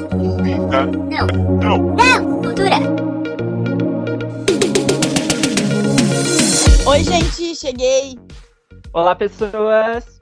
Cultura. 0.00 0.86
Não. 0.86 1.26
Não. 1.60 1.94
Não. 1.94 2.40
Cultura. 2.40 2.78
Oi, 6.86 7.04
gente, 7.04 7.54
cheguei. 7.54 8.18
Olá, 8.94 9.14
pessoas! 9.14 10.18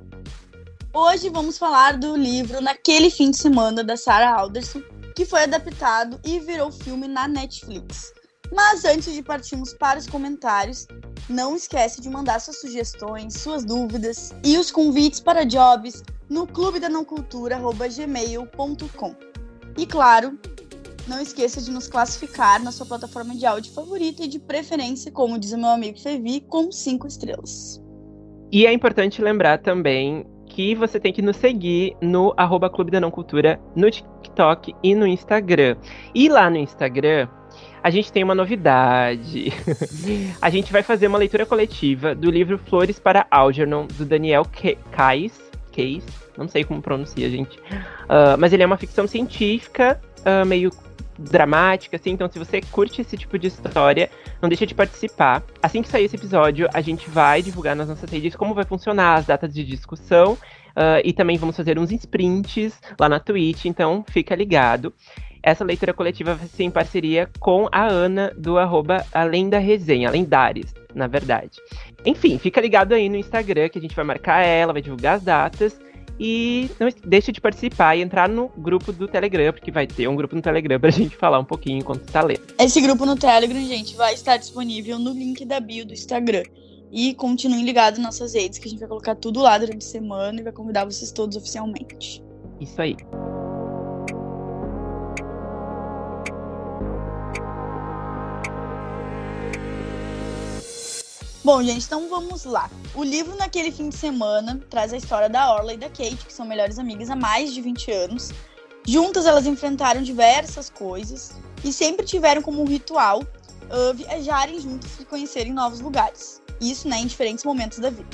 Hoje 0.93 1.31
vamos 1.31 1.57
falar 1.57 1.97
do 1.97 2.17
livro 2.17 2.61
Naquele 2.61 3.11
Fim 3.11 3.31
de 3.31 3.37
Semana 3.37 3.85
da 3.85 3.97
Sarah 3.97 4.41
Alderson, 4.41 4.83
que 5.15 5.25
foi 5.25 5.45
adaptado 5.45 6.19
e 6.25 6.41
virou 6.41 6.73
filme 6.73 7.07
na 7.07 7.29
Netflix. 7.29 8.13
Mas 8.53 8.85
antes 8.85 9.15
de 9.15 9.23
partirmos 9.23 9.73
para 9.73 10.01
os 10.01 10.09
comentários, 10.09 10.89
não 11.29 11.55
esquece 11.55 12.01
de 12.01 12.11
mandar 12.11 12.41
suas 12.41 12.61
sugestões, 12.61 13.35
suas 13.35 13.65
dúvidas 13.65 14.35
e 14.45 14.59
os 14.59 14.73
convites 14.73 15.21
para 15.21 15.45
jobs 15.45 16.03
no 16.29 16.45
clube 16.45 16.81
da 16.81 16.89
não 16.89 17.05
cultura@gmail.com. 17.05 19.31
E 19.77 19.87
claro, 19.87 20.39
não 21.07 21.21
esqueça 21.21 21.61
de 21.61 21.71
nos 21.71 21.89
classificar 21.89 22.63
na 22.63 22.71
sua 22.71 22.87
plataforma 22.87 23.35
de 23.35 23.47
áudio 23.47 23.73
favorita 23.73 24.25
e 24.25 24.29
de 24.29 24.39
preferência, 24.39 25.11
como 25.11 25.39
diz 25.39 25.53
o 25.53 25.59
meu 25.59 25.71
amigo 25.71 25.99
Fevi, 25.99 26.41
com 26.41 26.71
cinco 26.71 27.07
estrelas. 27.07 27.83
E 28.53 28.67
é 28.67 28.73
importante 28.73 29.23
lembrar 29.23 29.59
também 29.59 30.27
que 30.47 30.75
você 30.75 30.99
tem 30.99 31.13
que 31.13 31.23
nos 31.23 31.37
seguir 31.37 31.97
no 32.03 32.35
arroba 32.37 32.69
Clube 32.69 32.91
da 32.91 33.01
Não 33.01 33.11
Cultura, 33.11 33.61
no 33.77 33.91
TikTok 33.91 34.75
e 34.83 34.95
no 34.95 35.07
Instagram. 35.07 35.77
E 36.15 36.29
lá 36.29 36.51
no 36.51 36.57
Instagram, 36.57 37.29
a 37.83 37.91
gente 37.91 38.13
tem 38.13 38.23
uma 38.23 38.35
novidade. 38.35 39.53
a 40.43 40.51
gente 40.51 40.73
vai 40.73 40.83
fazer 40.83 41.07
uma 41.07 41.19
leitura 41.19 41.47
coletiva 41.47 42.15
do 42.15 42.31
livro 42.31 42.59
Flores 42.59 42.99
para 42.99 43.27
Algernon, 43.31 43.87
do 43.87 44.05
Daniel 44.05 44.45
Kais. 44.91 45.51
Case, 45.73 46.03
não 46.45 46.49
sei 46.49 46.65
como 46.65 46.81
pronuncia, 46.83 47.29
gente. 47.31 47.59
Uh, 47.59 48.37
mas 48.39 48.53
ele 48.53 48.63
é 48.63 48.67
uma 48.67 48.77
ficção 48.77 49.07
científica, 49.07 50.01
uh, 50.21 50.45
meio 50.47 50.71
dramática, 51.19 51.97
assim. 51.97 52.11
Então, 52.11 52.31
se 52.31 52.39
você 52.39 52.61
curte 52.61 53.03
esse 53.03 53.17
tipo 53.17 53.39
de 53.39 53.49
história, 53.49 54.11
não 54.41 54.49
deixa 54.49 54.67
de 54.67 54.75
participar. 54.75 55.43
Assim 55.63 55.83
que 55.83 55.89
sair 55.89 56.05
esse 56.05 56.17
episódio, 56.17 56.69
a 56.73 56.81
gente 56.81 57.11
vai 57.11 57.43
divulgar 57.43 57.77
nas 57.77 57.89
nossas 57.89 58.11
redes 58.11 58.35
como 58.35 58.55
vai 58.55 58.65
funcionar 58.65 59.15
as 59.15 59.27
datas 59.27 59.53
de 59.53 59.65
discussão. 59.65 60.33
Uh, 60.71 61.03
e 61.05 61.13
também 61.13 61.37
vamos 61.37 61.57
fazer 61.57 61.79
uns 61.79 61.91
sprints 61.91 62.81
lá 62.99 63.09
na 63.09 63.19
Twitch, 63.19 63.67
então 63.67 64.05
fica 64.09 64.35
ligado. 64.35 64.95
Essa 65.43 65.65
leitura 65.65 65.93
coletiva 65.93 66.35
vai 66.35 66.47
ser 66.47 66.65
em 66.65 66.71
parceria 66.71 67.29
com 67.39 67.67
a 67.73 67.87
Ana 67.87 68.33
do 68.37 68.59
arroba 68.59 69.05
Além 69.13 69.49
da 69.49 69.59
Resenha, 69.59 70.11
na 70.95 71.07
verdade. 71.07 71.59
Enfim, 72.05 72.39
fica 72.39 72.61
ligado 72.61 72.93
aí 72.93 73.09
no 73.09 73.17
Instagram 73.17 73.69
que 73.69 73.79
a 73.79 73.81
gente 73.81 73.97
vai 73.97 74.05
marcar 74.05 74.43
ela, 74.43 74.73
vai 74.73 74.83
divulgar 74.83 75.17
as 75.17 75.23
datas. 75.23 75.81
E 76.23 76.71
não 76.79 76.89
deixe 77.07 77.33
de 77.33 77.41
participar 77.41 77.97
e 77.97 78.03
entrar 78.03 78.29
no 78.29 78.49
grupo 78.49 78.93
do 78.93 79.09
Telegram, 79.09 79.55
porque 79.55 79.71
vai 79.71 79.87
ter 79.87 80.07
um 80.07 80.15
grupo 80.15 80.37
no 80.37 80.43
Telegram 80.43 80.79
pra 80.79 80.91
gente 80.93 81.17
falar 81.17 81.39
um 81.39 81.45
pouquinho 81.45 81.79
enquanto 81.79 82.03
está 82.03 82.23
lendo. 82.23 82.43
Esse 82.59 82.79
grupo 82.83 83.07
no 83.07 83.17
Telegram, 83.17 83.59
gente, 83.65 83.97
vai 83.97 84.13
estar 84.13 84.37
disponível 84.37 84.99
no 84.99 85.13
link 85.13 85.47
da 85.47 85.59
bio 85.59 85.87
do 85.87 85.95
Instagram. 85.95 86.43
E 86.93 87.15
continuem 87.15 87.65
ligados 87.65 87.99
nas 87.99 88.19
nossas 88.19 88.35
redes, 88.35 88.59
que 88.59 88.67
a 88.67 88.71
gente 88.71 88.81
vai 88.81 88.89
colocar 88.89 89.15
tudo 89.15 89.41
lá 89.41 89.57
durante 89.57 89.87
a 89.87 89.89
semana 89.89 90.41
e 90.41 90.43
vai 90.43 90.53
convidar 90.53 90.85
vocês 90.85 91.11
todos 91.11 91.37
oficialmente. 91.37 92.23
Isso 92.61 92.83
aí. 92.83 92.97
Bom, 101.43 101.63
gente, 101.63 101.87
então 101.87 102.07
vamos 102.07 102.45
lá. 102.45 102.71
O 102.95 103.03
livro 103.03 103.35
Naquele 103.35 103.73
Fim 103.73 103.89
de 103.89 103.97
Semana 103.97 104.61
traz 104.69 104.93
a 104.93 104.97
história 104.99 105.29
da 105.29 105.55
Orla 105.55 105.73
e 105.73 105.79
da 105.79 105.89
Kate, 105.89 106.27
que 106.27 106.33
são 106.33 106.45
melhores 106.45 106.79
amigas 106.79 107.09
há 107.09 107.17
mais 107.17 107.55
de 107.55 107.63
20 107.63 107.91
anos. 107.91 108.31
Juntas, 108.87 109.25
elas 109.25 109.47
enfrentaram 109.47 110.03
diversas 110.03 110.69
coisas 110.69 111.33
e 111.65 111.73
sempre 111.73 112.05
tiveram 112.05 112.43
como 112.43 112.63
ritual 112.65 113.21
uh, 113.21 113.95
viajarem 113.95 114.61
juntas 114.61 114.91
e 115.01 115.05
conhecerem 115.07 115.55
novos 115.55 115.81
lugares. 115.81 116.43
Isso, 116.61 116.87
né, 116.87 116.99
em 116.99 117.07
diferentes 117.07 117.43
momentos 117.43 117.79
da 117.79 117.89
vida. 117.89 118.09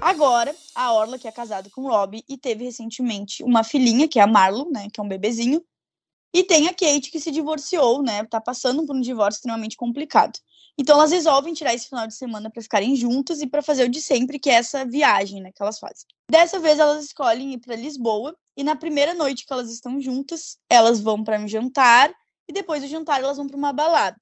Agora, 0.00 0.54
a 0.74 0.94
Orla, 0.94 1.18
que 1.18 1.28
é 1.28 1.32
casada 1.32 1.68
com 1.68 1.82
o 1.82 1.88
Rob 1.88 2.24
e 2.26 2.38
teve 2.38 2.64
recentemente 2.64 3.44
uma 3.44 3.62
filhinha, 3.62 4.08
que 4.08 4.18
é 4.18 4.22
a 4.22 4.26
Marlo, 4.26 4.70
né, 4.70 4.88
que 4.90 4.98
é 4.98 5.02
um 5.02 5.08
bebezinho. 5.08 5.62
E 6.32 6.44
tem 6.44 6.68
a 6.68 6.74
Kate, 6.74 7.10
que 7.10 7.18
se 7.18 7.30
divorciou, 7.30 8.02
né, 8.02 8.24
tá 8.24 8.40
passando 8.40 8.86
por 8.86 8.94
um 8.94 9.00
divórcio 9.00 9.38
extremamente 9.38 9.76
complicado. 9.76 10.38
Então 10.78 10.96
elas 10.96 11.10
resolvem 11.10 11.52
tirar 11.52 11.74
esse 11.74 11.88
final 11.88 12.06
de 12.06 12.14
semana 12.14 12.48
para 12.48 12.62
ficarem 12.62 12.94
juntas 12.96 13.40
e 13.40 13.46
para 13.46 13.62
fazer 13.62 13.84
o 13.84 13.88
de 13.88 14.00
sempre, 14.00 14.38
que 14.38 14.48
é 14.48 14.54
essa 14.54 14.84
viagem 14.84 15.42
né, 15.42 15.50
que 15.52 15.62
elas 15.62 15.78
fazem. 15.78 16.06
Dessa 16.30 16.58
vez 16.58 16.78
elas 16.78 17.04
escolhem 17.04 17.52
ir 17.52 17.58
para 17.58 17.76
Lisboa 17.76 18.36
e 18.56 18.62
na 18.62 18.76
primeira 18.76 19.12
noite 19.12 19.44
que 19.44 19.52
elas 19.52 19.70
estão 19.70 20.00
juntas, 20.00 20.56
elas 20.68 21.00
vão 21.00 21.22
para 21.22 21.38
um 21.38 21.48
jantar 21.48 22.12
e 22.48 22.52
depois 22.52 22.80
do 22.80 22.88
jantar 22.88 23.22
elas 23.22 23.36
vão 23.36 23.46
para 23.46 23.56
uma 23.56 23.72
balada. 23.72 24.16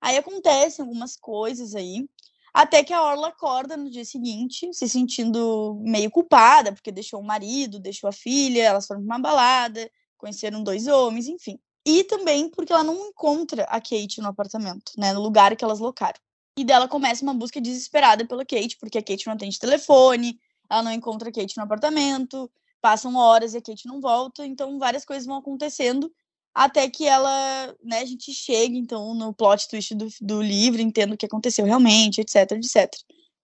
Aí 0.00 0.16
acontecem 0.16 0.82
algumas 0.84 1.16
coisas 1.16 1.74
aí, 1.74 2.08
até 2.52 2.82
que 2.82 2.92
a 2.92 3.02
Orla 3.02 3.28
acorda 3.28 3.76
no 3.76 3.90
dia 3.90 4.04
seguinte, 4.04 4.72
se 4.72 4.88
sentindo 4.88 5.80
meio 5.80 6.10
culpada, 6.10 6.72
porque 6.72 6.92
deixou 6.92 7.20
o 7.20 7.24
marido, 7.24 7.80
deixou 7.80 8.08
a 8.08 8.12
filha, 8.12 8.62
elas 8.62 8.86
foram 8.86 9.00
para 9.00 9.16
uma 9.16 9.18
balada, 9.18 9.90
conheceram 10.18 10.62
dois 10.62 10.86
homens, 10.86 11.28
enfim. 11.28 11.58
E 11.86 12.04
também 12.04 12.50
porque 12.50 12.72
ela 12.72 12.84
não 12.84 13.08
encontra 13.08 13.64
a 13.64 13.80
Kate 13.80 14.20
no 14.20 14.28
apartamento, 14.28 14.92
né? 14.98 15.12
No 15.12 15.22
lugar 15.22 15.56
que 15.56 15.64
elas 15.64 15.78
locaram. 15.78 16.18
E 16.58 16.64
dela 16.64 16.88
começa 16.88 17.22
uma 17.22 17.32
busca 17.32 17.60
desesperada 17.60 18.26
pela 18.26 18.44
Kate, 18.44 18.76
porque 18.78 18.98
a 18.98 19.02
Kate 19.02 19.26
não 19.26 19.34
atende 19.34 19.58
telefone, 19.58 20.38
ela 20.68 20.82
não 20.82 20.92
encontra 20.92 21.28
a 21.28 21.32
Kate 21.32 21.56
no 21.56 21.62
apartamento, 21.62 22.50
passam 22.80 23.14
horas 23.16 23.54
e 23.54 23.58
a 23.58 23.62
Kate 23.62 23.86
não 23.86 24.00
volta, 24.00 24.44
então 24.44 24.78
várias 24.78 25.04
coisas 25.04 25.24
vão 25.24 25.36
acontecendo 25.36 26.12
até 26.54 26.90
que 26.90 27.06
ela, 27.06 27.74
né, 27.82 28.00
a 28.00 28.04
gente 28.04 28.32
chega 28.32 28.76
então 28.76 29.14
no 29.14 29.32
plot 29.32 29.68
twist 29.68 29.94
do, 29.94 30.08
do 30.20 30.42
livro, 30.42 30.80
entendo 30.80 31.12
o 31.12 31.16
que 31.16 31.26
aconteceu 31.26 31.64
realmente, 31.64 32.20
etc, 32.20 32.52
etc. 32.52 32.90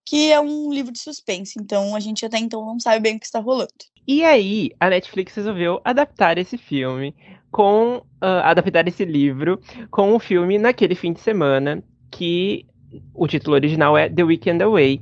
Que 0.04 0.32
é 0.32 0.40
um 0.40 0.72
livro 0.72 0.92
de 0.92 0.98
suspense, 0.98 1.54
então 1.56 1.94
a 1.94 2.00
gente 2.00 2.26
até 2.26 2.38
então 2.38 2.64
não 2.64 2.80
sabe 2.80 3.00
bem 3.00 3.16
o 3.16 3.20
que 3.20 3.26
está 3.26 3.38
rolando. 3.38 3.72
E 4.06 4.22
aí, 4.22 4.70
a 4.78 4.90
Netflix 4.90 5.34
resolveu 5.34 5.80
adaptar 5.82 6.36
esse 6.36 6.58
filme 6.58 7.14
com 7.50 7.96
uh, 7.96 8.42
adaptar 8.42 8.86
esse 8.86 9.04
livro 9.04 9.60
com 9.90 10.12
o 10.12 10.16
um 10.16 10.18
filme 10.18 10.58
naquele 10.58 10.94
fim 10.94 11.12
de 11.12 11.20
semana, 11.20 11.82
que 12.10 12.66
o 13.14 13.26
título 13.26 13.54
original 13.54 13.96
é 13.96 14.08
The 14.08 14.22
Weekend 14.22 14.62
Away, 14.62 15.00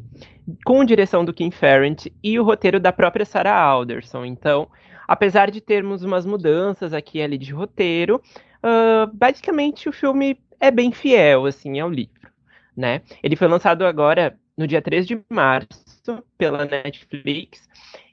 com 0.65 0.85
direção 0.85 1.25
do 1.25 1.33
Kim 1.33 1.51
Ferrant 1.51 2.07
e 2.23 2.39
o 2.39 2.45
roteiro 2.45 2.79
da 2.79 2.93
própria 2.93 3.25
Sarah 3.25 3.59
Alderson. 3.59 4.25
Então, 4.25 4.69
apesar 5.09 5.51
de 5.51 5.61
termos 5.61 6.05
umas 6.05 6.25
mudanças 6.25 6.93
aqui 6.93 7.21
ali 7.21 7.39
de 7.39 7.53
roteiro, 7.53 8.23
uh, 8.63 9.11
basicamente 9.13 9.89
o 9.89 9.93
filme 9.93 10.39
é 10.61 10.71
bem 10.71 10.93
fiel 10.93 11.47
assim 11.47 11.81
ao 11.81 11.91
livro, 11.91 12.31
né? 12.77 13.03
Ele 13.21 13.35
foi 13.35 13.49
lançado 13.49 13.85
agora 13.85 14.39
no 14.57 14.67
dia 14.67 14.81
3 14.81 15.07
de 15.07 15.21
março 15.29 16.23
pela 16.39 16.65
Netflix 16.65 17.69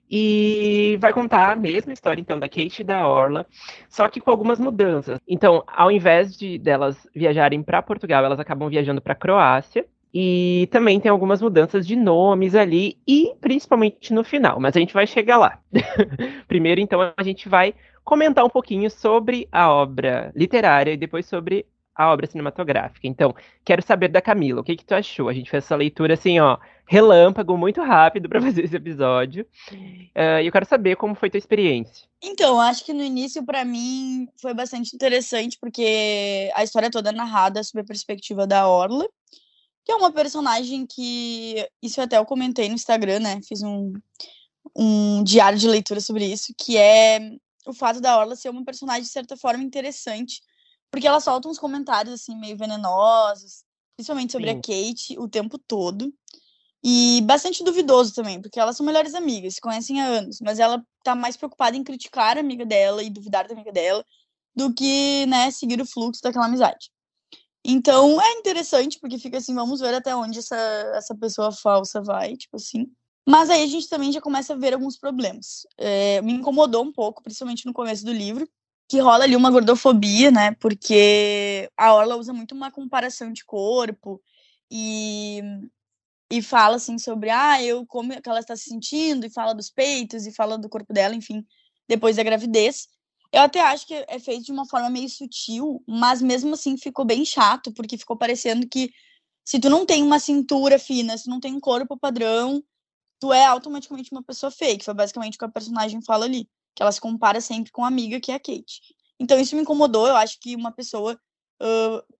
e 0.10 0.98
vai 1.00 1.14
contar 1.14 1.52
a 1.52 1.56
mesma 1.56 1.94
história, 1.94 2.20
então, 2.20 2.40
da 2.40 2.50
Kate 2.50 2.82
e 2.82 2.84
da 2.84 3.08
Orla, 3.08 3.46
só 3.88 4.08
que 4.08 4.20
com 4.20 4.32
algumas 4.32 4.60
mudanças. 4.60 5.20
Então, 5.28 5.64
ao 5.68 5.92
invés 5.92 6.36
de 6.36 6.58
delas 6.58 7.08
viajarem 7.16 7.62
para 7.62 7.82
Portugal, 7.82 8.26
elas 8.26 8.40
acabam 8.40 8.70
viajando 8.70 9.02
para 9.02 9.16
Croácia. 9.16 9.86
E 10.12 10.68
também 10.72 11.00
tem 11.00 11.12
algumas 11.12 11.40
mudanças 11.40 11.86
de 11.86 11.96
nomes 11.96 12.56
ali, 12.56 12.98
e 13.08 13.36
principalmente 13.40 14.12
no 14.12 14.24
final, 14.24 14.60
mas 14.60 14.76
a 14.76 14.80
gente 14.80 14.92
vai 14.92 15.06
chegar 15.06 15.38
lá. 15.38 15.60
Primeiro, 16.48 16.82
então, 16.82 17.14
a 17.16 17.22
gente 17.22 17.48
vai 17.48 17.76
comentar 18.04 18.44
um 18.44 18.50
pouquinho 18.50 18.90
sobre 18.90 19.48
a 19.52 19.72
obra 19.72 20.32
literária 20.36 20.94
e 20.94 20.98
depois 20.98 21.28
sobre 21.28 21.64
a 22.00 22.12
obra 22.12 22.26
cinematográfica. 22.26 23.06
Então, 23.06 23.36
quero 23.64 23.84
saber 23.84 24.08
da 24.08 24.22
Camila, 24.22 24.62
o 24.62 24.64
que, 24.64 24.78
que 24.78 24.86
tu 24.86 24.96
achou? 24.96 25.30
A 25.30 25.34
gente 25.34 25.50
fez 25.52 25.66
essa 25.66 25.76
leitura 25.76 26.14
assim, 26.14 26.40
ó, 26.40 26.58
relâmpago, 26.90 27.56
muito 27.56 27.82
rápido 27.82 28.28
para 28.28 28.42
fazer 28.42 28.66
esse 28.66 28.76
episódio. 28.76 29.46
Uh, 29.72 30.42
e 30.42 30.48
eu 30.48 30.52
quero 30.52 30.66
saber 30.66 30.96
como 30.96 31.14
foi 31.14 31.30
tua 31.30 31.38
experiência. 31.38 32.08
Então, 32.22 32.60
acho 32.60 32.84
que 32.84 32.94
no 32.94 33.04
início, 33.04 33.46
para 33.46 33.64
mim, 33.64 34.28
foi 34.42 34.54
bastante 34.54 34.96
interessante, 34.96 35.58
porque 35.62 36.52
a 36.56 36.64
história 36.64 36.90
toda 36.90 37.10
é 37.10 37.14
narrada 37.14 37.64
sob 37.64 37.82
a 37.82 37.86
perspectiva 37.86 38.48
da 38.48 38.68
Orla, 38.68 39.08
que 39.86 39.92
é 39.92 39.96
uma 39.96 40.12
personagem 40.12 40.86
que. 40.86 41.68
Isso 41.82 42.02
até 42.02 42.18
eu 42.18 42.26
comentei 42.26 42.68
no 42.68 42.76
Instagram, 42.76 43.20
né? 43.20 43.40
Fiz 43.48 43.62
um, 43.62 43.94
um 44.76 45.24
diário 45.24 45.60
de 45.60 45.68
leitura 45.68 46.02
sobre 46.02 46.26
isso, 46.26 46.54
que 46.58 46.76
é 46.76 47.20
o 47.66 47.74
fato 47.74 48.02
da 48.02 48.18
Orla 48.18 48.36
ser 48.36 48.50
uma 48.50 48.66
personagem, 48.66 49.04
de 49.04 49.10
certa 49.10 49.38
forma, 49.38 49.64
interessante 49.64 50.42
porque 50.92 51.08
ela 51.08 51.20
solta 51.20 51.48
uns 51.48 51.60
comentários, 51.60 52.14
assim, 52.14 52.36
meio 52.36 52.58
venenosos, 52.58 53.64
principalmente 53.96 54.32
sobre 54.32 54.52
Sim. 54.52 54.58
a 54.58 54.62
Kate, 54.62 55.20
o 55.20 55.28
tempo 55.28 55.58
todo. 55.58 56.14
E 56.84 57.22
bastante 57.24 57.64
duvidoso 57.64 58.14
também, 58.14 58.42
porque 58.42 58.60
elas 58.60 58.78
são 58.78 58.86
melhores 58.86 59.14
amigas, 59.14 59.56
se 59.56 59.62
conhecem 59.62 60.02
há 60.02 60.06
anos, 60.06 60.40
mas 60.42 60.60
ela 60.60 60.82
tá 61.04 61.14
mais 61.14 61.36
preocupada 61.36 61.76
em 61.76 61.84
criticar 61.84 62.38
a 62.38 62.40
amiga 62.40 62.66
dela 62.66 63.04
e 63.04 63.10
duvidar 63.10 63.48
da 63.48 63.54
amiga 63.54 63.72
dela 63.72 64.06
do 64.56 64.74
que, 64.74 65.26
né, 65.26 65.52
seguir 65.52 65.82
o 65.82 65.86
fluxo 65.86 66.22
daquela 66.22 66.46
amizade. 66.46 66.90
Então 67.64 68.22
é 68.22 68.32
interessante, 68.34 68.98
porque 69.00 69.20
fica 69.20 69.38
assim, 69.38 69.54
vamos 69.54 69.82
ver 69.82 69.94
até 69.94 70.16
onde 70.16 70.40
essa, 70.40 70.56
essa 70.96 71.16
pessoa 71.16 71.52
falsa 71.52 72.02
vai, 72.02 72.38
tipo 72.38 72.56
assim. 72.56 72.88
Mas 73.28 73.50
aí 73.50 73.64
a 73.64 73.68
gente 73.68 73.88
também 73.90 74.12
já 74.12 74.22
começa 74.22 74.54
a 74.54 74.58
ver 74.58 74.74
alguns 74.74 74.98
problemas. 74.98 75.68
É, 75.78 76.22
me 76.22 76.34
incomodou 76.34 76.84
um 76.84 76.92
pouco, 76.92 77.22
principalmente 77.22 77.66
no 77.66 77.74
começo 77.74 78.06
do 78.06 78.14
livro, 78.14 78.50
que 78.88 79.00
rola 79.00 79.24
ali 79.24 79.36
uma 79.36 79.52
gordofobia, 79.52 80.32
né? 80.32 80.56
Porque 80.56 81.70
a 81.78 81.94
Orla 81.94 82.16
usa 82.16 82.34
muito 82.34 82.56
uma 82.56 82.72
comparação 82.72 83.32
de 83.32 83.46
corpo 83.46 84.20
e, 84.72 85.42
e 86.32 86.42
fala 86.42 86.76
assim 86.76 86.98
sobre 86.98 87.30
ah, 87.30 87.62
eu 87.64 87.86
como 87.86 88.22
que 88.22 88.30
ela 88.30 88.40
está 88.40 88.56
se 88.56 88.70
sentindo, 88.70 89.26
e 89.26 89.30
fala 89.30 89.54
dos 89.54 89.70
peitos 89.70 90.26
e 90.28 90.32
fala 90.32 90.58
do 90.58 90.70
corpo 90.70 90.94
dela, 90.94 91.16
enfim, 91.16 91.46
depois 91.88 92.16
da 92.16 92.24
gravidez. 92.24 92.88
Eu 93.32 93.42
até 93.42 93.62
acho 93.62 93.86
que 93.88 93.94
é 93.94 94.20
feito 94.20 94.46
de 94.46 94.52
uma 94.52 94.66
forma 94.66 94.90
meio 94.90 95.10
sutil, 95.10 95.84
mas 95.88 96.22
mesmo 96.22 96.54
assim 96.54 96.78
ficou 96.78 97.06
bem 97.06 97.26
chato, 97.26 97.72
porque 97.74 97.98
ficou 97.98 98.18
parecendo 98.18 98.68
que 98.68 98.92
se 99.46 99.60
tu 99.60 99.70
não 99.70 99.86
tem 99.86 100.04
uma 100.04 100.20
cintura 100.20 100.80
fina, 100.80 101.18
se 101.18 101.30
não 101.30 101.40
tem 101.40 101.54
um 101.54 101.60
corpo 101.60 101.98
padrão, 101.98 102.64
tu 103.20 103.34
é 103.34 103.46
automaticamente 103.46 104.12
uma 104.12 104.24
pessoa 104.24 104.52
fake. 104.52 104.86
Foi 104.86 104.94
basicamente 104.94 105.36
o 105.36 105.40
que 105.40 105.46
a 105.46 105.50
personagem 105.50 106.02
fala 106.02 106.26
ali 106.26 106.48
que 106.76 106.82
ela 106.82 106.92
se 106.94 107.02
compara 107.02 107.42
sempre 107.42 107.72
com 107.74 107.84
a 107.84 107.90
amiga, 107.90 108.22
que 108.22 108.32
é 108.32 108.36
a 108.36 108.40
Kate. 108.40 108.80
Então 109.20 109.38
isso 109.38 109.54
me 109.54 109.62
incomodou, 109.62 110.08
eu 110.08 110.16
acho 110.16 110.40
que 110.40 110.56
uma 110.56 110.72
pessoa. 110.72 111.20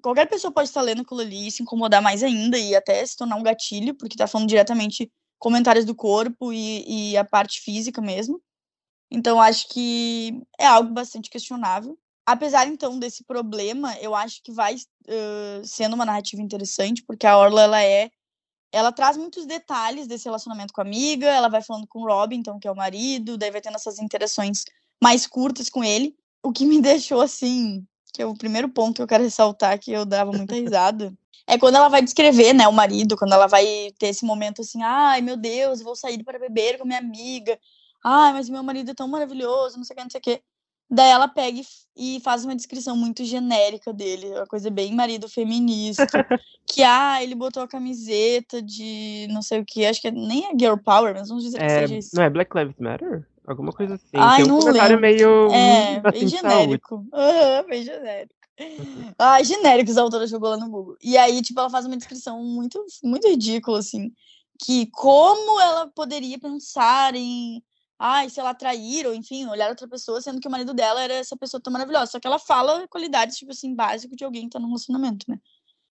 Qualquer 0.02 0.28
pessoa 0.28 0.52
pode 0.52 0.68
estar 0.68 0.82
lendo 0.82 1.02
aquilo 1.02 1.22
ali 1.22 1.48
e 1.48 1.52
se 1.52 1.64
incomodar 1.64 2.02
mais 2.02 2.24
ainda 2.24 2.58
e 2.58 2.76
até 2.76 3.06
se 3.06 3.16
tornar 3.16 3.36
um 3.36 3.44
gatilho, 3.44 3.96
porque 3.96 4.18
tá 4.18 4.28
falando 4.28 4.50
diretamente 4.50 5.12
comentários 5.38 5.86
do 5.86 5.96
corpo 5.96 6.52
e, 6.52 7.12
e 7.12 7.18
a 7.18 7.24
parte 7.24 7.62
física 7.62 8.02
mesmo. 8.02 8.42
Então 9.12 9.42
acho 9.42 9.70
que 9.70 10.42
é 10.60 10.66
algo 10.66 10.92
bastante 10.92 11.30
questionável. 11.30 11.98
Apesar 12.26 12.68
então 12.68 13.00
desse 13.00 13.24
problema, 13.24 13.98
eu 14.00 14.14
acho 14.14 14.44
que 14.44 14.52
vai 14.52 14.76
uh, 14.76 15.66
sendo 15.66 15.96
uma 15.96 16.06
narrativa 16.06 16.42
interessante, 16.42 17.04
porque 17.04 17.26
a 17.26 17.38
Orla 17.38 17.64
ela 17.64 17.84
é 17.84 18.12
ela 18.72 18.92
traz 18.92 19.18
muitos 19.18 19.48
detalhes 19.48 20.06
desse 20.06 20.26
relacionamento 20.26 20.74
com 20.74 20.82
a 20.82 20.84
amiga, 20.84 21.26
ela 21.26 21.50
vai 21.50 21.62
falando 21.62 21.88
com 21.88 22.02
o 22.02 22.06
Robin, 22.06 22.38
então, 22.38 22.60
que 22.60 22.68
é 22.68 22.72
o 22.72 22.76
marido, 22.76 23.36
daí 23.36 23.50
vai 23.50 23.62
tendo 23.62 23.76
essas 23.76 23.98
interações 23.98 24.64
mais 25.02 25.26
curtas 25.26 25.70
com 25.70 25.84
ele. 25.84 26.16
O 26.44 26.52
que 26.52 26.66
me 26.66 26.80
deixou 26.82 27.22
assim, 27.22 27.84
que 28.14 28.22
é 28.22 28.26
o 28.26 28.36
primeiro 28.36 28.70
ponto 28.70 28.96
que 28.96 29.02
eu 29.02 29.08
quero 29.08 29.24
ressaltar, 29.24 29.80
que 29.80 29.92
eu 29.92 30.06
dava 30.06 30.32
muita 30.32 30.56
risada, 30.56 31.14
é 31.48 31.58
quando 31.58 31.76
ela 31.76 31.90
vai 31.90 32.02
descrever, 32.02 32.54
né, 32.54 32.68
o 32.68 32.74
marido, 32.74 33.18
quando 33.18 33.34
ela 33.34 33.48
vai 33.48 33.66
ter 33.98 34.08
esse 34.08 34.26
momento 34.26 34.62
assim, 34.62 34.84
ai 34.84 35.22
meu 35.22 35.36
Deus, 35.36 35.82
vou 35.82 35.96
sair 35.96 36.24
para 36.24 36.38
beber 36.38 36.78
com 36.78 36.86
minha 36.86 37.00
amiga, 37.00 37.58
ai, 38.04 38.34
mas 38.34 38.50
meu 38.50 38.64
marido 38.64 38.92
é 38.92 38.94
tão 38.94 39.08
maravilhoso, 39.08 39.78
não 39.78 39.84
sei 39.84 39.94
o 39.94 39.98
que, 39.98 40.04
não 40.04 40.12
sei 40.12 40.20
o 40.20 40.24
que. 40.24 40.42
Daí 40.92 41.12
ela 41.12 41.28
pega 41.28 41.62
e 41.96 42.20
faz 42.22 42.44
uma 42.44 42.56
descrição 42.56 42.96
muito 42.96 43.24
genérica 43.24 43.94
dele, 43.94 44.28
uma 44.30 44.48
coisa 44.48 44.72
bem 44.72 44.94
marido 44.96 45.30
feminista. 45.30 46.08
que, 46.66 46.82
ah, 46.82 47.22
ele 47.22 47.36
botou 47.36 47.62
a 47.62 47.68
camiseta 47.68 48.62
de 48.62 49.28
não 49.30 49.42
sei 49.42 49.60
o 49.60 49.66
que, 49.66 49.86
acho 49.86 50.02
que 50.02 50.10
nem 50.10 50.48
é 50.48 50.52
Girl 50.60 50.78
Power, 50.78 51.14
mas 51.14 51.30
vamos 51.30 51.44
dizer 51.44 51.62
é, 51.62 51.66
que 51.66 51.72
seja 51.82 51.96
isso. 51.96 52.16
Não 52.16 52.24
é 52.24 52.30
Black 52.30 52.58
Lives 52.58 52.76
Matter? 52.80 53.28
Alguma 53.50 53.72
coisa 53.72 53.96
assim. 53.96 54.06
Ai, 54.14 54.44
Tem 54.44 54.52
um 54.52 54.60
comentário 54.60 55.00
meio. 55.00 55.52
É, 55.52 56.00
bem 56.12 56.28
genérico. 56.28 56.98
Uhum, 56.98 57.68
bem 57.68 57.84
genérico. 57.84 58.36
Ai, 59.18 59.44
genéricos 59.44 59.98
a 59.98 60.04
autora 60.04 60.28
jogou 60.28 60.52
lá 60.52 60.58
no 60.58 60.70
Google. 60.70 60.96
E 61.02 61.18
aí, 61.18 61.42
tipo, 61.42 61.60
ela 61.60 61.70
faz 61.70 61.86
uma 61.86 61.98
descrição 61.98 62.44
muito, 62.44 62.86
muito 63.04 63.28
ridícula, 63.28 63.80
assim. 63.80 64.12
Que 64.64 64.86
como 64.92 65.60
ela 65.60 65.88
poderia 65.88 66.38
pensar 66.38 67.16
em 67.16 67.64
ai, 67.98 68.30
se 68.30 68.40
ela 68.40 68.54
trair, 68.54 69.08
ou 69.08 69.14
enfim, 69.14 69.48
olhar 69.48 69.70
outra 69.70 69.88
pessoa, 69.88 70.22
sendo 70.22 70.40
que 70.40 70.48
o 70.48 70.52
marido 70.52 70.74
dela 70.74 71.02
era 71.02 71.16
essa 71.16 71.36
pessoa 71.36 71.60
tão 71.60 71.74
maravilhosa. 71.74 72.12
Só 72.12 72.20
que 72.20 72.28
ela 72.28 72.40
fala 72.40 72.88
qualidades, 72.88 73.36
tipo 73.36 73.52
assim, 73.52 73.76
básico 73.76 74.16
de 74.16 74.24
alguém 74.24 74.44
que 74.44 74.52
tá 74.52 74.60
num 74.60 74.68
relacionamento, 74.68 75.26
né? 75.28 75.40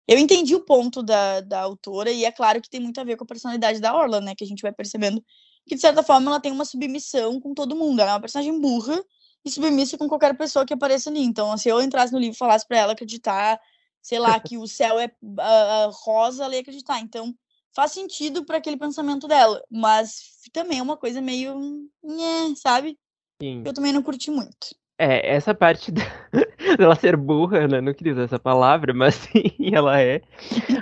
Eu 0.08 0.18
entendi 0.18 0.54
o 0.56 0.66
ponto 0.66 1.02
da, 1.02 1.40
da 1.40 1.62
autora, 1.62 2.12
e 2.12 2.26
é 2.26 2.32
claro 2.32 2.62
que 2.62 2.70
tem 2.70 2.82
muito 2.82 3.00
a 3.00 3.04
ver 3.06 3.16
com 3.16 3.24
a 3.24 3.28
personalidade 3.28 3.80
da 3.80 3.96
Orla, 3.96 4.20
né? 4.20 4.34
Que 4.36 4.44
a 4.44 4.48
gente 4.48 4.62
vai 4.62 4.74
percebendo 4.74 5.24
que, 5.66 5.76
de 5.76 5.82
certa 5.82 6.04
forma, 6.04 6.30
ela 6.30 6.40
tem 6.40 6.52
uma 6.52 6.66
submissão 6.66 7.40
com 7.40 7.54
todo 7.54 7.76
mundo. 7.76 8.02
Ela 8.02 8.12
é 8.12 8.14
uma 8.14 8.20
personagem 8.20 8.60
burra 8.60 9.04
e 9.46 9.50
submissa 9.52 9.98
com 9.98 10.08
qualquer 10.08 10.36
pessoa 10.38 10.66
que 10.66 10.74
apareça 10.74 11.10
ali. 11.10 11.22
Então, 11.22 11.56
se 11.58 11.70
eu 11.70 11.82
entrasse 11.82 12.14
no 12.14 12.20
livro 12.20 12.36
e 12.36 12.38
falasse 12.38 12.68
para 12.68 12.78
ela 12.78 12.94
acreditar, 12.94 13.60
sei 14.02 14.20
lá, 14.20 14.40
que 14.40 14.58
o 14.58 14.68
céu 14.68 15.00
é 15.00 15.12
uh, 15.22 15.92
rosa, 16.04 16.46
ela 16.46 16.56
ia 16.56 16.62
acreditar. 16.62 17.00
Então, 17.00 17.34
faz 17.76 17.92
sentido 17.92 18.46
para 18.46 18.58
aquele 18.58 18.78
pensamento 18.78 19.28
dela, 19.28 19.62
mas 19.70 20.34
também 20.52 20.80
é 20.80 20.84
uma 20.84 20.98
coisa 20.98 21.22
meio, 21.22 21.56
nhé, 22.04 22.56
sabe? 22.56 22.98
Sim. 23.42 23.64
Eu 23.66 23.74
também 23.74 23.92
não 23.92 24.04
curti 24.04 24.30
muito. 24.30 24.76
É, 24.98 25.36
essa 25.36 25.54
parte 25.54 25.92
dela 26.78 26.96
ser 26.96 27.18
burra, 27.18 27.68
né? 27.68 27.82
Não 27.82 27.94
queria 27.94 28.14
usar 28.14 28.24
essa 28.24 28.40
palavra, 28.40 28.94
mas 28.94 29.16
sim, 29.32 29.74
ela 29.74 30.00
é. 30.00 30.22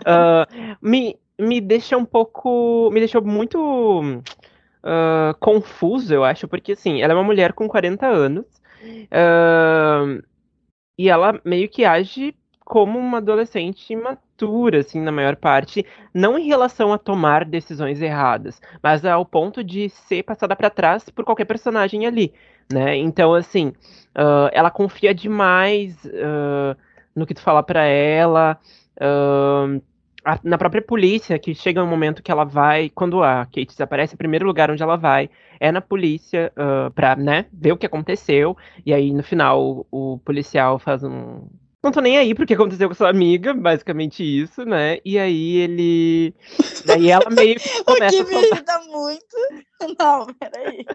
Uh, 0.02 0.78
me, 0.82 1.18
me 1.40 1.62
deixa 1.62 1.98
um 1.98 2.06
pouco. 2.06 2.90
Me 2.92 3.00
deixou 3.00 3.24
muito 3.24 4.22
uh, 4.84 5.34
confuso, 5.40 6.14
eu 6.14 6.24
acho, 6.24 6.48
porque 6.48 6.74
assim, 6.74 7.02
ela 7.02 7.14
é 7.14 7.16
uma 7.16 7.24
mulher 7.24 7.54
com 7.54 7.68
40 7.68 8.08
anos. 8.08 8.46
Uh, 8.84 10.24
e 10.98 11.10
ela 11.10 11.40
meio 11.46 11.70
que 11.70 11.86
age 11.86 12.36
como 12.66 12.98
uma 12.98 13.18
adolescente 13.18 13.92
imatura, 13.92 14.80
assim, 14.80 15.02
na 15.02 15.12
maior 15.12 15.36
parte, 15.36 15.86
não 16.14 16.38
em 16.38 16.48
relação 16.48 16.94
a 16.94 16.98
tomar 16.98 17.44
decisões 17.44 18.02
erradas, 18.02 18.62
mas 18.82 19.06
ao 19.06 19.26
ponto 19.26 19.64
de 19.64 19.90
ser 19.90 20.24
passada 20.24 20.56
para 20.56 20.70
trás 20.70 21.10
por 21.10 21.26
qualquer 21.26 21.46
personagem 21.46 22.06
ali, 22.08 22.34
né? 22.72 22.96
Então, 22.96 23.34
assim, 23.34 23.68
uh, 24.18 24.50
ela 24.54 24.72
confia 24.72 25.14
demais 25.14 25.98
no 27.16 27.26
que 27.26 27.34
tu 27.34 27.42
fala 27.42 27.62
para 27.62 27.84
ela, 27.84 28.58
uh, 28.98 29.82
a, 30.24 30.40
na 30.44 30.58
própria 30.58 30.82
polícia, 30.82 31.38
que 31.40 31.54
chega 31.54 31.84
um 31.84 31.88
momento 31.88 32.24
que 32.24 32.32
ela 32.32 32.44
vai, 32.44 32.90
quando 32.90 33.24
a 33.24 33.46
Kate 33.46 33.68
desaparece, 33.68 34.16
o 34.16 34.18
primeiro 34.18 34.46
lugar 34.46 34.72
onde 34.72 34.84
ela 34.84 34.96
vai 34.96 35.30
é 35.60 35.72
na 35.72 35.82
polícia 35.82 36.52
uh, 36.56 36.92
pra, 36.92 37.16
né, 37.16 37.46
ver 37.52 37.72
o 37.72 37.78
que 37.78 37.86
aconteceu, 37.86 38.58
e 38.86 38.94
aí 38.94 39.14
no 39.14 39.24
final 39.24 39.86
o, 39.92 40.14
o 40.14 40.18
policial 40.20 40.80
faz 40.80 41.04
um 41.04 41.48
não 41.84 41.92
tô 41.92 42.00
nem 42.00 42.16
aí 42.16 42.36
pro 42.36 42.46
que 42.46 42.54
aconteceu 42.54 42.88
com 42.88 42.94
sua 42.94 43.10
amiga, 43.10 43.56
basicamente 43.56 44.24
isso, 44.24 44.64
né? 44.64 45.00
E 45.04 45.18
aí 45.18 45.58
ele. 45.58 46.36
Daí 46.86 47.10
ela 47.10 47.28
meio 47.32 47.56
que 47.56 47.84
começa 47.84 48.18
o 48.22 48.26
que 48.26 48.36
me 48.36 48.42
irrita 48.44 48.80
muito. 48.82 49.38
Não, 50.00 50.28
peraí. 50.28 50.86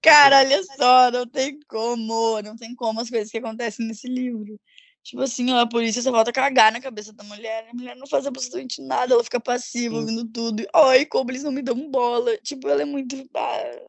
Cara, 0.00 0.38
olha 0.38 0.62
só, 0.64 1.10
não 1.10 1.26
tem 1.26 1.58
como, 1.68 2.40
não 2.40 2.56
tem 2.56 2.74
como 2.74 2.98
as 2.98 3.10
coisas 3.10 3.30
que 3.30 3.36
acontecem 3.36 3.86
nesse 3.86 4.08
livro. 4.08 4.58
Tipo 5.02 5.22
assim, 5.22 5.52
ó, 5.52 5.60
a 5.60 5.68
polícia 5.68 6.00
só 6.00 6.12
volta 6.12 6.30
a 6.30 6.32
cagar 6.32 6.72
na 6.72 6.80
cabeça 6.80 7.12
da 7.12 7.24
mulher. 7.24 7.66
A 7.70 7.74
mulher 7.74 7.96
não 7.96 8.06
faz 8.06 8.26
absolutamente 8.26 8.80
nada, 8.80 9.14
ela 9.14 9.24
fica 9.24 9.40
passiva, 9.40 9.96
ouvindo 9.96 10.24
tudo. 10.26 10.64
Ai, 10.72 11.04
como 11.04 11.30
eles 11.30 11.42
não 11.42 11.50
me 11.50 11.62
dão 11.62 11.90
bola. 11.90 12.36
Tipo, 12.38 12.68
ela 12.68 12.82
é 12.82 12.84
muito. 12.84 13.16
Ah, 13.36 13.80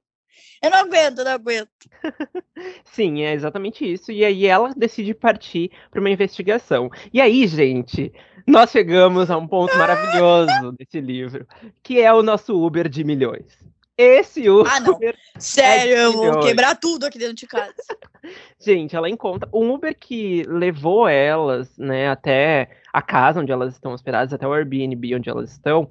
eu 0.64 0.72
não 0.72 0.78
aguento, 0.78 1.20
eu 1.20 1.26
não 1.26 1.32
aguento. 1.34 1.70
Sim, 2.86 3.22
é 3.22 3.34
exatamente 3.34 3.86
isso. 3.86 4.12
E 4.12 4.24
aí 4.24 4.46
ela 4.46 4.74
decide 4.76 5.14
partir 5.14 5.70
para 5.92 6.00
uma 6.00 6.10
investigação. 6.10 6.90
E 7.14 7.20
aí, 7.20 7.46
gente, 7.48 8.12
nós 8.48 8.72
chegamos 8.72 9.30
a 9.30 9.38
um 9.38 9.48
ponto 9.48 9.78
maravilhoso 9.78 10.72
desse 10.80 11.00
livro, 11.00 11.46
que 11.84 12.00
é 12.02 12.12
o 12.14 12.24
nosso 12.24 12.56
Uber 12.56 12.88
de 12.90 13.04
milhões. 13.04 13.58
Esse 13.98 14.50
Uber. 14.50 14.72
Ah, 14.72 14.80
não. 14.80 14.98
É 15.02 15.14
Sério, 15.38 15.96
é 15.96 16.06
eu 16.06 16.14
vou 16.14 16.40
quebrar 16.42 16.76
tudo 16.76 17.06
aqui 17.06 17.20
dentro 17.20 17.36
de 17.36 17.46
casa. 17.46 17.76
gente, 18.60 18.96
ela 18.96 19.10
encontra 19.10 19.48
um 19.54 19.72
Uber 19.74 19.96
que 19.98 20.44
levou 20.48 21.08
elas, 21.08 21.78
né, 21.78 22.10
até 22.10 22.70
a 22.92 23.02
casa 23.02 23.42
onde 23.42 23.52
elas 23.52 23.74
estão 23.74 23.94
hospedadas, 23.94 24.34
até 24.34 24.48
o 24.48 24.54
Airbnb 24.54 25.16
onde 25.16 25.30
elas 25.30 25.52
estão. 25.52 25.90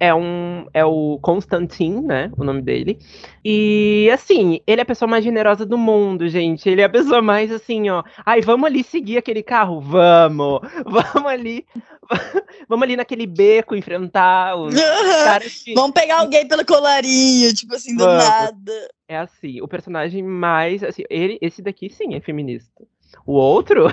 É 0.00 0.14
um 0.14 0.66
é 0.72 0.82
o 0.82 1.18
Constantin, 1.20 2.00
né, 2.00 2.32
o 2.38 2.42
nome 2.42 2.62
dele. 2.62 2.98
E 3.44 4.10
assim, 4.12 4.60
ele 4.66 4.80
é 4.80 4.82
a 4.82 4.86
pessoa 4.86 5.08
mais 5.08 5.22
generosa 5.22 5.66
do 5.66 5.76
mundo, 5.76 6.26
gente. 6.26 6.68
Ele 6.68 6.80
é 6.80 6.84
a 6.84 6.88
pessoa 6.88 7.20
mais 7.20 7.52
assim, 7.52 7.90
ó, 7.90 8.02
ai, 8.24 8.40
vamos 8.40 8.66
ali 8.66 8.82
seguir 8.82 9.18
aquele 9.18 9.42
carro, 9.42 9.78
vamos. 9.80 10.60
Vamos 10.86 11.30
ali. 11.30 11.66
Vamos 12.68 12.82
ali 12.82 12.96
naquele 12.96 13.26
beco 13.26 13.76
enfrentar 13.76 14.56
os 14.56 14.74
caras. 15.24 15.64
Vamos 15.74 15.92
pegar 15.92 16.18
alguém 16.18 16.46
pelo 16.46 16.64
colarinho, 16.64 17.54
tipo 17.54 17.74
assim, 17.74 17.94
do 17.94 18.04
vamos. 18.04 18.24
nada. 18.24 18.90
É 19.06 19.18
assim, 19.18 19.60
o 19.60 19.68
personagem 19.68 20.22
mais 20.22 20.82
assim, 20.82 21.04
ele 21.08 21.38
esse 21.40 21.62
daqui 21.62 21.88
sim 21.88 22.14
é 22.14 22.20
feminista. 22.20 22.82
O 23.26 23.32
outro 23.34 23.88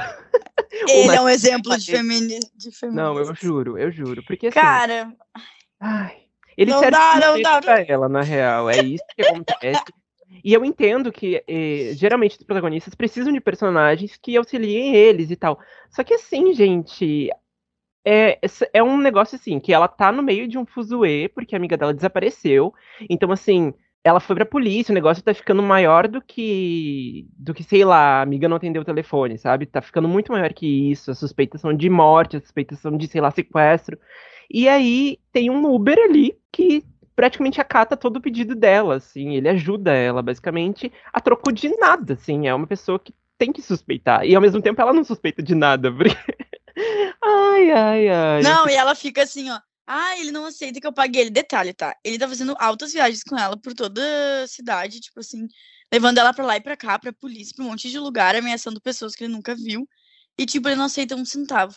Ele 0.87 1.15
é 1.15 1.21
um 1.21 1.29
exemplo 1.29 1.77
de, 1.77 1.91
femini... 1.91 2.39
de 2.55 2.71
feminismo. 2.71 3.03
Não, 3.03 3.17
eu 3.19 3.35
juro, 3.35 3.77
eu 3.77 3.91
juro. 3.91 4.23
Porque 4.23 4.47
assim, 4.47 4.59
Cara, 4.59 5.11
Ai, 5.79 6.17
ele 6.57 6.71
não 6.71 6.79
serve 6.79 6.97
dá, 6.97 7.19
não 7.19 7.41
dá. 7.41 7.61
pra 7.61 7.81
ela, 7.81 8.09
na 8.09 8.21
real. 8.21 8.69
É 8.69 8.81
isso 8.81 9.03
que 9.15 9.21
acontece. 9.21 9.83
E 10.43 10.53
eu 10.53 10.65
entendo 10.65 11.11
que 11.11 11.43
eh, 11.47 11.91
geralmente 11.93 12.37
os 12.37 12.43
protagonistas 12.43 12.93
precisam 12.95 13.31
de 13.31 13.39
personagens 13.39 14.17
que 14.17 14.35
auxiliem 14.35 14.95
eles 14.95 15.31
e 15.31 15.35
tal. 15.35 15.59
Só 15.89 16.03
que 16.03 16.13
assim, 16.13 16.53
gente, 16.53 17.29
é, 18.05 18.39
é 18.73 18.81
um 18.81 18.97
negócio 18.97 19.35
assim, 19.35 19.59
que 19.59 19.73
ela 19.73 19.87
tá 19.87 20.11
no 20.13 20.23
meio 20.23 20.47
de 20.47 20.57
um 20.57 20.65
fuzuê, 20.65 21.27
porque 21.27 21.53
a 21.53 21.57
amiga 21.57 21.75
dela 21.75 21.93
desapareceu. 21.93 22.73
Então, 23.09 23.29
assim, 23.31 23.73
ela 24.01 24.21
foi 24.21 24.33
pra 24.33 24.45
polícia, 24.45 24.93
o 24.93 24.95
negócio 24.95 25.21
tá 25.21 25.33
ficando 25.33 25.61
maior 25.61 26.07
do 26.07 26.21
que. 26.21 27.27
do 27.37 27.53
que, 27.53 27.63
sei 27.63 27.83
lá, 27.83 28.19
a 28.19 28.21
amiga 28.21 28.47
não 28.47 28.55
atendeu 28.55 28.81
o 28.81 28.85
telefone, 28.85 29.37
sabe? 29.37 29.65
Tá 29.65 29.81
ficando 29.81 30.07
muito 30.07 30.31
maior 30.31 30.53
que 30.53 30.91
isso. 30.91 31.11
As 31.11 31.19
suspeitas 31.19 31.59
são 31.59 31.73
de 31.73 31.89
morte, 31.89 32.37
as 32.37 32.43
suspeitas 32.43 32.79
são 32.79 32.95
de, 32.95 33.07
sei 33.07 33.19
lá, 33.19 33.29
sequestro. 33.29 33.99
E 34.51 34.67
aí 34.67 35.19
tem 35.31 35.49
um 35.49 35.65
Uber 35.73 35.97
ali 35.97 36.37
que 36.51 36.83
praticamente 37.15 37.59
acata 37.59 37.97
todo 37.97 38.17
o 38.17 38.21
pedido 38.21 38.55
dela, 38.55 38.95
assim, 38.95 39.35
ele 39.35 39.49
ajuda 39.49 39.91
ela, 39.91 40.21
basicamente, 40.21 40.91
a 41.11 41.19
troco 41.19 41.51
de 41.51 41.69
nada, 41.77 42.13
assim, 42.13 42.47
é 42.47 42.53
uma 42.53 42.67
pessoa 42.67 42.99
que 42.99 43.13
tem 43.39 43.51
que 43.51 43.61
suspeitar, 43.61 44.23
e 44.23 44.35
ao 44.35 44.41
mesmo 44.41 44.61
tempo 44.61 44.79
ela 44.79 44.93
não 44.93 45.03
suspeita 45.03 45.41
de 45.41 45.55
nada, 45.55 45.91
porque... 45.91 46.15
ai, 47.23 47.71
ai, 47.71 48.09
ai. 48.09 48.41
Não, 48.43 48.69
e 48.69 48.73
ela 48.73 48.93
fica 48.93 49.23
assim, 49.23 49.49
ó, 49.49 49.59
ah, 49.87 50.19
ele 50.19 50.31
não 50.31 50.45
aceita 50.45 50.81
que 50.81 50.85
eu 50.85 50.91
pague 50.91 51.17
ele. 51.17 51.29
Detalhe, 51.29 51.73
tá? 51.73 51.95
Ele 52.03 52.19
tá 52.19 52.27
fazendo 52.27 52.53
altas 52.59 52.91
viagens 52.91 53.23
com 53.23 53.37
ela 53.37 53.55
por 53.55 53.73
toda 53.73 54.01
a 54.43 54.47
cidade, 54.47 54.99
tipo 54.99 55.21
assim, 55.21 55.47
levando 55.91 56.17
ela 56.17 56.33
pra 56.33 56.45
lá 56.45 56.57
e 56.57 56.61
pra 56.61 56.75
cá, 56.75 56.99
pra 56.99 57.13
polícia, 57.13 57.53
pra 57.55 57.63
um 57.63 57.69
monte 57.69 57.89
de 57.89 57.97
lugar, 57.97 58.35
ameaçando 58.35 58.81
pessoas 58.81 59.15
que 59.15 59.23
ele 59.23 59.31
nunca 59.33 59.55
viu. 59.55 59.87
E, 60.37 60.45
tipo, 60.45 60.67
ele 60.67 60.75
não 60.75 60.85
aceita 60.85 61.15
um 61.15 61.23
centavo. 61.23 61.75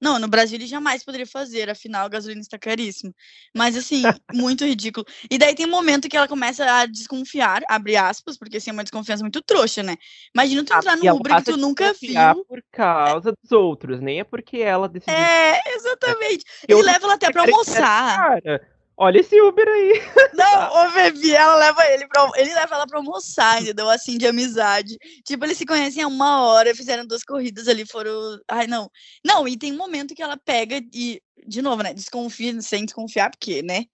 Não, 0.00 0.18
no 0.18 0.28
Brasil 0.28 0.56
ele 0.56 0.66
jamais 0.66 1.04
poderia 1.04 1.26
fazer, 1.26 1.68
afinal 1.68 2.06
a 2.06 2.08
gasolina 2.08 2.40
está 2.40 2.58
caríssima. 2.58 3.12
Mas 3.54 3.76
assim, 3.76 4.02
muito 4.32 4.64
ridículo. 4.64 5.06
E 5.30 5.36
daí 5.36 5.54
tem 5.54 5.66
um 5.66 5.70
momento 5.70 6.08
que 6.08 6.16
ela 6.16 6.26
começa 6.26 6.64
a 6.64 6.86
desconfiar, 6.86 7.62
abre 7.68 7.96
aspas, 7.96 8.38
porque 8.38 8.56
assim 8.56 8.70
é 8.70 8.72
uma 8.72 8.82
desconfiança 8.82 9.22
muito 9.22 9.42
trouxa, 9.42 9.82
né? 9.82 9.96
Imagina 10.34 10.64
tu 10.64 10.72
ah, 10.72 10.78
entrar 10.78 10.96
num 10.96 11.14
Uber 11.14 11.36
que 11.36 11.44
tu 11.44 11.56
nunca 11.56 11.92
viu. 11.92 12.44
por 12.46 12.62
causa 12.72 13.32
dos 13.32 13.52
outros, 13.52 14.00
nem 14.00 14.20
é 14.20 14.24
porque 14.24 14.58
ela 14.58 14.88
decidiu. 14.88 15.14
É, 15.14 15.60
exatamente. 15.74 16.44
Ele 16.66 16.82
leva 16.82 17.04
ela 17.04 17.14
até 17.14 17.30
pra 17.30 17.42
almoçar. 17.42 18.16
Cara, 18.16 18.66
Olha 19.02 19.20
esse 19.20 19.40
Uber 19.40 19.66
aí. 19.66 19.94
Não, 20.34 20.86
o 20.86 20.92
Bebi, 20.92 21.32
ela 21.34 21.56
leva 21.56 21.86
ele 21.90 22.06
pra. 22.06 22.30
Ele 22.36 22.52
leva 22.52 22.74
ela 22.74 22.86
pra 22.86 22.98
almoçar, 22.98 23.62
entendeu? 23.62 23.88
Assim, 23.88 24.18
de 24.18 24.26
amizade. 24.26 24.98
Tipo, 25.24 25.46
eles 25.46 25.56
se 25.56 25.64
conhecem 25.64 26.02
há 26.02 26.06
uma 26.06 26.42
hora, 26.42 26.74
fizeram 26.74 27.06
duas 27.06 27.24
corridas 27.24 27.66
ali, 27.66 27.86
foram. 27.86 28.12
Ai, 28.46 28.66
não. 28.66 28.90
Não, 29.24 29.48
e 29.48 29.56
tem 29.56 29.72
um 29.72 29.78
momento 29.78 30.14
que 30.14 30.22
ela 30.22 30.36
pega 30.36 30.82
e. 30.92 31.18
De 31.46 31.62
novo, 31.62 31.82
né? 31.82 31.94
Desconfia, 31.94 32.60
sem 32.60 32.84
desconfiar, 32.84 33.30
porque, 33.30 33.62
né? 33.62 33.86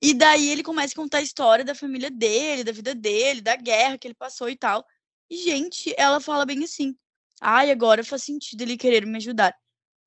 E 0.00 0.14
daí 0.14 0.50
ele 0.50 0.62
começa 0.62 0.94
a 0.94 1.02
contar 1.02 1.18
a 1.18 1.22
história 1.22 1.64
da 1.64 1.74
família 1.74 2.10
dele, 2.10 2.62
da 2.62 2.70
vida 2.70 2.94
dele, 2.94 3.40
da 3.40 3.56
guerra 3.56 3.98
que 3.98 4.06
ele 4.06 4.14
passou 4.14 4.48
e 4.48 4.56
tal. 4.56 4.86
E, 5.28 5.38
gente, 5.38 5.92
ela 5.98 6.20
fala 6.20 6.46
bem 6.46 6.62
assim. 6.62 6.94
Ai, 7.40 7.72
agora 7.72 8.04
faz 8.04 8.22
sentido 8.22 8.62
ele 8.62 8.76
querer 8.76 9.04
me 9.06 9.16
ajudar. 9.16 9.52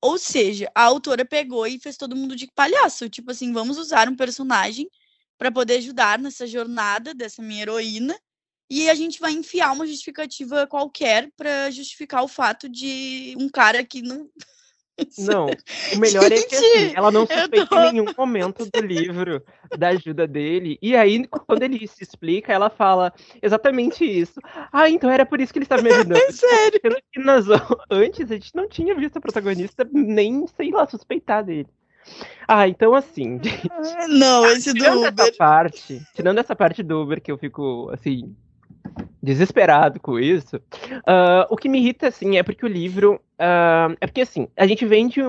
Ou 0.00 0.18
seja, 0.18 0.70
a 0.74 0.82
autora 0.82 1.24
pegou 1.24 1.66
e 1.66 1.78
fez 1.78 1.96
todo 1.96 2.16
mundo 2.16 2.36
de 2.36 2.50
palhaço. 2.54 3.08
Tipo 3.08 3.30
assim, 3.30 3.52
vamos 3.52 3.78
usar 3.78 4.08
um 4.08 4.16
personagem 4.16 4.88
para 5.38 5.50
poder 5.50 5.78
ajudar 5.78 6.18
nessa 6.18 6.46
jornada 6.46 7.14
dessa 7.14 7.42
minha 7.42 7.62
heroína. 7.62 8.18
E 8.68 8.90
a 8.90 8.94
gente 8.94 9.20
vai 9.20 9.32
enfiar 9.32 9.72
uma 9.72 9.86
justificativa 9.86 10.66
qualquer 10.66 11.30
para 11.36 11.70
justificar 11.70 12.24
o 12.24 12.28
fato 12.28 12.68
de 12.68 13.34
um 13.38 13.48
cara 13.48 13.84
que 13.84 14.02
não 14.02 14.28
Não, 15.18 15.46
o 15.94 15.98
melhor 15.98 16.28
Gente, 16.28 16.34
é 16.34 16.48
que 16.48 16.56
assim, 16.56 16.92
ela 16.94 17.10
não 17.10 17.26
suspeita 17.26 17.66
tô... 17.66 17.78
em 17.78 17.92
nenhum 17.92 18.06
momento 18.16 18.64
do 18.70 18.80
livro 18.80 19.42
da 19.76 19.88
ajuda 19.88 20.26
dele. 20.26 20.78
E 20.80 20.96
aí, 20.96 21.26
quando 21.26 21.62
ele 21.62 21.86
se 21.86 22.02
explica, 22.02 22.52
ela 22.52 22.70
fala 22.70 23.12
exatamente 23.42 24.04
isso. 24.04 24.40
Ah, 24.72 24.88
então 24.88 25.10
era 25.10 25.26
por 25.26 25.40
isso 25.40 25.52
que 25.52 25.58
ele 25.58 25.64
estava 25.64 25.82
me 25.82 25.90
ajudando. 25.92 26.16
É 26.16 26.32
sério? 26.32 26.80
que 27.12 27.20
nas, 27.20 27.46
antes 27.90 28.30
a 28.30 28.34
gente 28.34 28.54
não 28.54 28.68
tinha 28.68 28.94
visto 28.94 29.18
a 29.18 29.20
protagonista 29.20 29.86
nem, 29.92 30.46
sei 30.46 30.70
lá, 30.70 30.86
suspeitar 30.86 31.44
dele. 31.44 31.68
Ah, 32.46 32.68
então 32.68 32.94
assim. 32.94 33.40
Gente, 33.42 33.68
não, 34.08 34.46
esse 34.46 34.72
do 34.72 34.78
tirando 34.78 35.08
Uber. 35.08 35.26
Essa 35.26 35.36
parte, 35.36 36.02
tirando 36.14 36.38
essa 36.38 36.54
parte 36.54 36.82
do 36.82 37.02
Uber 37.02 37.20
que 37.20 37.32
eu 37.32 37.36
fico, 37.36 37.90
assim, 37.92 38.34
desesperado 39.26 39.98
com 40.00 40.18
isso. 40.18 40.56
Uh, 40.56 41.44
o 41.50 41.56
que 41.56 41.68
me 41.68 41.78
irrita, 41.78 42.06
assim, 42.08 42.36
é 42.36 42.42
porque 42.42 42.64
o 42.64 42.68
livro. 42.68 43.16
Uh, 43.34 43.96
é 44.00 44.06
porque, 44.06 44.22
assim, 44.22 44.48
a 44.56 44.66
gente 44.66 44.86
vende 44.86 45.20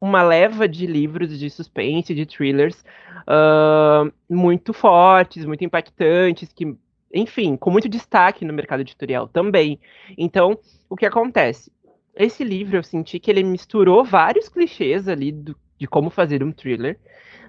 uma 0.00 0.22
leva 0.22 0.68
de 0.68 0.86
livros 0.86 1.38
de 1.38 1.50
suspense, 1.50 2.14
de 2.14 2.24
thrillers, 2.24 2.84
uh, 3.22 4.12
muito 4.30 4.72
fortes, 4.72 5.44
muito 5.44 5.64
impactantes, 5.64 6.52
que, 6.52 6.76
enfim, 7.12 7.56
com 7.56 7.70
muito 7.70 7.88
destaque 7.88 8.44
no 8.44 8.54
mercado 8.54 8.80
editorial 8.80 9.26
também. 9.26 9.80
Então, 10.16 10.58
o 10.88 10.96
que 10.96 11.06
acontece? 11.06 11.72
Esse 12.14 12.44
livro 12.44 12.76
eu 12.76 12.82
senti 12.82 13.18
que 13.18 13.30
ele 13.30 13.42
misturou 13.42 14.04
vários 14.04 14.48
clichês 14.48 15.08
ali 15.08 15.32
do, 15.32 15.56
de 15.78 15.86
como 15.86 16.10
fazer 16.10 16.42
um 16.42 16.52
thriller, 16.52 16.98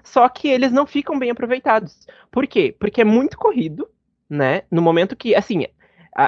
só 0.02 0.28
que 0.28 0.48
eles 0.48 0.72
não 0.72 0.86
ficam 0.86 1.18
bem 1.18 1.30
aproveitados. 1.30 2.06
Por 2.30 2.46
quê? 2.46 2.74
Porque 2.78 3.00
é 3.00 3.04
muito 3.04 3.38
corrido, 3.38 3.88
né? 4.28 4.62
No 4.70 4.82
momento 4.82 5.16
que, 5.16 5.34
assim, 5.34 5.64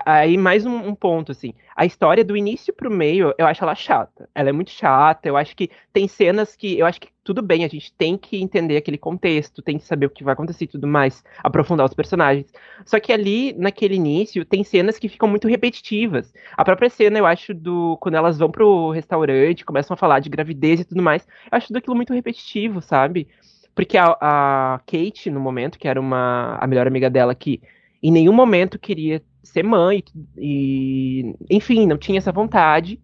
aí 0.07 0.37
mais 0.37 0.65
um, 0.65 0.89
um, 0.89 0.95
ponto, 0.95 1.33
assim, 1.33 1.53
a 1.75 1.85
história 1.85 2.25
do 2.25 2.37
início 2.37 2.73
pro 2.73 2.91
meio, 2.91 3.35
eu 3.37 3.47
acho 3.47 3.65
ela 3.65 3.75
chata. 3.75 4.29
Ela 4.35 4.51
é 4.51 4.53
muito 4.53 4.71
chata, 4.71 5.29
eu 5.29 5.37
acho 5.37 5.57
que 5.57 5.69
tem 5.93 6.07
cenas 6.07 6.55
que, 6.55 6.79
eu 6.79 6.87
acho 6.87 7.01
que 7.01 7.09
tudo 7.25 7.43
bem, 7.43 7.65
a 7.65 7.69
gente 7.69 7.93
tem 7.95 8.17
que 8.17 8.41
entender 8.41 8.77
aquele 8.77 8.97
contexto, 8.97 9.63
tem 9.63 9.79
que 9.79 9.85
saber 9.85 10.07
o 10.07 10.11
que 10.11 10.23
vai 10.23 10.33
acontecer 10.35 10.65
e 10.65 10.69
tudo 10.69 10.87
mais, 10.87 11.25
aprofundar 11.43 11.87
os 11.87 11.95
personagens. 11.95 12.53
Só 12.85 13.01
que 13.01 13.13
ali, 13.13 13.53
naquele 13.55 13.97
início, 13.97 14.45
tem 14.45 14.63
cenas 14.63 14.99
que 14.99 15.09
ficam 15.09 15.29
muito 15.29 15.49
repetitivas. 15.49 16.33
A 16.57 16.65
própria 16.65 16.89
cena, 16.89 17.19
eu 17.19 17.27
acho, 17.27 17.53
do 17.53 17.97
quando 18.01 18.15
elas 18.15 18.39
vão 18.39 18.51
pro 18.51 18.91
restaurante, 18.91 19.65
começam 19.65 19.95
a 19.95 19.97
falar 19.97 20.21
de 20.21 20.31
gravidez 20.31 20.81
e 20.81 20.85
tudo 20.85 21.03
mais, 21.03 21.27
eu 21.51 21.57
acho 21.57 21.69
tudo 21.69 21.79
aquilo 21.79 21.97
muito 21.97 22.15
repetitivo, 22.15 22.81
sabe? 22.81 23.29
Porque 23.75 23.97
a, 23.97 24.17
a 24.21 24.81
Kate, 24.87 25.31
no 25.31 25.41
momento, 25.41 25.79
que 25.79 25.89
era 25.89 26.01
uma, 26.01 26.57
a 26.61 26.67
melhor 26.67 26.87
amiga 26.87 27.09
dela, 27.09 27.35
que 27.35 27.61
em 28.03 28.11
nenhum 28.11 28.33
momento 28.33 28.79
queria 28.79 29.23
ser 29.43 29.63
mãe 29.63 30.03
e, 30.37 31.35
enfim, 31.51 31.87
não 31.87 31.99
tinha 31.99 32.19
essa 32.19 32.33
vontade. 32.33 33.01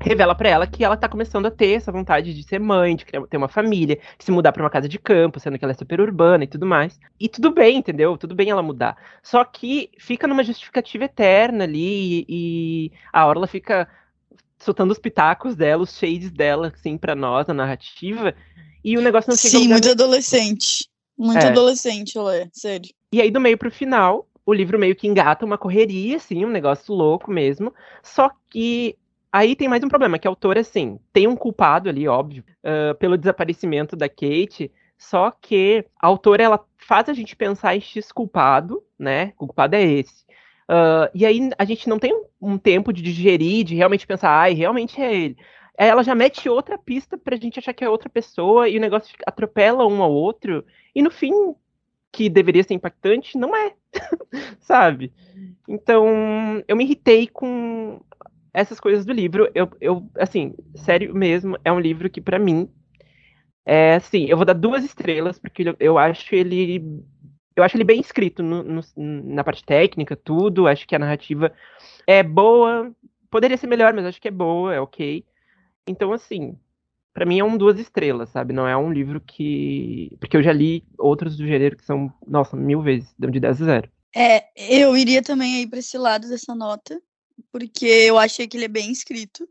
Revela 0.00 0.34
para 0.34 0.48
ela 0.48 0.66
que 0.66 0.84
ela 0.84 0.96
tá 0.96 1.08
começando 1.08 1.46
a 1.46 1.50
ter 1.50 1.74
essa 1.74 1.92
vontade 1.92 2.34
de 2.34 2.42
ser 2.42 2.58
mãe, 2.58 2.96
de 2.96 3.04
ter 3.04 3.36
uma 3.36 3.48
família, 3.48 3.96
de 4.18 4.24
se 4.24 4.32
mudar 4.32 4.50
para 4.50 4.62
uma 4.62 4.70
casa 4.70 4.88
de 4.88 4.98
campo, 4.98 5.38
sendo 5.38 5.56
que 5.56 5.64
ela 5.64 5.72
é 5.72 5.76
super 5.76 6.00
urbana 6.00 6.42
e 6.42 6.48
tudo 6.48 6.66
mais. 6.66 6.98
E 7.20 7.28
tudo 7.28 7.52
bem, 7.52 7.76
entendeu? 7.76 8.18
Tudo 8.18 8.34
bem 8.34 8.50
ela 8.50 8.62
mudar. 8.62 8.96
Só 9.22 9.44
que 9.44 9.90
fica 9.98 10.26
numa 10.26 10.42
justificativa 10.42 11.04
eterna 11.04 11.64
ali 11.64 12.26
e 12.28 12.90
a 13.12 13.24
Orla 13.26 13.46
fica 13.46 13.88
soltando 14.58 14.90
os 14.90 14.98
pitacos 14.98 15.54
dela, 15.54 15.82
os 15.82 15.96
shades 15.96 16.30
dela, 16.30 16.72
assim, 16.74 16.98
pra 16.98 17.14
nós, 17.14 17.46
na 17.46 17.54
narrativa. 17.54 18.34
E 18.84 18.98
o 18.98 19.02
negócio 19.02 19.30
não 19.30 19.36
chega 19.36 19.58
Sim, 19.58 19.68
muito 19.68 19.88
adolescente. 19.88 20.88
Muito 21.16 21.44
é. 21.44 21.48
adolescente, 21.48 22.18
ela 22.18 22.36
é, 22.36 22.48
sério. 22.52 22.90
E 23.12 23.20
aí, 23.20 23.30
do 23.30 23.40
meio 23.40 23.58
pro 23.58 23.70
final, 23.70 24.26
o 24.44 24.52
livro 24.52 24.78
meio 24.78 24.96
que 24.96 25.06
engata 25.06 25.44
uma 25.44 25.58
correria, 25.58 26.16
assim, 26.16 26.44
um 26.44 26.50
negócio 26.50 26.94
louco 26.94 27.30
mesmo. 27.30 27.72
Só 28.02 28.30
que 28.48 28.96
aí 29.30 29.54
tem 29.54 29.68
mais 29.68 29.84
um 29.84 29.88
problema, 29.88 30.18
que 30.18 30.26
a 30.26 30.30
autora, 30.30 30.60
assim, 30.60 30.98
tem 31.12 31.26
um 31.26 31.36
culpado 31.36 31.88
ali, 31.88 32.08
óbvio, 32.08 32.42
uh, 32.64 32.94
pelo 32.96 33.18
desaparecimento 33.18 33.94
da 33.94 34.08
Kate. 34.08 34.70
Só 34.96 35.30
que 35.30 35.84
a 36.00 36.06
autora, 36.06 36.42
ela 36.42 36.64
faz 36.78 37.08
a 37.08 37.12
gente 37.12 37.36
pensar 37.36 37.76
em 37.76 37.80
X 37.80 38.10
culpado, 38.12 38.82
né? 38.98 39.32
O 39.38 39.46
culpado 39.46 39.76
é 39.76 39.82
esse. 39.82 40.24
Uh, 40.70 41.10
e 41.14 41.26
aí 41.26 41.50
a 41.58 41.64
gente 41.64 41.88
não 41.88 41.98
tem 41.98 42.18
um, 42.40 42.56
tempo 42.56 42.92
de 42.92 43.02
digerir, 43.02 43.64
de 43.64 43.74
realmente 43.74 44.06
pensar, 44.06 44.30
ai, 44.30 44.54
realmente 44.54 45.00
é 45.02 45.14
ele. 45.14 45.36
Ela 45.76 46.02
já 46.02 46.14
mete 46.14 46.48
outra 46.48 46.78
pista 46.78 47.18
pra 47.18 47.36
gente 47.36 47.58
achar 47.58 47.72
que 47.72 47.84
é 47.84 47.88
outra 47.88 48.08
pessoa 48.08 48.68
e 48.68 48.78
o 48.78 48.80
negócio 48.80 49.14
atropela 49.26 49.86
um 49.86 50.02
ao 50.02 50.12
outro. 50.12 50.64
E 50.94 51.02
no 51.02 51.10
fim, 51.10 51.32
que 52.12 52.28
deveria 52.28 52.62
ser 52.62 52.74
impactante, 52.74 53.38
não 53.38 53.56
é, 53.56 53.74
sabe? 54.60 55.12
Então, 55.66 56.62
eu 56.68 56.76
me 56.76 56.84
irritei 56.84 57.26
com 57.26 58.00
essas 58.52 58.78
coisas 58.78 59.06
do 59.06 59.12
livro. 59.12 59.50
Eu, 59.54 59.70
eu 59.80 60.08
assim, 60.18 60.54
sério 60.76 61.14
mesmo, 61.14 61.58
é 61.64 61.72
um 61.72 61.80
livro 61.80 62.10
que 62.10 62.20
para 62.20 62.38
mim 62.38 62.68
é 63.64 63.94
assim, 63.94 64.26
eu 64.26 64.36
vou 64.36 64.44
dar 64.44 64.54
duas 64.54 64.84
estrelas 64.84 65.38
porque 65.38 65.64
eu 65.78 65.96
acho 65.96 66.34
ele 66.34 67.02
eu 67.54 67.62
acho 67.62 67.76
ele 67.76 67.84
bem 67.84 68.00
escrito 68.00 68.42
no, 68.42 68.62
no, 68.62 68.80
na 68.96 69.44
parte 69.44 69.64
técnica, 69.64 70.16
tudo. 70.16 70.66
Acho 70.66 70.86
que 70.86 70.94
a 70.96 70.98
narrativa 70.98 71.52
é 72.06 72.22
boa. 72.22 72.94
Poderia 73.30 73.56
ser 73.56 73.66
melhor, 73.66 73.92
mas 73.92 74.06
acho 74.06 74.20
que 74.20 74.28
é 74.28 74.30
boa, 74.30 74.74
é 74.74 74.80
ok. 74.80 75.24
Então, 75.86 76.12
assim, 76.12 76.58
para 77.12 77.26
mim 77.26 77.38
é 77.38 77.44
um 77.44 77.56
duas 77.56 77.78
estrelas, 77.78 78.30
sabe? 78.30 78.52
Não 78.52 78.66
é 78.66 78.76
um 78.76 78.92
livro 78.92 79.20
que. 79.20 80.16
Porque 80.18 80.36
eu 80.36 80.42
já 80.42 80.52
li 80.52 80.84
outros 80.98 81.36
do 81.36 81.46
gênero 81.46 81.76
que 81.76 81.84
são, 81.84 82.12
nossa, 82.26 82.56
mil 82.56 82.82
vezes, 82.82 83.14
de 83.18 83.40
10 83.40 83.62
a 83.62 83.64
0. 83.64 83.90
É, 84.14 84.44
eu 84.56 84.96
iria 84.96 85.22
também 85.22 85.56
aí 85.56 85.66
para 85.66 85.78
esse 85.78 85.96
lado 85.96 86.28
dessa 86.28 86.54
nota, 86.54 87.00
porque 87.50 87.86
eu 87.86 88.18
achei 88.18 88.46
que 88.46 88.56
ele 88.56 88.66
é 88.66 88.68
bem 88.68 88.90
escrito. 88.90 89.48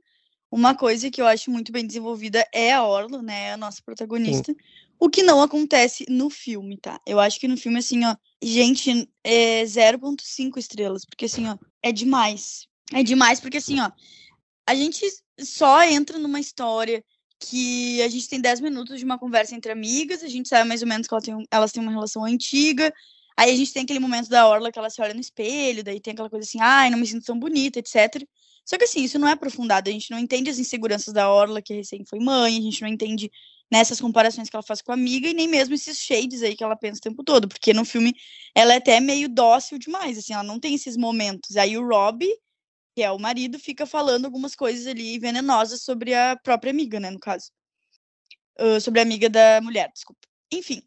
Uma 0.51 0.75
coisa 0.75 1.09
que 1.09 1.21
eu 1.21 1.25
acho 1.25 1.49
muito 1.49 1.71
bem 1.71 1.85
desenvolvida 1.85 2.45
é 2.53 2.73
a 2.73 2.83
Orla, 2.83 3.21
né? 3.21 3.53
A 3.53 3.57
nossa 3.57 3.81
protagonista. 3.83 4.51
Sim. 4.51 4.57
O 4.99 5.09
que 5.09 5.23
não 5.23 5.41
acontece 5.41 6.05
no 6.09 6.29
filme, 6.29 6.77
tá? 6.77 6.99
Eu 7.07 7.19
acho 7.19 7.39
que 7.39 7.47
no 7.47 7.57
filme, 7.57 7.79
assim, 7.79 8.05
ó, 8.05 8.15
gente, 8.41 9.09
é 9.23 9.63
0.5 9.63 10.57
estrelas, 10.57 11.05
porque 11.05 11.25
assim, 11.25 11.47
ó, 11.47 11.57
é 11.81 11.91
demais. 11.91 12.67
É 12.93 13.01
demais, 13.01 13.39
porque 13.39 13.57
assim, 13.57 13.79
ó, 13.79 13.89
a 14.67 14.75
gente 14.75 15.03
só 15.39 15.81
entra 15.83 16.19
numa 16.19 16.39
história 16.39 17.03
que 17.41 18.01
a 18.03 18.07
gente 18.07 18.29
tem 18.29 18.39
10 18.39 18.61
minutos 18.61 18.99
de 18.99 19.05
uma 19.05 19.17
conversa 19.17 19.55
entre 19.55 19.71
amigas, 19.71 20.23
a 20.23 20.27
gente 20.27 20.47
sabe 20.47 20.67
mais 20.67 20.81
ou 20.81 20.87
menos 20.87 21.07
que 21.07 21.13
elas 21.13 21.23
têm, 21.23 21.47
elas 21.49 21.71
têm 21.71 21.81
uma 21.81 21.91
relação 21.91 22.23
antiga, 22.23 22.93
aí 23.35 23.51
a 23.51 23.55
gente 23.55 23.73
tem 23.73 23.83
aquele 23.83 23.99
momento 23.99 24.29
da 24.29 24.47
Orla 24.47 24.71
que 24.71 24.77
ela 24.77 24.89
se 24.89 25.01
olha 25.01 25.13
no 25.13 25.19
espelho, 25.19 25.83
daí 25.83 25.99
tem 25.99 26.13
aquela 26.13 26.29
coisa 26.29 26.47
assim, 26.47 26.59
ai, 26.61 26.89
não 26.89 26.99
me 26.99 27.07
sinto 27.07 27.25
tão 27.25 27.37
bonita, 27.37 27.79
etc. 27.79 28.23
Só 28.63 28.77
que 28.77 28.83
assim, 28.83 29.03
isso 29.03 29.17
não 29.17 29.27
é 29.27 29.31
aprofundado, 29.31 29.89
a 29.89 29.93
gente 29.93 30.11
não 30.11 30.19
entende 30.19 30.49
as 30.49 30.59
inseguranças 30.59 31.13
da 31.13 31.29
Orla, 31.29 31.61
que 31.61 31.73
recém 31.73 32.05
foi 32.05 32.19
mãe, 32.19 32.57
a 32.57 32.61
gente 32.61 32.81
não 32.81 32.87
entende 32.87 33.31
nessas 33.71 33.99
comparações 33.99 34.49
que 34.49 34.55
ela 34.55 34.63
faz 34.63 34.81
com 34.81 34.91
a 34.91 34.95
amiga 34.95 35.27
e 35.27 35.33
nem 35.33 35.47
mesmo 35.47 35.73
esses 35.73 35.97
shades 35.97 36.43
aí 36.43 36.55
que 36.55 36.63
ela 36.63 36.75
pensa 36.75 36.99
o 36.99 37.01
tempo 37.01 37.23
todo, 37.23 37.47
porque 37.47 37.73
no 37.73 37.85
filme 37.85 38.13
ela 38.53 38.73
é 38.73 38.77
até 38.77 38.99
meio 38.99 39.29
dócil 39.29 39.79
demais, 39.79 40.17
assim, 40.17 40.33
ela 40.33 40.43
não 40.43 40.59
tem 40.59 40.75
esses 40.75 40.97
momentos. 40.97 41.55
Aí 41.55 41.77
o 41.77 41.87
Rob, 41.87 42.25
que 42.95 43.01
é 43.01 43.11
o 43.11 43.19
marido, 43.19 43.59
fica 43.59 43.85
falando 43.85 44.25
algumas 44.25 44.55
coisas 44.55 44.87
ali 44.87 45.17
venenosas 45.19 45.83
sobre 45.83 46.13
a 46.13 46.35
própria 46.35 46.71
amiga, 46.71 46.99
né, 46.99 47.09
no 47.09 47.19
caso. 47.19 47.51
Uh, 48.59 48.79
sobre 48.79 48.99
a 48.99 49.03
amiga 49.03 49.29
da 49.29 49.59
mulher, 49.61 49.91
desculpa. 49.93 50.21
Enfim. 50.51 50.81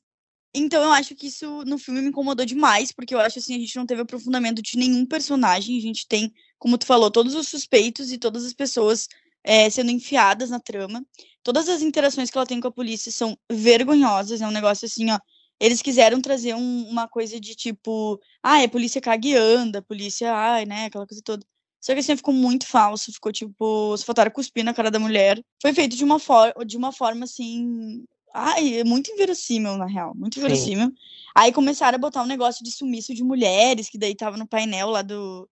Então 0.55 0.85
eu 0.85 0.93
acho 0.93 1.17
que 1.17 1.27
isso 1.27 1.65
no 1.65 1.79
filme 1.79 2.01
me 2.01 2.09
incomodou 2.09 2.47
demais, 2.47 2.93
porque 2.93 3.15
eu 3.15 3.19
acho 3.19 3.41
assim, 3.41 3.57
a 3.57 3.59
gente 3.59 3.75
não 3.77 3.87
teve 3.87 4.03
aprofundamento 4.03 4.63
de 4.63 4.79
nenhum 4.79 5.05
personagem, 5.05 5.77
a 5.77 5.81
gente 5.81 6.07
tem, 6.07 6.33
como 6.59 6.79
tu 6.79 6.87
falou, 6.87 7.11
todos 7.11 7.35
os 7.35 7.49
suspeitos 7.49 8.13
e 8.13 8.19
todas 8.19 8.45
as 8.45 8.53
pessoas 8.55 9.09
é, 9.45 9.69
sendo 9.69 9.91
enfiadas 9.91 10.51
na 10.51 10.59
trama. 10.59 11.05
Todas 11.43 11.69
as 11.69 11.83
interações 11.83 12.31
que 12.31 12.39
ela 12.39 12.47
tem 12.47 12.61
com 12.61 12.69
a 12.69 12.73
polícia 12.73 13.13
são 13.13 13.37
vergonhosas. 13.51 14.41
É 14.41 14.47
um 14.47 14.51
negócio 14.51 14.87
assim, 14.87 15.11
ó. 15.11 15.19
Eles 15.61 15.83
quiseram 15.83 16.21
trazer 16.21 16.55
um, 16.55 16.89
uma 16.89 17.07
coisa 17.09 17.39
de 17.39 17.55
tipo, 17.55 18.21
ah, 18.43 18.63
é 18.63 18.69
polícia 18.69 19.01
cagueando, 19.01 19.83
polícia, 19.85 20.33
ai, 20.35 20.65
né, 20.67 20.87
aquela 20.87 21.07
coisa 21.07 21.23
toda. 21.25 21.47
Só 21.85 21.93
que 21.93 22.01
assim 22.01 22.17
ficou 22.17 22.33
muito 22.33 22.67
falso, 22.67 23.13
ficou 23.13 23.31
tipo, 23.31 23.93
os 23.93 24.03
faltaram 24.03 24.31
cuspir 24.31 24.65
na 24.65 24.73
cara 24.73 24.91
da 24.91 24.99
mulher. 24.99 25.39
Foi 25.61 25.75
feito 25.75 25.95
de 25.95 26.03
uma, 26.03 26.19
for 26.19 26.55
de 26.65 26.79
uma 26.79 26.91
forma 26.91 27.25
assim. 27.25 28.03
Ai, 28.33 28.79
é 28.79 28.85
muito 28.85 29.11
inverossímil, 29.13 29.77
na 29.77 29.85
real. 29.85 30.15
Muito 30.15 30.39
inverossímil. 30.39 30.87
Sim. 30.87 30.95
Aí 31.37 31.53
começaram 31.53 31.97
a 31.97 31.99
botar 31.99 32.23
um 32.23 32.27
negócio 32.27 32.65
de 32.65 32.71
sumiço 32.71 33.13
de 33.13 33.23
mulheres, 33.23 33.91
que 33.91 33.99
daí 33.99 34.15
tava 34.15 34.39
no 34.39 34.49
painel 34.49 34.89
lá 34.89 35.03
do, 35.03 35.47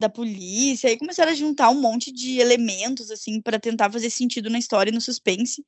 da 0.00 0.08
polícia, 0.08 0.90
aí 0.90 0.98
começaram 0.98 1.30
a 1.30 1.36
juntar 1.36 1.70
um 1.70 1.80
monte 1.80 2.10
de 2.10 2.40
elementos, 2.40 3.08
assim, 3.08 3.40
para 3.40 3.60
tentar 3.60 3.92
fazer 3.92 4.10
sentido 4.10 4.50
na 4.50 4.58
história 4.58 4.90
e 4.90 4.94
no 4.94 5.00
suspense. 5.00 5.64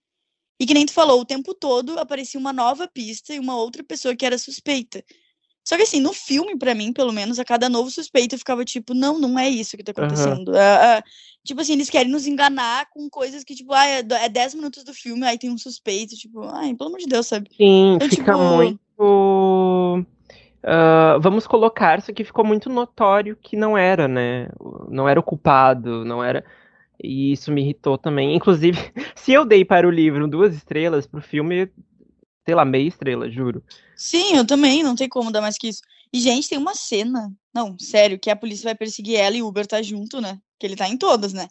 E 0.59 0.67
que 0.67 0.75
nem 0.75 0.85
tu 0.85 0.93
falou, 0.93 1.21
o 1.21 1.25
tempo 1.25 1.55
todo 1.55 1.97
aparecia 1.97 2.41
uma 2.41 2.53
nova 2.53 2.89
pista 2.89 3.33
e 3.33 3.39
uma 3.39 3.57
outra 3.57 3.85
pessoa 3.85 4.17
que 4.17 4.27
era 4.27 4.37
suspeita. 4.37 5.05
Só 5.65 5.77
que 5.77 5.83
assim, 5.83 6.01
no 6.01 6.13
filme, 6.13 6.57
para 6.59 6.75
mim, 6.75 6.93
pelo 6.93 7.13
menos, 7.13 7.39
a 7.39 7.45
cada 7.45 7.69
novo 7.69 7.91
suspeito 7.91 8.35
eu 8.35 8.39
ficava 8.39 8.65
tipo, 8.65 8.95
não, 8.95 9.19
não 9.19 9.39
é 9.39 9.49
isso 9.49 9.77
que 9.77 9.85
tá 9.85 9.93
acontecendo. 9.93 10.49
Uhum. 10.49 10.55
Uh, 10.55 10.99
uh, 10.99 11.03
tipo 11.45 11.61
assim, 11.61 11.75
eles 11.75 11.91
querem 11.91 12.11
nos 12.11 12.27
enganar 12.27 12.87
com 12.91 13.09
coisas 13.09 13.45
que, 13.45 13.55
tipo, 13.55 13.73
ah, 13.73 13.87
é 13.87 14.29
10 14.29 14.55
minutos 14.55 14.83
do 14.85 14.93
filme, 14.93 15.25
aí 15.25 15.39
tem 15.39 15.51
um 15.51 15.59
suspeito, 15.59 16.17
tipo, 16.17 16.43
ai, 16.43 16.75
pelo 16.75 16.89
amor 16.89 16.99
de 16.99 17.07
Deus, 17.07 17.27
sabe? 17.27 17.49
Sim, 17.57 17.95
então, 17.95 18.09
fica 18.09 18.33
tipo... 18.33 18.57
muito 18.57 20.07
Uh, 20.63 21.19
vamos 21.21 21.45
colocar, 21.45 21.99
isso 21.99 22.11
aqui 22.13 22.23
ficou 22.23 22.45
muito 22.45 22.71
notório 22.71 23.37
que 23.37 23.57
não 23.57 23.77
era, 23.77 24.07
né? 24.07 24.49
Não 24.89 25.09
era 25.09 25.19
o 25.19 25.23
culpado, 25.23 26.05
não 26.05 26.23
era. 26.23 26.45
E 27.03 27.33
isso 27.33 27.51
me 27.51 27.63
irritou 27.63 27.99
também. 27.99 28.35
Inclusive, 28.37 28.79
se 29.17 29.33
eu 29.33 29.45
dei 29.45 29.65
para 29.65 29.89
o 29.89 29.91
livro 29.91 30.29
duas 30.29 30.55
estrelas, 30.55 31.07
para 31.07 31.19
o 31.19 31.23
filme, 31.23 31.69
sei 32.45 32.55
lá, 32.55 32.65
meia 32.65 32.89
estrela, 32.89 33.31
juro. 33.31 33.65
Sim, 33.97 34.37
eu 34.37 34.47
também, 34.47 34.83
não 34.83 34.95
tem 34.95 35.09
como 35.09 35.31
dar 35.31 35.41
mais 35.41 35.57
que 35.57 35.69
isso. 35.69 35.83
E, 36.13 36.21
gente, 36.21 36.49
tem 36.49 36.59
uma 36.59 36.75
cena. 36.75 37.33
Não, 37.55 37.79
sério, 37.79 38.19
que 38.19 38.31
a 38.31 38.37
polícia 38.37 38.65
vai 38.65 38.75
perseguir 38.75 39.17
ela 39.17 39.37
e 39.37 39.43
o 39.43 39.47
Uber 39.47 39.67
tá 39.67 39.81
junto, 39.83 40.21
né? 40.21 40.39
Que 40.59 40.67
ele 40.67 40.77
tá 40.77 40.89
em 40.89 40.97
todas, 40.97 41.33
né? 41.33 41.49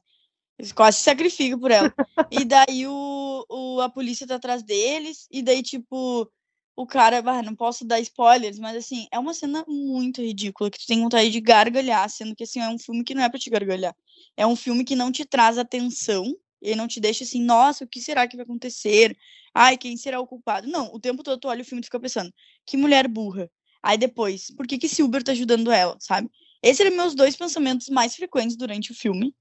Ele 0.59 0.71
quase 0.73 0.97
se 0.97 1.03
sacrifica 1.03 1.57
por 1.57 1.71
ela. 1.71 1.93
e 2.29 2.45
daí 2.45 2.85
o, 2.85 3.45
o, 3.49 3.81
a 3.81 3.89
polícia 3.89 4.27
tá 4.27 4.35
atrás 4.35 4.61
deles, 4.61 5.27
e 5.31 5.41
daí, 5.41 5.63
tipo, 5.63 6.29
o 6.75 6.85
cara, 6.85 7.21
bah, 7.21 7.41
não 7.41 7.55
posso 7.55 7.85
dar 7.85 7.99
spoilers, 7.99 8.59
mas 8.59 8.75
assim, 8.75 9.07
é 9.11 9.17
uma 9.17 9.33
cena 9.33 9.65
muito 9.67 10.21
ridícula, 10.21 10.69
que 10.69 10.79
tu 10.79 10.85
tem 10.85 11.01
vontade 11.01 11.29
de 11.29 11.41
gargalhar, 11.41 12.07
sendo 12.09 12.35
que 12.35 12.43
assim, 12.43 12.59
é 12.59 12.69
um 12.69 12.77
filme 12.77 13.03
que 13.03 13.15
não 13.15 13.23
é 13.23 13.29
pra 13.29 13.39
te 13.39 13.49
gargalhar. 13.49 13.95
É 14.37 14.45
um 14.45 14.55
filme 14.55 14.83
que 14.83 14.95
não 14.95 15.11
te 15.11 15.25
traz 15.25 15.57
atenção, 15.57 16.35
e 16.61 16.75
não 16.75 16.87
te 16.87 16.99
deixa 16.99 17.23
assim, 17.23 17.43
nossa, 17.43 17.83
o 17.83 17.87
que 17.87 17.99
será 17.99 18.27
que 18.27 18.35
vai 18.35 18.43
acontecer? 18.43 19.17
Ai, 19.53 19.77
quem 19.77 19.97
será 19.97 20.19
o 20.19 20.27
culpado? 20.27 20.67
Não, 20.67 20.93
o 20.93 20.99
tempo 20.99 21.23
todo 21.23 21.39
tu 21.39 21.47
olha 21.47 21.61
o 21.61 21.65
filme 21.65 21.81
e 21.81 21.85
fica 21.85 21.99
pensando, 21.99 22.31
que 22.65 22.77
mulher 22.77 23.07
burra. 23.07 23.49
Aí 23.83 23.97
depois, 23.97 24.51
por 24.51 24.67
que 24.67 24.77
que 24.77 24.85
esse 24.85 25.01
Uber 25.01 25.23
tá 25.23 25.31
ajudando 25.31 25.71
ela, 25.71 25.97
sabe? 25.99 26.29
Esses 26.61 26.79
eram 26.79 26.95
meus 26.95 27.15
dois 27.15 27.35
pensamentos 27.35 27.89
mais 27.89 28.15
frequentes 28.15 28.55
durante 28.55 28.91
o 28.91 28.95
filme, 28.95 29.33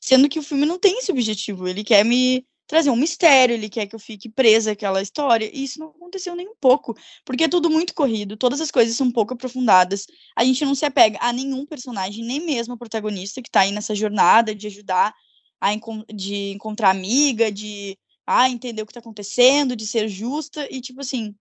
sendo 0.00 0.28
que 0.28 0.38
o 0.38 0.42
filme 0.42 0.66
não 0.66 0.78
tem 0.78 0.98
esse 0.98 1.10
objetivo, 1.10 1.66
ele 1.66 1.82
quer 1.82 2.04
me 2.04 2.46
trazer 2.66 2.90
um 2.90 2.96
mistério, 2.96 3.54
ele 3.54 3.68
quer 3.68 3.86
que 3.86 3.94
eu 3.94 3.98
fique 3.98 4.28
presa 4.28 4.72
àquela 4.72 5.00
história, 5.00 5.48
e 5.52 5.62
isso 5.64 5.78
não 5.78 5.88
aconteceu 5.88 6.34
nem 6.34 6.48
um 6.48 6.54
pouco, 6.60 6.94
porque 7.24 7.44
é 7.44 7.48
tudo 7.48 7.70
muito 7.70 7.94
corrido, 7.94 8.36
todas 8.36 8.60
as 8.60 8.70
coisas 8.70 8.96
são 8.96 9.06
um 9.06 9.12
pouco 9.12 9.34
aprofundadas, 9.34 10.06
a 10.34 10.44
gente 10.44 10.64
não 10.64 10.74
se 10.74 10.84
apega 10.84 11.18
a 11.20 11.32
nenhum 11.32 11.64
personagem, 11.64 12.24
nem 12.24 12.44
mesmo 12.44 12.74
a 12.74 12.76
protagonista 12.76 13.40
que 13.40 13.50
tá 13.50 13.60
aí 13.60 13.72
nessa 13.72 13.94
jornada 13.94 14.54
de 14.54 14.66
ajudar 14.66 15.14
a 15.60 15.70
de 16.14 16.52
encontrar 16.52 16.90
amiga, 16.90 17.50
de 17.50 17.98
ah, 18.26 18.48
entender 18.48 18.82
o 18.82 18.86
que 18.86 18.92
tá 18.92 19.00
acontecendo, 19.00 19.76
de 19.76 19.86
ser 19.86 20.08
justa, 20.08 20.66
e 20.70 20.80
tipo 20.80 21.00
assim, 21.00 21.34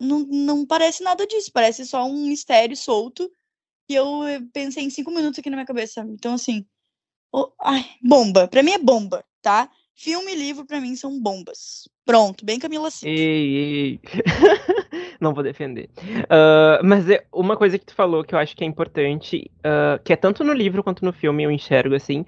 não, 0.00 0.20
não 0.20 0.66
parece 0.66 1.02
nada 1.02 1.26
disso, 1.26 1.50
parece 1.52 1.86
só 1.86 2.04
um 2.06 2.26
mistério 2.26 2.76
solto, 2.76 3.30
que 3.88 3.94
eu 3.94 4.22
pensei 4.52 4.84
em 4.84 4.90
cinco 4.90 5.10
minutos 5.10 5.38
aqui 5.38 5.50
na 5.50 5.56
minha 5.56 5.66
cabeça, 5.66 6.02
Então, 6.08 6.34
assim, 6.34 6.66
oh, 7.32 7.50
ai, 7.60 7.84
bomba, 8.02 8.48
pra 8.48 8.62
mim 8.62 8.72
é 8.72 8.78
bomba, 8.78 9.24
tá? 9.42 9.70
Filme 9.96 10.32
e 10.32 10.34
livro, 10.34 10.66
para 10.66 10.80
mim, 10.80 10.96
são 10.96 11.20
bombas. 11.20 11.88
Pronto, 12.04 12.44
bem 12.44 12.58
Camila 12.58 12.90
Cid. 12.90 13.08
Ei, 13.08 13.56
ei. 13.56 14.00
Não 15.20 15.32
vou 15.32 15.44
defender. 15.44 15.88
Uh, 15.96 16.84
mas 16.84 17.08
é 17.08 17.24
uma 17.32 17.56
coisa 17.56 17.78
que 17.78 17.86
tu 17.86 17.94
falou 17.94 18.24
que 18.24 18.34
eu 18.34 18.38
acho 18.38 18.56
que 18.56 18.64
é 18.64 18.66
importante, 18.66 19.48
uh, 19.60 20.02
que 20.02 20.12
é 20.12 20.16
tanto 20.16 20.42
no 20.42 20.52
livro 20.52 20.82
quanto 20.82 21.04
no 21.04 21.12
filme 21.12 21.44
eu 21.44 21.50
enxergo, 21.50 21.94
assim, 21.94 22.26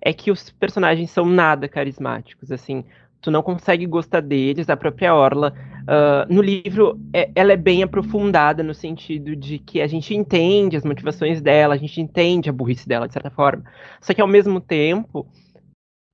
é 0.00 0.12
que 0.12 0.30
os 0.30 0.50
personagens 0.50 1.10
são 1.10 1.24
nada 1.24 1.68
carismáticos, 1.68 2.52
assim. 2.52 2.84
Tu 3.20 3.30
não 3.30 3.42
consegue 3.42 3.84
gostar 3.84 4.20
deles, 4.20 4.70
a 4.70 4.76
própria 4.76 5.14
Orla. 5.14 5.52
Uh, 5.82 6.32
no 6.32 6.40
livro, 6.40 7.00
é, 7.12 7.30
ela 7.34 7.52
é 7.52 7.56
bem 7.56 7.82
aprofundada 7.82 8.62
no 8.62 8.74
sentido 8.74 9.34
de 9.34 9.58
que 9.58 9.80
a 9.80 9.86
gente 9.86 10.14
entende 10.14 10.76
as 10.76 10.84
motivações 10.84 11.40
dela, 11.40 11.74
a 11.74 11.78
gente 11.78 12.00
entende 12.00 12.48
a 12.48 12.52
burrice 12.52 12.86
dela, 12.86 13.08
de 13.08 13.12
certa 13.12 13.30
forma. 13.30 13.64
Só 14.00 14.14
que, 14.14 14.20
ao 14.20 14.28
mesmo 14.28 14.60
tempo, 14.60 15.26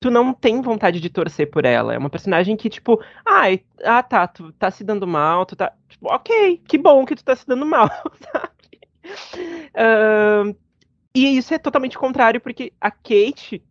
tu 0.00 0.10
não 0.10 0.32
tem 0.32 0.62
vontade 0.62 1.00
de 1.00 1.10
torcer 1.10 1.50
por 1.50 1.64
ela. 1.64 1.94
É 1.94 1.98
uma 1.98 2.10
personagem 2.10 2.56
que, 2.56 2.70
tipo, 2.70 3.02
ai, 3.26 3.62
ah, 3.84 4.02
tá, 4.02 4.26
tu 4.26 4.52
tá 4.52 4.70
se 4.70 4.84
dando 4.84 5.06
mal, 5.06 5.44
tu 5.44 5.56
tá. 5.56 5.72
Tipo, 5.88 6.12
ok, 6.12 6.62
que 6.66 6.78
bom 6.78 7.04
que 7.04 7.16
tu 7.16 7.24
tá 7.24 7.36
se 7.36 7.46
dando 7.46 7.66
mal, 7.66 7.88
sabe? 8.32 8.54
Uh, 9.74 10.56
e 11.14 11.36
isso 11.36 11.54
é 11.54 11.58
totalmente 11.58 11.96
contrário, 11.96 12.40
porque 12.40 12.72
a 12.80 12.90
Kate 12.90 13.62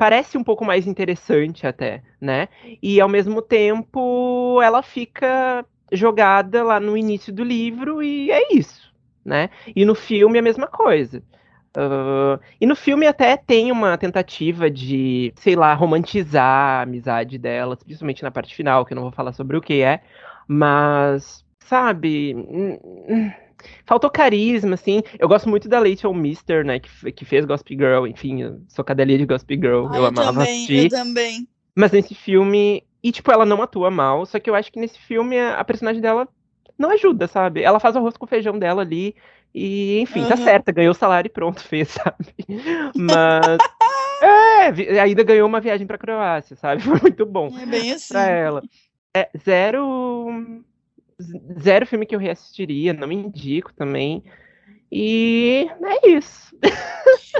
parece 0.00 0.38
um 0.38 0.42
pouco 0.42 0.64
mais 0.64 0.86
interessante 0.86 1.66
até, 1.66 2.02
né? 2.18 2.48
E 2.82 2.98
ao 3.02 3.08
mesmo 3.08 3.42
tempo 3.42 4.58
ela 4.62 4.82
fica 4.82 5.62
jogada 5.92 6.64
lá 6.64 6.80
no 6.80 6.96
início 6.96 7.30
do 7.30 7.44
livro 7.44 8.02
e 8.02 8.30
é 8.30 8.54
isso, 8.54 8.90
né? 9.22 9.50
E 9.76 9.84
no 9.84 9.94
filme 9.94 10.38
é 10.38 10.40
a 10.40 10.42
mesma 10.42 10.66
coisa. 10.66 11.22
Uh, 11.76 12.40
e 12.58 12.64
no 12.64 12.74
filme 12.74 13.06
até 13.06 13.36
tem 13.36 13.70
uma 13.70 13.98
tentativa 13.98 14.70
de, 14.70 15.34
sei 15.36 15.54
lá, 15.54 15.74
romantizar 15.74 16.78
a 16.78 16.82
amizade 16.82 17.36
delas, 17.36 17.82
principalmente 17.82 18.22
na 18.22 18.30
parte 18.30 18.54
final, 18.54 18.86
que 18.86 18.94
eu 18.94 18.96
não 18.96 19.02
vou 19.02 19.12
falar 19.12 19.34
sobre 19.34 19.58
o 19.58 19.60
que 19.60 19.82
é, 19.82 20.00
mas, 20.48 21.44
sabe, 21.58 22.34
faltou 23.84 24.10
carisma, 24.10 24.74
assim. 24.74 25.02
Eu 25.18 25.28
gosto 25.28 25.48
muito 25.48 25.68
da 25.68 25.78
Rachel 25.80 26.12
Mister, 26.14 26.64
né, 26.64 26.78
que, 26.78 27.12
que 27.12 27.24
fez 27.24 27.44
Gospel 27.44 27.78
Girl, 27.78 28.06
enfim, 28.06 28.62
sou 28.68 28.84
cadelinha 28.84 29.18
de 29.18 29.26
Gospel 29.26 29.56
Girl, 29.56 29.86
ah, 29.88 29.96
eu, 29.96 30.02
eu 30.02 30.06
amava 30.06 30.32
também, 30.32 30.42
assistir. 30.42 30.84
Eu 30.84 30.90
também. 30.90 31.48
Mas 31.74 31.92
nesse 31.92 32.14
filme, 32.14 32.84
e 33.02 33.12
tipo, 33.12 33.30
ela 33.32 33.46
não 33.46 33.62
atua 33.62 33.90
mal, 33.90 34.26
só 34.26 34.38
que 34.38 34.50
eu 34.50 34.54
acho 34.54 34.70
que 34.70 34.80
nesse 34.80 34.98
filme 34.98 35.38
a, 35.38 35.64
personagem 35.64 36.02
dela 36.02 36.28
não 36.78 36.90
ajuda, 36.90 37.26
sabe? 37.26 37.62
Ela 37.62 37.80
faz 37.80 37.94
o 37.94 37.98
arroz 37.98 38.16
com 38.16 38.26
feijão 38.26 38.58
dela 38.58 38.82
ali, 38.82 39.14
e, 39.54 40.00
enfim, 40.00 40.20
tá 40.22 40.34
uhum. 40.34 40.36
tá 40.36 40.36
certa, 40.36 40.72
ganhou 40.72 40.92
o 40.92 40.94
salário 40.94 41.28
e 41.28 41.32
pronto, 41.32 41.60
fez, 41.64 41.88
sabe? 41.88 42.34
Mas. 42.94 43.58
é, 44.22 45.00
ainda 45.00 45.22
ganhou 45.22 45.48
uma 45.48 45.60
viagem 45.60 45.86
pra 45.86 45.98
Croácia, 45.98 46.56
sabe? 46.56 46.82
Foi 46.84 47.00
muito 47.00 47.26
bom. 47.26 47.50
É 47.58 47.66
bem 47.66 47.92
assim. 47.92 48.14
Pra 48.14 48.28
ela. 48.28 48.62
É, 49.14 49.28
zero. 49.36 50.62
Zero 51.60 51.86
filme 51.86 52.06
que 52.06 52.14
eu 52.14 52.18
reassistiria, 52.18 52.92
não 52.92 53.08
me 53.08 53.14
indico 53.14 53.72
também. 53.74 54.22
E 54.90 55.68
é 55.82 56.10
isso. 56.10 56.56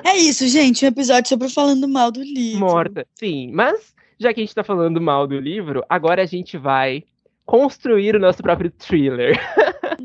É 0.04 0.16
isso, 0.16 0.46
gente. 0.46 0.84
Um 0.84 0.88
episódio 0.88 1.28
sobre 1.28 1.48
falando 1.48 1.88
mal 1.88 2.10
do 2.10 2.22
livro. 2.22 2.60
Morta, 2.60 3.06
sim. 3.14 3.50
Mas, 3.52 3.94
já 4.18 4.32
que 4.32 4.40
a 4.40 4.44
gente 4.44 4.54
tá 4.54 4.62
falando 4.62 5.00
mal 5.00 5.26
do 5.26 5.38
livro, 5.38 5.84
agora 5.88 6.22
a 6.22 6.26
gente 6.26 6.56
vai 6.56 7.04
construir 7.44 8.14
o 8.14 8.20
nosso 8.20 8.42
próprio 8.42 8.70
thriller. 8.70 9.36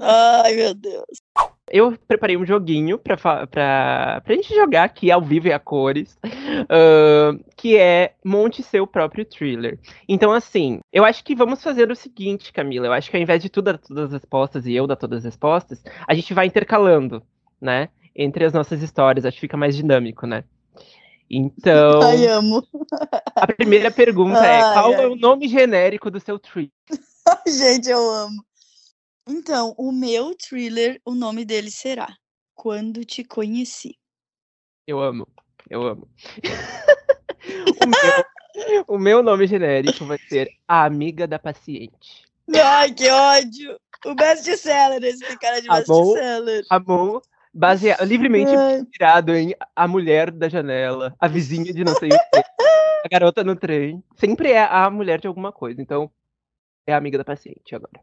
Ai, 0.01 0.55
meu 0.55 0.73
Deus. 0.73 1.21
Eu 1.75 1.93
preparei 2.07 2.37
um 2.37 2.45
joguinho 2.45 2.97
pra, 2.97 3.17
pra, 3.17 4.21
pra 4.23 4.33
gente 4.33 4.55
jogar 4.55 4.85
aqui 4.85 5.11
ao 5.11 5.21
vivo 5.21 5.49
e 5.49 5.51
a 5.51 5.59
cores, 5.59 6.17
uh, 6.23 7.37
que 7.57 7.75
é 7.75 8.13
monte 8.23 8.63
seu 8.63 8.87
próprio 8.87 9.25
thriller. 9.25 9.77
Então, 10.07 10.31
assim, 10.31 10.79
eu 10.93 11.03
acho 11.03 11.21
que 11.21 11.35
vamos 11.35 11.61
fazer 11.61 11.91
o 11.91 11.95
seguinte, 11.95 12.53
Camila. 12.53 12.87
Eu 12.87 12.93
acho 12.93 13.11
que 13.11 13.17
ao 13.17 13.21
invés 13.21 13.41
de 13.41 13.49
tu 13.49 13.61
dar 13.61 13.77
todas 13.77 14.05
as 14.05 14.13
respostas 14.13 14.65
e 14.65 14.73
eu 14.73 14.87
dar 14.87 14.95
todas 14.95 15.17
as 15.17 15.25
respostas, 15.25 15.83
a 16.07 16.13
gente 16.13 16.33
vai 16.33 16.45
intercalando, 16.45 17.21
né? 17.59 17.89
Entre 18.15 18.45
as 18.45 18.53
nossas 18.53 18.81
histórias. 18.81 19.25
Acho 19.25 19.35
que 19.35 19.41
fica 19.41 19.57
mais 19.57 19.75
dinâmico, 19.75 20.25
né? 20.25 20.45
Então. 21.29 22.01
Ai, 22.03 22.25
amo. 22.27 22.65
A 23.35 23.47
primeira 23.47 23.91
pergunta 23.91 24.45
é: 24.45 24.61
Ai, 24.61 24.73
qual 24.73 24.93
ai. 24.93 25.03
é 25.03 25.07
o 25.07 25.17
nome 25.17 25.49
genérico 25.49 26.09
do 26.09 26.21
seu 26.21 26.39
thriller? 26.39 26.71
Gente, 27.45 27.89
eu 27.89 27.99
amo. 27.99 28.45
Então, 29.27 29.73
o 29.77 29.91
meu 29.91 30.35
thriller, 30.35 31.01
o 31.03 31.15
nome 31.15 31.43
dele 31.43 31.71
será 31.71 32.07
Quando 32.53 33.03
Te 33.03 33.23
Conheci. 33.23 33.97
Eu 34.87 34.99
amo, 35.01 35.27
eu 35.69 35.81
amo. 35.81 36.07
o, 37.81 37.87
meu, 37.87 38.85
o 38.87 38.99
meu 38.99 39.23
nome 39.23 39.47
genérico 39.47 40.05
vai 40.05 40.19
ser 40.29 40.49
A 40.67 40.85
Amiga 40.85 41.27
da 41.27 41.39
Paciente. 41.39 42.23
Ai, 42.53 42.93
que 42.93 43.09
ódio! 43.09 43.79
O 44.05 44.13
best-seller, 44.13 45.03
esse 45.03 45.25
tem 45.25 45.37
cara 45.39 45.59
de 45.59 45.67
best-seller. 45.67 46.63
Amor 46.69 47.23
baseado, 47.55 48.03
livremente 48.03 48.53
Ai. 48.53 48.79
inspirado 48.79 49.33
em 49.33 49.55
A 49.75 49.87
Mulher 49.87 50.29
da 50.29 50.49
Janela, 50.49 51.15
A 51.17 51.27
Vizinha 51.27 51.73
de 51.73 51.83
não 51.83 51.95
sei 51.95 52.09
o 52.09 52.11
quê, 52.11 52.43
A 53.05 53.07
Garota 53.09 53.43
no 53.43 53.55
Trem. 53.55 54.03
Sempre 54.17 54.51
é 54.51 54.63
a 54.63 54.89
mulher 54.89 55.19
de 55.19 55.27
alguma 55.27 55.51
coisa, 55.51 55.81
então 55.81 56.11
é 56.85 56.93
a 56.93 56.97
amiga 56.97 57.17
da 57.17 57.23
paciente 57.23 57.73
agora. 57.73 58.01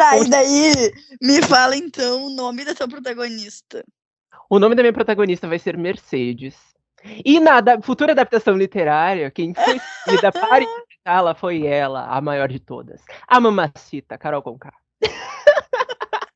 Tá, 0.00 0.16
e 0.16 0.30
daí 0.30 0.72
me 1.20 1.42
fala 1.42 1.76
então 1.76 2.24
o 2.24 2.30
nome 2.30 2.64
da 2.64 2.74
tua 2.74 2.88
protagonista. 2.88 3.84
O 4.48 4.58
nome 4.58 4.74
da 4.74 4.82
minha 4.82 4.94
protagonista 4.94 5.46
vai 5.46 5.58
ser 5.58 5.76
Mercedes. 5.76 6.56
E 7.22 7.38
na 7.38 7.60
futura 7.82 8.12
adaptação 8.12 8.56
literária, 8.56 9.30
quem 9.30 9.52
foi 9.52 9.76
escolhida 9.76 10.32
para 10.32 10.64
interpretá-la 10.64 11.34
foi 11.34 11.66
ela, 11.66 12.06
a 12.06 12.18
maior 12.18 12.48
de 12.48 12.58
todas. 12.58 13.02
A 13.28 13.38
mamacita, 13.38 14.16
Carol 14.16 14.42
Conká. 14.42 14.72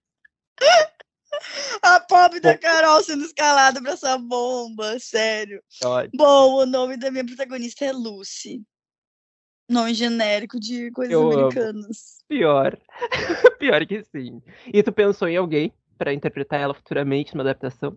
A 1.83 2.01
pobre 2.01 2.41
da 2.41 2.57
Carol 2.57 3.03
sendo 3.03 3.25
escalada 3.25 3.81
pra 3.81 3.93
essa 3.93 4.17
bomba, 4.19 4.99
sério. 4.99 5.63
Ótimo. 5.83 6.13
Bom, 6.17 6.63
o 6.63 6.67
nome 6.67 6.97
da 6.97 7.11
minha 7.11 7.25
protagonista 7.25 7.85
é 7.85 7.93
Lucy. 7.93 8.63
Nome 9.69 9.95
genérico 9.95 10.61
de 10.61 10.91
coisas 10.91 11.13
Eu 11.13 11.23
amo. 11.23 11.33
americanas. 11.41 12.23
Pior. 12.29 12.79
Pior 13.59 13.87
que 13.87 14.03
sim. 14.05 14.43
E 14.67 14.83
tu 14.83 14.93
pensou 14.93 15.29
em 15.29 15.37
alguém 15.37 15.73
para 15.97 16.13
interpretar 16.13 16.61
ela 16.61 16.75
futuramente 16.75 17.35
numa 17.35 17.43
adaptação? 17.45 17.97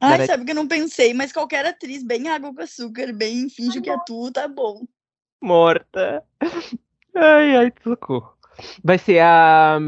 Ai, 0.00 0.10
Garante- 0.12 0.26
sabe 0.26 0.44
que 0.44 0.50
eu 0.50 0.54
não 0.54 0.68
pensei, 0.68 1.12
mas 1.14 1.32
qualquer 1.32 1.64
atriz 1.66 2.02
bem 2.02 2.28
água 2.28 2.54
com 2.54 2.62
açúcar, 2.62 3.12
bem 3.12 3.48
finge 3.48 3.80
que 3.80 3.90
é 3.90 3.96
tu, 4.06 4.30
tá 4.30 4.46
bom. 4.48 4.86
Morta. 5.40 6.22
Ai, 7.14 7.56
ai, 7.56 7.72
socorro. 7.82 8.36
Vai 8.84 8.98
ser 8.98 9.20
a. 9.20 9.78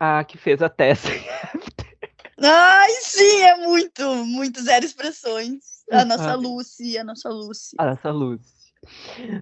A 0.00 0.24
que 0.24 0.38
fez 0.38 0.62
a 0.62 0.68
Tessa. 0.70 1.08
Ai, 2.40 2.90
sim, 3.02 3.42
é 3.42 3.56
muito, 3.56 4.24
muito 4.24 4.62
zero 4.62 4.84
expressões. 4.84 5.84
A 5.90 6.04
nossa. 6.04 6.34
Lucy, 6.36 6.96
a 6.96 7.04
nossa 7.04 7.28
Lucy. 7.28 7.76
A 7.78 7.84
nossa 7.86 8.10
luz. 8.10 8.40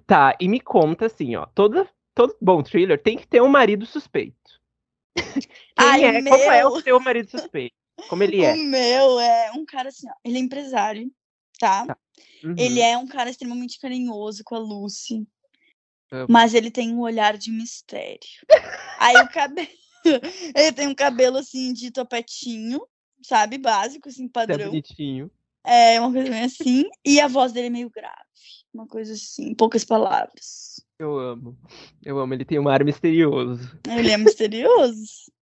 Tá, 0.06 0.36
e 0.40 0.48
me 0.48 0.60
conta 0.60 1.06
assim, 1.06 1.36
ó. 1.36 1.46
Todo, 1.46 1.88
todo 2.14 2.36
bom 2.40 2.62
thriller 2.62 3.00
tem 3.02 3.16
que 3.16 3.26
ter 3.26 3.42
um 3.42 3.48
marido 3.48 3.86
suspeito. 3.86 4.60
Quem 5.16 5.50
Ai, 5.76 6.04
é? 6.04 6.20
o 6.20 6.24
Como 6.24 6.42
é 6.42 6.58
meu- 6.58 6.68
o 6.68 6.82
seu 6.82 7.00
marido 7.00 7.30
suspeito? 7.30 7.74
Como 8.08 8.22
ele 8.22 8.44
é? 8.44 8.52
O 8.54 8.58
meu 8.58 9.20
é 9.20 9.52
um 9.52 9.64
cara 9.64 9.88
assim, 9.88 10.08
ó, 10.08 10.14
ele 10.24 10.36
é 10.36 10.40
empresário, 10.40 11.10
tá? 11.58 11.86
Tá. 11.86 11.98
Uhum. 12.44 12.54
Ele 12.58 12.80
é 12.80 12.96
um 12.96 13.06
cara 13.06 13.30
extremamente 13.30 13.78
carinhoso 13.78 14.42
com 14.44 14.54
a 14.54 14.58
Lucy. 14.58 15.26
Amo. 16.12 16.26
Mas 16.28 16.54
ele 16.54 16.70
tem 16.70 16.94
um 16.94 17.00
olhar 17.00 17.36
de 17.36 17.50
mistério. 17.50 18.20
Aí 18.98 19.16
o 19.16 19.28
cabelo. 19.28 19.68
ele 20.54 20.72
tem 20.72 20.86
um 20.86 20.94
cabelo 20.94 21.38
assim 21.38 21.72
de 21.72 21.90
topetinho, 21.90 22.86
sabe? 23.22 23.58
Básico, 23.58 24.08
assim, 24.08 24.26
é 24.26 24.28
padrão. 24.28 24.68
bonitinho. 24.68 25.30
É 25.64 26.00
uma 26.00 26.12
coisa 26.12 26.30
meio 26.30 26.44
assim. 26.44 26.84
E 27.04 27.20
a 27.20 27.26
voz 27.26 27.52
dele 27.52 27.66
é 27.66 27.70
meio 27.70 27.90
grave. 27.90 28.14
Uma 28.76 28.86
coisa 28.86 29.14
assim, 29.14 29.54
poucas 29.54 29.86
palavras. 29.86 30.84
Eu 30.98 31.18
amo. 31.18 31.56
Eu 32.04 32.18
amo. 32.18 32.34
Ele 32.34 32.44
tem 32.44 32.58
um 32.58 32.68
ar 32.68 32.84
misterioso. 32.84 33.74
Ele 33.88 34.10
é 34.10 34.18
misterioso. 34.18 35.32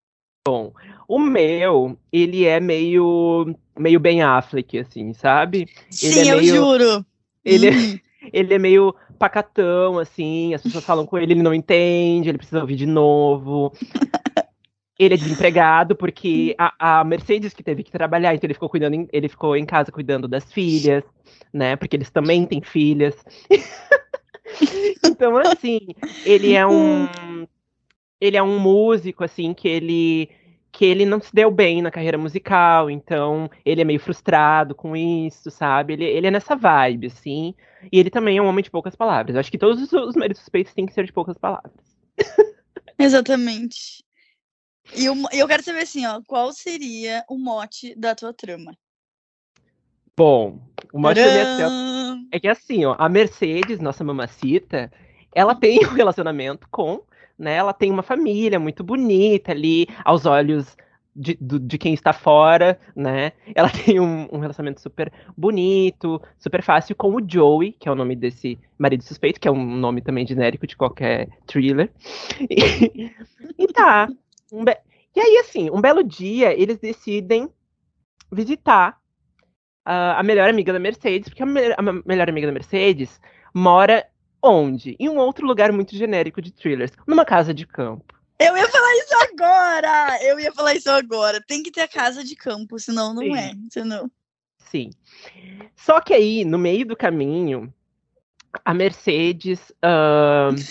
O 1.08 1.18
meu, 1.18 1.98
ele 2.12 2.44
é 2.44 2.60
meio. 2.60 3.56
meio 3.78 3.98
Ben 3.98 4.20
Affleck, 4.22 4.78
assim, 4.78 5.14
sabe? 5.14 5.66
Sim, 5.90 6.20
é 6.20 6.32
eu 6.32 6.36
meio- 6.36 6.54
juro. 6.54 7.06
Ele 7.44 7.68
é- 7.68 7.72
Hum. 7.72 7.98
Ele 8.32 8.54
é 8.54 8.58
meio 8.58 8.94
pacatão, 9.18 9.98
assim, 9.98 10.54
as 10.54 10.62
pessoas 10.62 10.84
falam 10.84 11.04
com 11.06 11.18
ele, 11.18 11.32
ele 11.34 11.42
não 11.42 11.52
entende, 11.52 12.28
ele 12.28 12.38
precisa 12.38 12.60
ouvir 12.60 12.76
de 12.76 12.86
novo. 12.86 13.70
Ele 14.98 15.14
é 15.14 15.16
desempregado 15.16 15.96
porque 15.96 16.54
a, 16.58 17.00
a 17.00 17.04
Mercedes 17.04 17.52
que 17.52 17.62
teve 17.62 17.82
que 17.82 17.90
trabalhar, 17.90 18.34
então 18.34 18.46
ele 18.46 18.54
ficou 18.54 18.68
cuidando, 18.68 18.94
em- 18.94 19.08
ele 19.12 19.28
ficou 19.28 19.56
em 19.56 19.66
casa 19.66 19.90
cuidando 19.90 20.28
das 20.28 20.52
filhas, 20.52 21.02
né? 21.52 21.74
Porque 21.76 21.96
eles 21.96 22.10
também 22.10 22.46
têm 22.46 22.62
filhas. 22.62 23.16
então, 25.04 25.36
assim, 25.38 25.80
ele 26.24 26.52
é 26.52 26.66
um 26.66 27.08
ele 28.20 28.36
é 28.36 28.42
um 28.42 28.58
músico 28.58 29.24
assim 29.24 29.52
que 29.52 29.68
ele 29.68 30.30
que 30.72 30.84
ele 30.84 31.06
não 31.06 31.20
se 31.20 31.32
deu 31.32 31.52
bem 31.52 31.80
na 31.80 31.90
carreira 31.90 32.18
musical, 32.18 32.90
então 32.90 33.48
ele 33.64 33.80
é 33.80 33.84
meio 33.84 34.00
frustrado 34.00 34.74
com 34.74 34.96
isso, 34.96 35.48
sabe? 35.48 35.92
Ele, 35.92 36.04
ele 36.04 36.26
é 36.26 36.30
nessa 36.32 36.56
vibe, 36.56 37.06
assim. 37.06 37.54
E 37.92 37.98
ele 38.00 38.10
também 38.10 38.38
é 38.38 38.42
um 38.42 38.46
homem 38.46 38.62
de 38.62 38.72
poucas 38.72 38.96
palavras. 38.96 39.36
Eu 39.36 39.40
acho 39.40 39.52
que 39.52 39.58
todos 39.58 39.80
os, 39.80 39.92
os 39.92 40.16
maridos 40.16 40.40
suspeitos 40.40 40.74
têm 40.74 40.84
que 40.84 40.92
ser 40.92 41.04
de 41.04 41.12
poucas 41.12 41.38
palavras. 41.38 41.72
Exatamente. 42.98 44.04
E 44.92 45.08
o 45.08 45.14
mo- 45.14 45.28
e 45.32 45.38
eu 45.38 45.48
quero 45.48 45.62
saber 45.62 45.80
assim, 45.80 46.04
ó, 46.06 46.20
qual 46.26 46.52
seria 46.52 47.24
o 47.28 47.38
mote 47.38 47.94
da 47.94 48.14
tua 48.14 48.32
trama? 48.32 48.76
Bom, 50.16 50.60
o 50.92 50.98
mote 50.98 51.22
da 51.22 51.30
minha 51.30 51.46
Tcharam! 51.46 52.26
é 52.30 52.38
que 52.40 52.48
assim, 52.48 52.84
ó, 52.84 52.94
a 52.98 53.08
Mercedes, 53.08 53.80
nossa 53.80 54.04
mamacita, 54.04 54.92
ela 55.34 55.54
tem 55.54 55.78
um 55.86 55.94
relacionamento 55.94 56.68
com, 56.70 57.02
né? 57.38 57.54
Ela 57.54 57.72
tem 57.72 57.90
uma 57.90 58.02
família 58.02 58.60
muito 58.60 58.84
bonita 58.84 59.50
ali, 59.52 59.86
aos 60.04 60.26
olhos 60.26 60.76
de, 61.16 61.36
do- 61.40 61.58
de 61.58 61.78
quem 61.78 61.94
está 61.94 62.12
fora, 62.12 62.78
né? 62.94 63.32
Ela 63.54 63.70
tem 63.70 64.00
um, 64.00 64.28
um 64.32 64.38
relacionamento 64.38 64.80
super 64.80 65.12
bonito, 65.36 66.20
super 66.38 66.62
fácil 66.62 66.94
com 66.96 67.14
o 67.14 67.20
Joey, 67.26 67.72
que 67.72 67.88
é 67.88 67.92
o 67.92 67.94
nome 67.96 68.16
desse 68.16 68.58
marido 68.78 69.02
suspeito, 69.02 69.40
que 69.40 69.46
é 69.48 69.50
um 69.50 69.76
nome 69.76 70.00
também 70.00 70.26
genérico 70.26 70.66
de 70.66 70.76
qualquer 70.76 71.28
thriller. 71.46 71.90
E, 72.50 73.10
e 73.58 73.66
tá. 73.68 74.08
Um 74.58 74.64
be- 74.64 74.78
E 75.14 75.20
aí, 75.20 75.38
assim, 75.38 75.70
um 75.70 75.80
belo 75.80 76.02
dia, 76.02 76.52
eles 76.52 76.78
decidem 76.78 77.48
visitar 78.32 78.98
a, 79.84 80.20
a 80.20 80.22
melhor 80.22 80.48
amiga 80.48 80.72
da 80.72 80.78
Mercedes, 80.78 81.28
porque 81.28 81.42
a, 81.42 81.46
me- 81.46 81.74
a 81.76 81.82
me- 81.82 82.02
melhor 82.04 82.28
amiga 82.28 82.46
da 82.46 82.52
Mercedes 82.52 83.20
mora 83.52 84.06
onde? 84.42 84.96
Em 84.98 85.08
um 85.08 85.18
outro 85.18 85.46
lugar 85.46 85.72
muito 85.72 85.96
genérico 85.96 86.40
de 86.42 86.52
thrillers, 86.52 86.92
numa 87.06 87.24
casa 87.24 87.54
de 87.54 87.66
campo. 87.66 88.14
Eu 88.38 88.56
ia 88.56 88.68
falar 88.68 88.92
isso 88.96 89.14
agora! 89.32 90.22
Eu 90.22 90.40
ia 90.40 90.52
falar 90.52 90.74
isso 90.74 90.90
agora. 90.90 91.40
Tem 91.46 91.62
que 91.62 91.70
ter 91.70 91.82
a 91.82 91.88
casa 91.88 92.24
de 92.24 92.34
campo, 92.34 92.78
senão 92.78 93.14
não 93.14 93.22
Sim. 93.22 93.36
é. 93.36 93.52
Senão... 93.70 94.10
Sim. 94.58 94.90
Só 95.76 96.00
que 96.00 96.12
aí, 96.12 96.44
no 96.44 96.58
meio 96.58 96.84
do 96.84 96.96
caminho, 96.96 97.72
a 98.64 98.74
Mercedes. 98.74 99.72
ahn, 99.82 100.66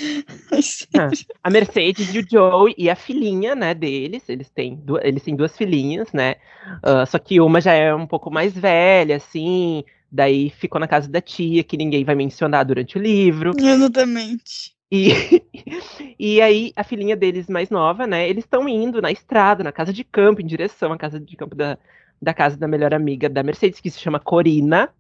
a 1.44 1.50
Mercedes 1.50 2.14
e 2.14 2.20
o 2.20 2.26
Joey 2.30 2.76
e 2.78 2.90
a 2.90 2.96
filhinha, 2.96 3.56
né, 3.56 3.74
deles, 3.74 4.28
eles 4.30 4.50
têm, 4.50 4.76
du- 4.76 5.00
eles 5.02 5.24
têm 5.24 5.36
duas 5.36 5.58
filhinhas, 5.58 6.12
né? 6.14 6.36
ah, 6.84 7.06
só 7.06 7.18
que 7.20 7.40
uma 7.42 7.60
já 7.60 7.74
é 7.74 7.94
um 7.94 8.08
pouco 8.08 8.32
mais 8.32 8.54
velha, 8.54 9.18
assim. 9.18 9.84
Daí 10.12 10.50
ficou 10.52 10.80
na 10.80 10.88
casa 10.88 11.10
da 11.10 11.20
tia, 11.20 11.64
que 11.64 11.76
ninguém 11.76 12.04
vai 12.06 12.14
mencionar 12.16 12.64
durante 12.66 12.98
o 12.98 13.02
livro. 13.02 13.52
Exatamente. 13.58 14.76
E, 14.92 15.10
e 16.20 16.42
aí, 16.42 16.72
a 16.76 16.84
filhinha 16.84 17.16
deles 17.16 17.48
mais 17.50 17.70
nova, 17.70 18.06
né? 18.06 18.30
Eles 18.30 18.44
estão 18.44 18.70
indo 18.70 19.02
na 19.02 19.12
estrada, 19.12 19.64
na 19.64 19.72
casa 19.72 19.92
de 19.92 20.04
campo, 20.04 20.42
em 20.42 20.46
direção 20.46 20.92
à 20.94 20.98
casa 20.98 21.20
de 21.20 21.36
campo 21.36 21.56
da, 21.56 21.78
da 22.22 22.34
casa 22.34 22.56
da 22.58 22.68
melhor 22.68 22.94
amiga 22.94 23.28
da 23.28 23.42
Mercedes, 23.42 23.80
que 23.82 23.90
se 23.90 24.00
chama 24.00 24.20
Corina, 24.20 24.94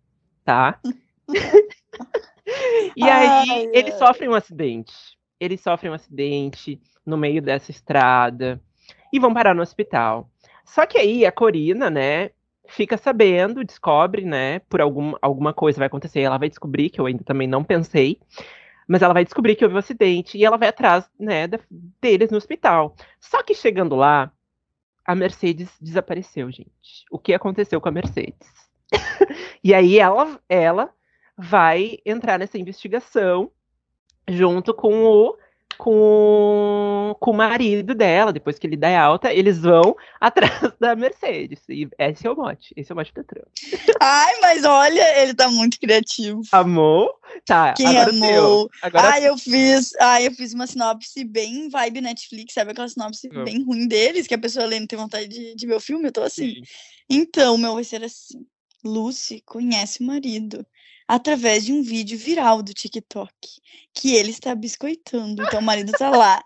tá? 0.44 0.80
e 2.96 3.10
aí, 3.10 3.28
Ai, 3.50 3.70
eles 3.74 3.94
ai. 3.94 4.00
sofrem 4.00 4.30
um 4.30 4.36
acidente. 4.36 4.94
Eles 5.40 5.62
sofrem 5.62 5.92
um 5.92 5.96
acidente 5.96 6.80
no 7.06 7.18
meio 7.18 7.42
dessa 7.42 7.72
estrada 7.72 8.62
e 9.12 9.20
vão 9.20 9.34
parar 9.34 9.54
no 9.54 9.62
hospital. 9.62 10.30
Só 10.64 10.86
que 10.86 10.98
aí 10.98 11.26
a 11.26 11.32
Corina, 11.32 11.90
né, 11.90 12.32
fica 12.68 12.98
sabendo, 12.98 13.64
descobre, 13.64 14.24
né, 14.26 14.60
por 14.70 14.82
algum, 14.82 15.14
alguma 15.22 15.54
coisa 15.54 15.80
vai 15.80 15.88
acontecer, 15.88 16.22
ela 16.22 16.38
vai 16.38 16.50
descobrir, 16.50 16.90
que 16.90 17.00
eu 17.00 17.06
ainda 17.06 17.24
também 17.24 17.48
não 17.48 17.64
pensei, 17.64 18.20
mas 18.88 19.02
ela 19.02 19.14
vai 19.14 19.24
descobrir 19.24 19.56
que 19.56 19.64
houve 19.64 19.76
um 19.76 19.80
acidente 19.80 20.38
e 20.38 20.46
ela 20.46 20.58
vai 20.58 20.70
atrás, 20.70 21.10
né, 21.20 21.48
da- 21.48 21.60
deles 22.02 22.32
no 22.32 22.38
hospital. 22.38 22.96
Só 23.20 23.44
que 23.44 23.54
chegando 23.54 23.96
lá, 23.96 24.32
a 25.06 25.14
Mercedes 25.14 25.70
desapareceu, 25.82 26.50
gente. 26.50 27.06
O 27.12 27.20
que 27.20 27.34
aconteceu 27.34 27.82
com 27.82 27.90
a 27.90 27.92
Mercedes? 27.92 28.48
e 29.64 29.74
aí 29.74 30.00
ela, 30.00 30.40
ela 30.48 30.94
vai 31.44 31.98
entrar 32.06 32.40
nessa 32.40 32.58
investigação 32.58 33.52
junto 34.28 34.74
com 34.74 35.04
o 35.04 35.38
com, 35.76 37.16
com 37.20 37.32
o 37.32 37.34
marido 37.34 37.96
dela, 37.96 38.32
depois 38.32 38.60
que 38.60 38.68
ele 38.68 38.78
dá 38.78 39.02
alta, 39.02 39.34
eles 39.34 39.60
vão 39.60 39.96
atrás 40.22 40.72
da 40.80 40.96
Mercedes. 40.96 41.60
E 41.68 41.90
esse 41.98 42.28
é 42.28 42.32
o 42.32 42.36
mote, 42.36 42.74
esse 42.78 42.92
é 42.92 42.94
o 42.94 42.96
mote 42.96 43.12
da 43.12 43.24
trama. 43.24 43.48
Ai, 44.00 44.40
mas 44.40 44.64
olha, 44.64 45.22
ele 45.22 45.34
tá 45.34 45.50
muito 45.50 45.80
criativo. 45.80 46.42
Amou? 46.52 47.12
Tá, 47.44 47.74
Quem 47.74 47.88
agora 47.88 48.12
amou? 48.12 48.70
Agora 48.84 49.08
Ai, 49.10 49.28
eu 49.28 49.36
fiz, 49.36 49.94
ai, 50.00 50.28
eu 50.28 50.32
fiz 50.32 50.54
uma 50.54 50.68
sinopse 50.68 51.24
bem 51.24 51.68
vibe 51.70 52.02
Netflix, 52.02 52.54
sabe 52.54 52.72
aquela 52.72 52.88
sinopse 52.88 53.28
Não. 53.30 53.44
bem 53.44 53.64
ruim 53.64 53.88
deles, 53.88 54.28
que 54.28 54.36
a 54.36 54.40
pessoa 54.40 54.68
lê 54.68 54.78
e 54.78 54.80
não 54.80 54.88
tem 54.88 55.00
vontade 55.00 55.28
de, 55.28 55.56
de 55.56 55.68
ver 55.68 55.76
o 55.76 55.82
filme, 55.82 56.08
eu 56.08 56.12
tô 56.12 56.22
assim. 56.22 56.54
Sim. 56.54 56.62
Então, 57.10 57.58
meu 57.58 57.74
vai 57.74 57.84
ser 57.84 58.04
assim. 58.04 58.46
Lucy 58.86 59.42
conhece 59.46 60.04
o 60.04 60.06
marido 60.06 60.66
através 61.08 61.66
de 61.66 61.74
um 61.74 61.82
vídeo 61.82 62.18
viral 62.18 62.62
do 62.62 62.74
TikTok 62.74 63.32
que 63.94 64.16
ele 64.16 64.32
está 64.32 64.56
biscoitando. 64.56 65.44
Então, 65.44 65.60
o 65.60 65.64
marido 65.64 65.92
tá 65.94 66.10
lá. 66.10 66.44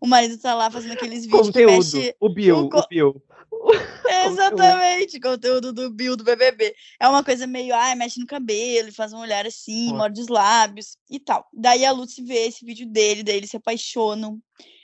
O 0.00 0.06
marido 0.06 0.38
tá 0.38 0.54
lá 0.54 0.70
fazendo 0.70 0.92
aqueles 0.92 1.24
vídeos 1.24 1.42
que 1.42 1.46
Conteúdo, 1.46 1.96
mexe. 1.96 2.14
o 2.20 2.28
Bill, 2.28 2.58
o 2.58 2.68
co- 2.68 2.80
o 2.80 2.88
Bill. 2.88 3.22
Exatamente, 4.26 5.20
conteúdo 5.20 5.72
do 5.72 5.90
Bill 5.90 6.16
do 6.16 6.24
BBB. 6.24 6.74
É 7.00 7.08
uma 7.08 7.22
coisa 7.22 7.46
meio, 7.46 7.74
ai, 7.74 7.94
mexe 7.94 8.18
no 8.20 8.26
cabelo, 8.26 8.92
faz 8.92 9.12
um 9.12 9.18
olhar 9.18 9.46
assim, 9.46 9.92
morde 9.94 10.20
os 10.20 10.28
lábios 10.28 10.96
e 11.10 11.20
tal. 11.20 11.46
Daí 11.52 11.84
a 11.84 11.92
Lucy 11.92 12.22
vê 12.22 12.46
esse 12.46 12.64
vídeo 12.64 12.86
dele, 12.86 13.22
daí 13.22 13.36
eles 13.36 13.50
se 13.50 13.56
apaixonam. 13.56 14.40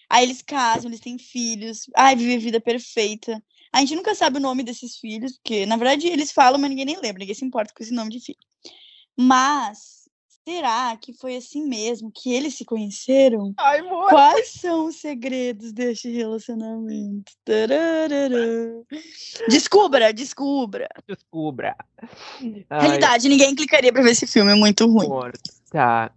Aí 0.08 0.24
eles 0.24 0.42
casam, 0.42 0.90
eles 0.90 1.00
têm 1.00 1.18
filhos. 1.18 1.86
Ai, 1.96 2.14
vive 2.14 2.34
a 2.34 2.38
vida 2.38 2.60
perfeita. 2.60 3.42
A 3.72 3.80
gente 3.80 3.96
nunca 3.96 4.14
sabe 4.14 4.36
o 4.36 4.40
nome 4.40 4.62
desses 4.62 4.96
filhos, 4.98 5.38
porque 5.38 5.66
na 5.66 5.76
verdade 5.76 6.06
eles 6.06 6.30
falam, 6.30 6.60
mas 6.60 6.70
ninguém 6.70 6.84
nem 6.84 6.96
lembra, 7.00 7.18
ninguém 7.20 7.34
se 7.34 7.44
importa 7.44 7.72
com 7.74 7.82
esse 7.82 7.92
nome 7.92 8.10
de 8.10 8.20
filho. 8.20 8.38
Mas 9.16 10.04
será 10.46 10.96
que 10.96 11.12
foi 11.12 11.36
assim 11.36 11.66
mesmo 11.66 12.10
que 12.14 12.32
eles 12.32 12.54
se 12.56 12.64
conheceram? 12.64 13.54
Ai, 13.58 13.80
amor. 13.80 14.08
Quais 14.10 14.52
são 14.52 14.86
os 14.86 14.96
segredos 14.96 15.72
deste 15.72 16.10
relacionamento? 16.10 17.32
Tararara. 17.44 18.82
Descubra, 19.48 20.12
descubra. 20.12 20.88
Descubra. 21.08 21.74
Ai, 22.68 22.80
Realidade, 22.80 23.28
ninguém 23.28 23.54
clicaria 23.54 23.92
pra 23.92 24.02
ver 24.02 24.10
esse 24.10 24.26
filme, 24.26 24.52
é 24.52 24.54
muito 24.54 24.86
ruim. 24.86 25.06
amor. 25.06 25.32
Tá. 25.70 26.10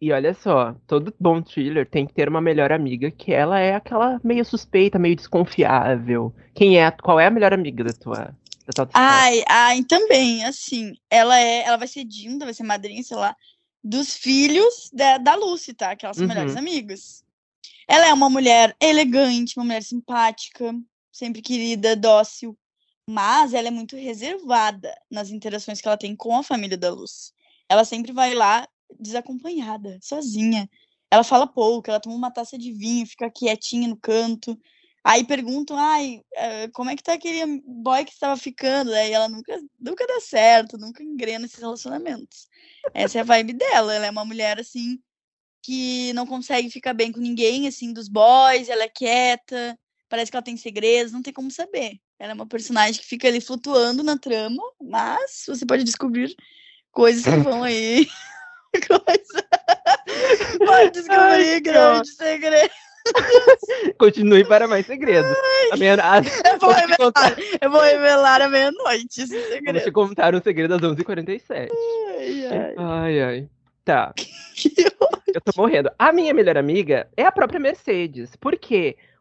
E 0.00 0.10
olha 0.12 0.34
só, 0.34 0.74
todo 0.84 1.14
bom 1.18 1.40
thriller 1.40 1.88
tem 1.88 2.04
que 2.04 2.12
ter 2.12 2.28
uma 2.28 2.40
melhor 2.40 2.72
amiga 2.72 3.08
que 3.08 3.32
ela 3.32 3.60
é 3.60 3.74
aquela 3.76 4.20
meio 4.24 4.44
suspeita, 4.44 4.98
meio 4.98 5.14
desconfiável. 5.14 6.34
Quem 6.54 6.80
é? 6.82 6.90
Qual 6.90 7.20
é 7.20 7.26
a 7.26 7.30
melhor 7.30 7.52
amiga 7.54 7.84
da 7.84 7.92
tua, 7.92 8.34
história? 8.70 8.90
Ai, 8.94 9.42
ai, 9.48 9.84
também, 9.84 10.44
assim, 10.44 10.94
ela 11.10 11.38
é, 11.38 11.62
ela 11.62 11.76
vai 11.76 11.88
ser 11.88 12.04
Dinda, 12.04 12.44
vai 12.44 12.54
ser 12.54 12.62
madrinha, 12.62 13.02
sei 13.02 13.16
lá, 13.16 13.36
dos 13.82 14.14
filhos 14.16 14.90
da, 14.92 15.18
da 15.18 15.34
Lucy, 15.34 15.74
tá? 15.74 15.96
Que 15.96 16.04
elas 16.04 16.16
são 16.16 16.24
Uhum. 16.24 16.28
melhores 16.28 16.56
amigas. 16.56 17.24
Ela 17.88 18.06
é 18.06 18.12
uma 18.12 18.30
mulher 18.30 18.76
elegante, 18.80 19.58
uma 19.58 19.64
mulher 19.64 19.82
simpática, 19.82 20.72
sempre 21.10 21.42
querida, 21.42 21.96
dócil, 21.96 22.56
mas 23.08 23.52
ela 23.54 23.68
é 23.68 23.70
muito 23.70 23.96
reservada 23.96 24.94
nas 25.10 25.30
interações 25.30 25.80
que 25.80 25.88
ela 25.88 25.96
tem 25.96 26.14
com 26.14 26.36
a 26.36 26.42
família 26.42 26.76
da 26.78 26.90
Lucy. 26.90 27.32
Ela 27.68 27.84
sempre 27.84 28.12
vai 28.12 28.34
lá 28.34 28.66
desacompanhada, 28.98 29.98
sozinha. 30.00 30.68
Ela 31.10 31.24
fala 31.24 31.46
pouco, 31.46 31.90
ela 31.90 32.00
toma 32.00 32.14
uma 32.16 32.30
taça 32.30 32.56
de 32.56 32.72
vinho, 32.72 33.06
fica 33.06 33.30
quietinha 33.30 33.88
no 33.88 33.96
canto. 33.96 34.58
Aí 35.04 35.24
perguntam, 35.24 35.76
ai, 35.76 36.20
eh, 36.34 36.68
como 36.68 36.90
é 36.90 36.96
que 36.96 37.02
tá 37.02 37.14
aquele 37.14 37.60
boy 37.66 38.04
que 38.04 38.12
estava 38.12 38.36
ficando? 38.36 38.92
Aí 38.92 39.12
ela 39.12 39.28
nunca, 39.28 39.60
nunca 39.80 40.06
dá 40.06 40.20
certo, 40.20 40.78
nunca 40.78 41.02
engrena 41.02 41.44
esses 41.44 41.58
relacionamentos. 41.58 42.46
Essa 42.94 43.18
é 43.18 43.20
a 43.20 43.24
vibe 43.24 43.54
dela. 43.54 43.92
Ela 43.92 44.06
é 44.06 44.10
uma 44.10 44.24
mulher, 44.24 44.60
assim, 44.60 45.00
que 45.62 46.12
não 46.12 46.26
consegue 46.26 46.70
ficar 46.70 46.94
bem 46.94 47.10
com 47.10 47.20
ninguém, 47.20 47.66
assim, 47.66 47.92
dos 47.92 48.08
boys, 48.08 48.68
ela 48.68 48.84
é 48.84 48.88
quieta, 48.88 49.78
parece 50.08 50.30
que 50.30 50.36
ela 50.36 50.44
tem 50.44 50.56
segredos, 50.56 51.12
não 51.12 51.22
tem 51.22 51.32
como 51.32 51.50
saber. 51.50 51.98
Ela 52.18 52.32
é 52.32 52.34
uma 52.34 52.46
personagem 52.46 53.00
que 53.00 53.06
fica 53.06 53.26
ali 53.26 53.40
flutuando 53.40 54.02
na 54.02 54.16
trama, 54.16 54.62
mas 54.80 55.44
você 55.48 55.66
pode 55.66 55.82
descobrir 55.82 56.34
coisas 56.92 57.24
que 57.24 57.40
vão 57.40 57.62
aí. 57.62 58.08
Coisa... 58.88 59.48
Pode 60.58 60.90
descobrir 60.92 61.52
Ai, 61.54 61.60
grandes 61.60 62.16
segredos. 62.16 62.91
Continue 63.98 64.44
para 64.44 64.68
mais 64.68 64.86
segredos. 64.86 65.36
Meia... 65.78 65.96
Eu 65.96 66.58
vou 66.58 66.74
te 66.74 66.96
contar, 66.96 67.28
revelar, 67.28 67.58
eu 67.60 67.70
vou 67.70 67.80
revelar 67.80 68.42
à 68.42 68.48
meia-noite 68.48 69.22
esse 69.22 69.34
vou 69.34 69.42
te 69.42 69.52
segredo. 69.52 69.92
contar 69.92 70.34
um 70.34 70.42
segredo 70.42 70.74
às 70.74 70.80
11h47. 70.80 71.68
Ai, 72.18 72.46
ai. 72.46 72.74
Ai, 72.76 73.20
ai. 73.22 73.48
Tá. 73.84 74.14
Eu 75.34 75.40
tô 75.40 75.52
morrendo. 75.56 75.90
A 75.98 76.12
minha 76.12 76.34
melhor 76.34 76.58
amiga 76.58 77.08
é 77.16 77.24
a 77.24 77.32
própria 77.32 77.58
Mercedes. 77.58 78.36
Por 78.36 78.56
quê? 78.56 78.96
Porque 78.96 79.11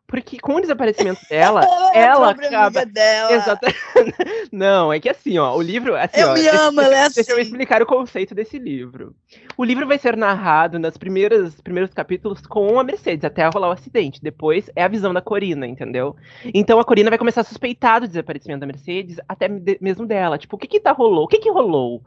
com 0.41 0.55
o 0.55 0.61
desaparecimento 0.61 1.21
dela, 1.29 1.61
Ela, 1.63 1.91
é 1.95 2.03
a 2.03 2.07
ela 2.07 2.29
acaba. 2.31 2.85
dela. 2.85 3.31
Exatamente. 3.33 3.79
Não, 4.51 4.91
é 4.91 4.99
que 4.99 5.07
assim, 5.09 5.37
ó, 5.37 5.55
o 5.55 5.61
livro. 5.61 5.95
Assim, 5.95 6.19
Eu 6.19 6.29
ó, 6.29 6.33
me 6.33 6.41
deixa- 6.41 6.61
amo, 6.67 6.81
ela 6.81 6.95
é 6.95 7.01
assim. 7.03 7.15
Deixa 7.15 7.31
eu 7.31 7.39
explicar 7.39 7.81
o 7.81 7.85
conceito 7.85 8.35
desse 8.35 8.59
livro. 8.59 9.15
O 9.57 9.63
livro 9.63 9.87
vai 9.87 9.97
ser 9.97 10.17
narrado 10.17 10.77
nos 10.77 10.97
primeiros, 10.97 11.61
primeiros 11.61 11.93
capítulos 11.93 12.41
com 12.45 12.79
a 12.79 12.83
Mercedes, 12.83 13.23
até 13.23 13.47
rolar 13.47 13.69
o 13.69 13.71
acidente. 13.73 14.21
Depois 14.21 14.69
é 14.75 14.83
a 14.83 14.87
visão 14.87 15.13
da 15.13 15.21
Corina, 15.21 15.65
entendeu? 15.65 16.15
Então 16.53 16.79
a 16.79 16.83
Corina 16.83 17.09
vai 17.09 17.17
começar 17.17 17.41
a 17.41 17.45
suspeitar 17.45 18.01
do 18.01 18.07
desaparecimento 18.07 18.59
da 18.61 18.67
Mercedes, 18.67 19.17
até 19.29 19.47
mesmo 19.79 20.05
dela. 20.05 20.37
Tipo, 20.37 20.55
o 20.55 20.59
que 20.59 20.67
que 20.67 20.79
tá 20.79 20.91
rolou? 20.91 21.23
O 21.23 21.27
que 21.27 21.37
que 21.39 21.49
rolou? 21.51 22.01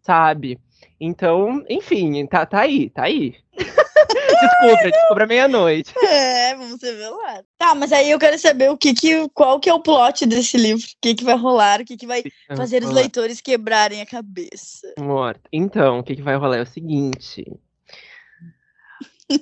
Sabe? 0.00 0.58
Então, 0.98 1.62
enfim, 1.68 2.24
tá, 2.26 2.46
tá 2.46 2.60
aí, 2.60 2.88
tá 2.90 3.02
aí. 3.02 3.34
descubra, 4.40 4.90
descubra 4.90 5.26
meia-noite. 5.26 5.94
É, 6.10 6.54
vamos 6.54 6.82
revelar. 6.82 7.44
Tá, 7.56 7.74
mas 7.74 7.92
aí 7.92 8.10
eu 8.10 8.18
quero 8.18 8.38
saber 8.38 8.70
o 8.70 8.76
que 8.76 8.92
que, 8.92 9.28
qual 9.30 9.60
que 9.60 9.68
é 9.68 9.74
o 9.74 9.80
plot 9.80 10.26
desse 10.26 10.56
livro, 10.56 10.84
o 10.84 10.96
que 11.00 11.14
que 11.14 11.24
vai 11.24 11.36
rolar, 11.36 11.80
o 11.80 11.84
que 11.84 11.96
que 11.96 12.06
vai 12.06 12.22
fazer 12.56 12.82
os 12.82 12.88
lá. 12.88 12.96
leitores 12.96 13.40
quebrarem 13.40 14.00
a 14.00 14.06
cabeça. 14.06 14.92
Morta. 14.98 15.42
Então, 15.52 16.00
o 16.00 16.02
que, 16.02 16.16
que 16.16 16.22
vai 16.22 16.36
rolar 16.36 16.56
é 16.56 16.62
o 16.62 16.66
seguinte. 16.66 17.44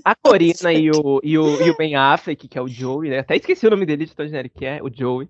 A 0.05 0.15
Corina 0.15 0.73
e 0.73 0.91
o, 0.91 1.21
e, 1.23 1.39
o, 1.39 1.63
e 1.63 1.71
o 1.71 1.77
Ben 1.77 1.97
Affleck, 1.97 2.47
que 2.47 2.59
é 2.59 2.61
o 2.61 2.69
Joey, 2.69 3.11
né? 3.11 3.21
Até 3.21 3.37
esqueci 3.37 3.67
o 3.67 3.71
nome 3.71 3.87
dele 3.87 4.05
de 4.05 4.15
tão 4.15 4.27
genérico 4.27 4.59
que 4.59 4.67
é, 4.67 4.81
o 4.83 4.91
Joey. 4.93 5.29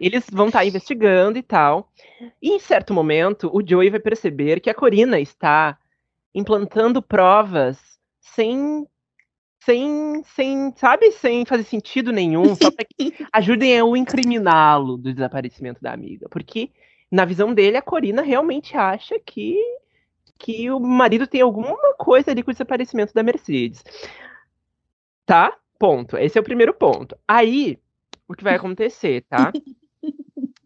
Eles 0.00 0.24
vão 0.32 0.48
estar 0.48 0.64
investigando 0.64 1.38
e 1.38 1.42
tal. 1.42 1.92
E 2.40 2.50
em 2.50 2.58
certo 2.58 2.92
momento, 2.92 3.48
o 3.52 3.64
Joey 3.64 3.90
vai 3.90 4.00
perceber 4.00 4.60
que 4.60 4.68
a 4.68 4.74
Corina 4.74 5.20
está 5.20 5.78
implantando 6.34 7.00
provas 7.00 7.78
sem. 8.34 8.86
Sem, 9.64 10.24
sem, 10.24 10.74
sabe, 10.74 11.12
sem 11.12 11.44
fazer 11.44 11.62
sentido 11.62 12.10
nenhum, 12.10 12.56
só 12.56 12.68
para 12.68 12.84
que 12.84 13.14
ajudem 13.32 13.78
a 13.78 13.84
o 13.84 13.96
incriminá-lo 13.96 14.96
do 14.96 15.14
desaparecimento 15.14 15.80
da 15.80 15.92
amiga. 15.92 16.28
Porque, 16.28 16.72
na 17.08 17.24
visão 17.24 17.54
dele, 17.54 17.76
a 17.76 17.82
Corina 17.82 18.22
realmente 18.22 18.76
acha 18.76 19.20
que 19.20 19.56
que 20.42 20.68
o 20.72 20.80
marido 20.80 21.28
tem 21.28 21.40
alguma 21.40 21.94
coisa 21.96 22.32
ali 22.32 22.42
com 22.42 22.50
o 22.50 22.54
desaparecimento 22.54 23.14
da 23.14 23.22
Mercedes. 23.22 23.84
Tá? 25.24 25.56
Ponto. 25.78 26.16
Esse 26.18 26.36
é 26.36 26.40
o 26.40 26.44
primeiro 26.44 26.74
ponto. 26.74 27.16
Aí, 27.26 27.78
o 28.26 28.34
que 28.34 28.42
vai 28.42 28.56
acontecer, 28.56 29.24
tá? 29.28 29.52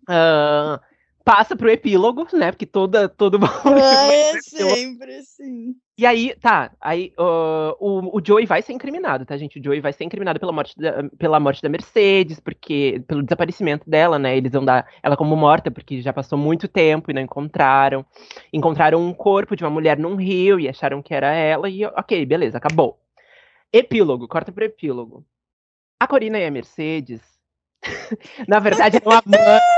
Ah, 0.09 0.81
passa 1.27 1.57
pro 1.57 1.69
epílogo, 1.69 2.25
né? 2.33 2.53
Porque 2.53 2.65
toda, 2.65 3.09
todo 3.09 3.37
Ah, 3.67 4.13
é 4.13 4.41
sempre 4.41 5.17
assim. 5.17 5.75
E 5.99 6.07
aí, 6.07 6.37
tá, 6.41 6.71
aí 6.81 7.13
ah, 7.19 7.75
o, 7.81 8.17
o 8.17 8.25
Joey 8.25 8.47
vai 8.47 8.63
ser 8.63 8.73
incriminado, 8.73 9.27
tá, 9.27 9.37
gente? 9.37 9.59
O 9.59 9.65
Joey 9.65 9.81
vai 9.81 9.93
ser 9.93 10.05
incriminado 10.05 10.39
pela 10.39 10.53
morte 10.53 10.79
da, 10.79 11.03
pela 11.19 11.41
morte 11.41 11.61
da 11.61 11.69
Mercedes, 11.69 12.39
porque 12.39 13.03
pelo 13.09 13.25
desaparecimento 13.25 13.91
dela, 13.91 14.21
né? 14.21 14.37
Eles 14.37 14.53
vão 14.53 14.65
dar 14.65 14.87
ela 15.03 15.17
como 15.17 15.35
morta, 15.35 15.69
porque 15.69 16.01
já 16.01 16.13
passou 16.13 16.39
muito 16.39 16.69
tempo 16.69 17.11
e 17.11 17.15
não 17.15 17.23
encontraram. 17.23 18.07
Encontraram 18.53 19.05
um 19.05 19.13
corpo 19.13 19.57
de 19.57 19.65
uma 19.65 19.71
mulher 19.71 19.99
num 19.99 20.15
rio 20.15 20.61
e 20.61 20.69
acharam 20.69 21.03
que 21.03 21.13
era 21.13 21.35
ela, 21.35 21.69
e 21.69 21.85
ok, 21.85 22.25
beleza, 22.25 22.59
acabou. 22.59 23.01
Epílogo, 23.73 24.29
corta 24.29 24.53
pro 24.53 24.65
epílogo. 24.65 25.27
A 25.99 26.07
Corina 26.07 26.39
e 26.39 26.47
a 26.47 26.51
Mercedes, 26.53 27.21
na 28.47 28.61
verdade, 28.61 28.99
eram 28.99 29.11
amantes. 29.11 29.67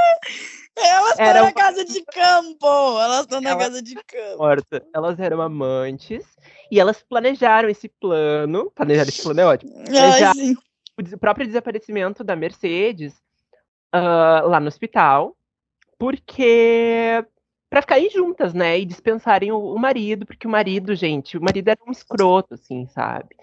Elas 0.81 1.11
estão 1.11 1.45
na 1.45 1.53
casa 1.53 1.85
de 1.85 2.05
campo! 2.05 3.01
Elas 3.01 3.21
estão 3.21 3.41
na 3.41 3.57
casa 3.57 3.83
de 3.83 3.95
campo. 3.95 4.39
morta. 4.39 4.87
Elas 4.95 5.19
eram 5.19 5.41
amantes 5.41 6.25
e 6.71 6.79
elas 6.79 7.03
planejaram 7.03 7.69
esse 7.69 7.89
plano. 7.89 8.71
Planejaram 8.73 9.09
esse 9.09 9.23
plano 9.23 9.41
é 9.41 9.47
ótimo. 9.47 9.73
Ai, 9.89 10.21
já- 10.21 10.35
sim. 10.35 10.57
O 10.99 11.19
próprio 11.19 11.47
desaparecimento 11.47 12.25
da 12.25 12.35
Mercedes 12.35 13.15
ah, 13.93 14.43
lá 14.45 14.59
no 14.61 14.67
hospital, 14.69 15.37
porque 15.99 17.25
pra 17.71 17.83
ficarem 17.83 18.11
juntas, 18.11 18.55
né? 18.55 18.79
E 18.79 18.85
dispensarem 18.85 19.53
o, 19.53 19.59
o 19.75 19.79
marido, 19.79 20.25
porque 20.27 20.47
o 20.47 20.51
marido, 20.51 20.95
gente, 20.95 21.37
o 21.37 21.43
marido 21.43 21.69
era 21.69 21.81
um 21.87 21.93
escroto, 21.93 22.55
assim, 22.55 22.87
sabe? 22.87 23.37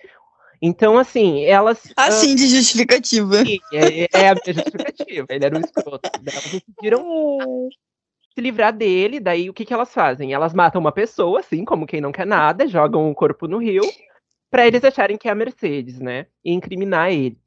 Então, 0.66 0.98
assim, 0.98 1.44
elas. 1.46 1.94
ah, 1.96 2.08
Assim 2.08 2.36
de 2.36 2.48
justificativa. 2.48 3.46
sim, 3.46 3.60
é, 3.72 4.08
é 4.12 4.30
a 4.30 4.34
minha 4.34 4.54
justificativa. 4.54 5.28
Ele 5.30 5.46
era 5.46 5.58
um 5.58 5.62
escroto. 5.62 6.10
Daí 6.24 6.34
Elas 6.36 6.52
decidiram 6.52 7.70
se 8.34 8.42
livrar 8.42 8.74
dele, 8.74 9.20
daí 9.20 9.48
o 9.48 9.54
que, 9.54 9.64
que 9.64 9.74
elas 9.74 9.94
fazem? 9.94 10.34
Elas 10.34 10.56
matam 10.56 10.82
uma 10.82 10.92
pessoa, 10.92 11.40
assim, 11.40 11.64
como 11.64 11.86
quem 11.86 12.02
não 12.02 12.12
quer 12.12 12.26
nada, 12.26 12.68
jogam 12.68 13.10
o 13.10 13.16
corpo 13.16 13.48
no 13.48 13.60
rio 13.60 13.84
para 14.50 14.66
eles 14.66 14.84
acharem 14.84 15.18
que 15.18 15.28
é 15.28 15.32
a 15.32 15.36
Mercedes, 15.36 16.00
né? 16.00 16.26
E 16.44 16.52
incriminar 16.52 17.12
ele. 17.12 17.38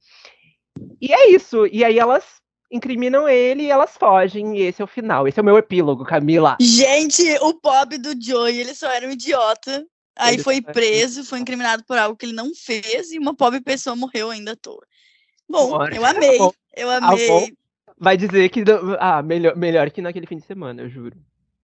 E 1.00 1.12
é 1.12 1.31
isso. 1.31 1.66
E 1.66 1.85
aí 1.85 1.98
elas 1.98 2.24
incriminam 2.70 3.28
ele 3.28 3.64
e 3.64 3.70
elas 3.70 3.96
fogem. 3.96 4.57
E 4.57 4.62
esse 4.62 4.81
é 4.81 4.85
o 4.85 4.88
final. 4.88 5.26
Esse 5.26 5.40
é 5.40 5.42
o 5.42 5.44
meu 5.44 5.59
epílogo, 5.59 6.04
Camila. 6.04 6.57
Gente, 6.61 7.22
o 7.40 7.54
pobre 7.54 7.98
do 7.98 8.14
Joey, 8.20 8.61
ele 8.61 8.74
só 8.74 8.90
era 8.92 9.07
um 9.09 9.11
idiota. 9.11 9.85
Aí 10.18 10.35
ele 10.35 10.42
foi 10.42 10.61
preso, 10.61 11.24
foi 11.24 11.38
incriminado 11.38 11.85
por 11.85 11.96
algo 11.96 12.16
que 12.16 12.26
ele 12.26 12.33
não 12.33 12.54
fez 12.54 13.12
e 13.12 13.18
uma 13.18 13.35
pobre 13.35 13.61
pessoa 13.61 13.94
morreu 13.94 14.31
ainda 14.31 14.52
à 14.52 14.57
toa. 14.57 14.85
Bom, 15.48 15.87
eu 15.87 16.04
amei. 16.04 16.38
Eu 16.76 16.90
amei. 16.90 17.57
Vai 17.96 18.16
dizer 18.16 18.48
que 18.48 18.62
ah, 19.00 19.22
melhor, 19.22 19.57
melhor 19.57 19.90
que 19.90 20.02
naquele 20.02 20.26
fim 20.26 20.37
de 20.37 20.46
semana, 20.46 20.83
eu 20.83 20.88
juro. 20.88 21.16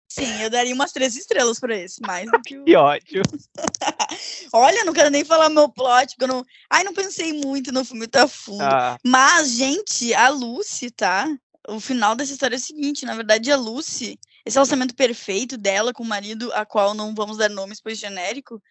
Sim, 0.08 0.44
eu 0.44 0.50
daria 0.50 0.76
umas 0.76 0.92
três 0.92 1.16
estrelas 1.16 1.60
pra 1.60 1.76
esse, 1.76 2.00
mais 2.02 2.30
do 2.30 2.40
que 2.40 2.56
o. 2.56 2.64
que 2.66 2.76
ótimo. 2.76 3.24
Olha, 4.54 4.86
não 4.86 4.94
quero 4.94 5.10
nem 5.10 5.26
falar 5.26 5.50
meu 5.50 5.68
plot, 5.68 6.12
porque 6.12 6.24
eu 6.26 6.28
não. 6.28 6.46
Ai, 6.70 6.84
não 6.84 6.94
pensei 6.94 7.34
muito 7.34 7.72
no 7.72 7.84
filme 7.84 8.08
tá 8.08 8.28
fundo. 8.28 8.62
Ah. 8.62 8.96
Mas, 9.04 9.54
gente, 9.54 10.14
a 10.14 10.30
Lucy, 10.30 10.92
tá? 10.92 11.28
O 11.68 11.80
final 11.80 12.16
dessa 12.16 12.32
história 12.32 12.56
é 12.56 12.58
o 12.58 12.62
seguinte: 12.62 13.08
na 13.08 13.16
verdade, 13.16 13.52
a 13.52 13.56
Lucy, 13.56 14.20
esse 14.46 14.56
relacionamento 14.56 14.96
perfeito 14.96 15.58
dela 15.58 15.94
com 15.94 16.04
o 16.04 16.08
marido, 16.08 16.52
a 16.54 16.66
qual 16.66 16.94
não 16.94 17.16
vamos 17.16 17.38
dar 17.38 17.50
nomes, 17.50 17.80
pois 17.82 17.98
genérico, 17.98 18.62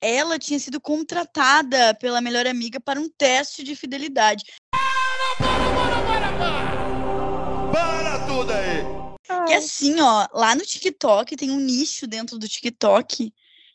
ela 0.00 0.38
tinha 0.38 0.58
sido 0.58 0.80
contratada 0.80 1.94
pela 1.94 2.20
melhor 2.20 2.46
amiga 2.46 2.80
para 2.80 3.00
um 3.00 3.10
teste 3.10 3.64
de 3.64 3.74
fidelidade. 3.74 4.44
Para, 4.70 5.36
para, 5.38 5.72
para, 5.74 6.02
para, 6.02 6.38
para! 6.38 7.72
Para 7.72 8.26
tudo 8.26 8.52
aí! 8.52 9.46
Que 9.46 9.54
assim, 9.54 10.00
ó, 10.00 10.26
lá 10.32 10.54
no 10.54 10.64
TikTok 10.64 11.36
tem 11.36 11.50
um 11.50 11.60
nicho 11.60 12.06
dentro 12.06 12.38
do 12.38 12.48
TikTok 12.48 13.32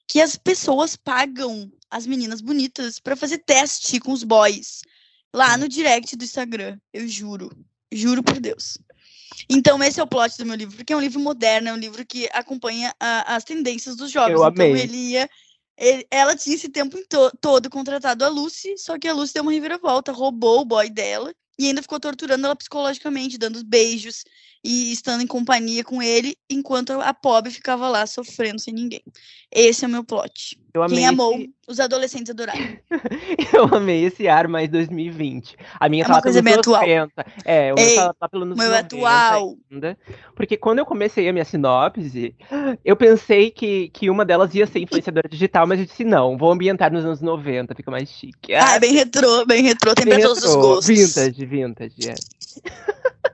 que 0.08 0.22
as 0.22 0.36
pessoas 0.36 0.96
pagam 0.96 1.72
as 1.90 2.08
meninas 2.08 2.42
bonitas 2.42 3.00
para 3.00 3.16
fazer 3.16 3.40
teste 3.40 4.00
com 4.00 4.12
os 4.12 4.24
boys. 4.24 4.82
Lá 5.34 5.58
no 5.58 5.68
direct 5.68 6.16
do 6.16 6.24
Instagram, 6.24 6.78
eu 6.92 7.08
juro. 7.08 7.50
Juro 7.92 8.24
por 8.24 8.40
Deus. 8.40 8.78
Então, 9.50 9.82
esse 9.84 10.00
é 10.00 10.04
o 10.04 10.08
plot 10.08 10.38
do 10.38 10.46
meu 10.46 10.56
livro, 10.56 10.76
porque 10.76 10.94
é 10.94 10.98
um 10.98 11.02
livro 11.02 11.20
moderno, 11.20 11.70
é 11.70 11.74
um 11.74 11.78
livro 11.78 12.06
que 12.06 12.30
acompanha 12.32 12.94
a, 13.00 13.36
as 13.36 13.44
tendências 13.44 13.96
dos 13.96 14.12
jovens. 14.12 14.40
Eu 14.40 14.48
então, 14.48 14.66
ele 14.66 14.98
ia. 14.98 15.30
Ele, 15.76 16.06
ela 16.12 16.36
tinha 16.36 16.56
esse 16.56 16.70
tempo 16.70 16.98
to, 17.10 17.32
todo 17.42 17.70
contratado 17.70 18.24
a 18.24 18.30
Lucy, 18.30 18.78
só 18.78 18.98
que 19.00 19.08
a 19.08 19.14
Lucy 19.14 19.34
deu 19.34 19.42
uma 19.42 19.52
reviravolta, 19.52 20.12
roubou 20.12 20.62
o 20.62 20.66
boy 20.66 20.88
dela 20.90 21.34
e 21.58 21.68
ainda 21.68 21.82
ficou 21.82 22.00
torturando 22.00 22.46
ela 22.46 22.56
psicologicamente, 22.56 23.40
dando 23.40 23.64
beijos 23.66 24.24
e 24.64 24.94
estando 24.94 25.22
em 25.22 25.28
companhia 25.28 25.84
com 25.84 26.02
ele, 26.02 26.38
enquanto 26.50 26.92
a 26.94 27.14
pobre 27.14 27.52
ficava 27.52 27.90
lá 27.90 28.06
sofrendo 28.08 28.60
sem 28.60 28.74
ninguém. 28.74 29.04
Esse 29.52 29.84
é 29.84 29.88
o 29.88 29.92
meu 29.92 30.04
plot. 30.04 30.58
Quem 30.90 31.06
amou, 31.06 31.36
esse... 31.36 31.54
os 31.68 31.80
adolescentes 31.80 32.32
adoraram. 32.32 32.60
eu 33.54 33.66
amei 33.76 34.06
esse 34.06 34.28
ar 34.28 34.48
mais 34.48 34.70
2020. 34.70 35.56
A 35.80 35.88
minha 35.88 36.04
é 36.04 36.08
uma 36.08 36.22
coisa 36.22 36.42
bem 36.42 36.56
atual. 36.56 36.82
É, 37.46 37.74
o 37.74 37.78
Ei, 37.78 37.98
meu 37.98 38.14
tá 38.16 38.30
pelo 38.30 38.46
meu 38.46 38.74
atual. 38.74 39.56
Ainda. 39.70 39.98
Porque 40.36 40.58
quando 40.58 40.80
eu 40.80 40.86
comecei 40.86 41.28
a 41.30 41.34
minha 41.34 41.46
sinopse, 41.46 42.36
eu 42.84 42.96
pensei 42.96 43.52
que, 43.52 43.90
que 43.90 44.10
uma 44.10 44.26
delas 44.26 44.56
ia 44.56 44.66
ser 44.66 44.80
influenciadora 44.80 45.30
digital, 45.30 45.68
mas 45.68 45.80
eu 45.80 45.86
disse 45.86 46.04
não, 46.04 46.38
vou 46.38 46.52
ambientar 46.52 46.92
nos 46.92 47.06
anos 47.06 47.22
90, 47.22 47.76
fica 47.76 47.92
mais 47.92 48.10
chique. 48.10 48.56
Ah, 48.56 48.76
é 48.76 48.80
bem 48.80 48.94
retrô, 48.94 49.46
bem 49.46 49.62
retrô, 49.62 49.94
tem 49.94 50.06
bem 50.06 50.20
pra 50.20 50.28
todos 50.28 50.44
os 50.44 50.56
gostos. 50.56 50.88
Vintage, 50.88 51.46
vintage, 51.46 52.10
é. 52.10 52.16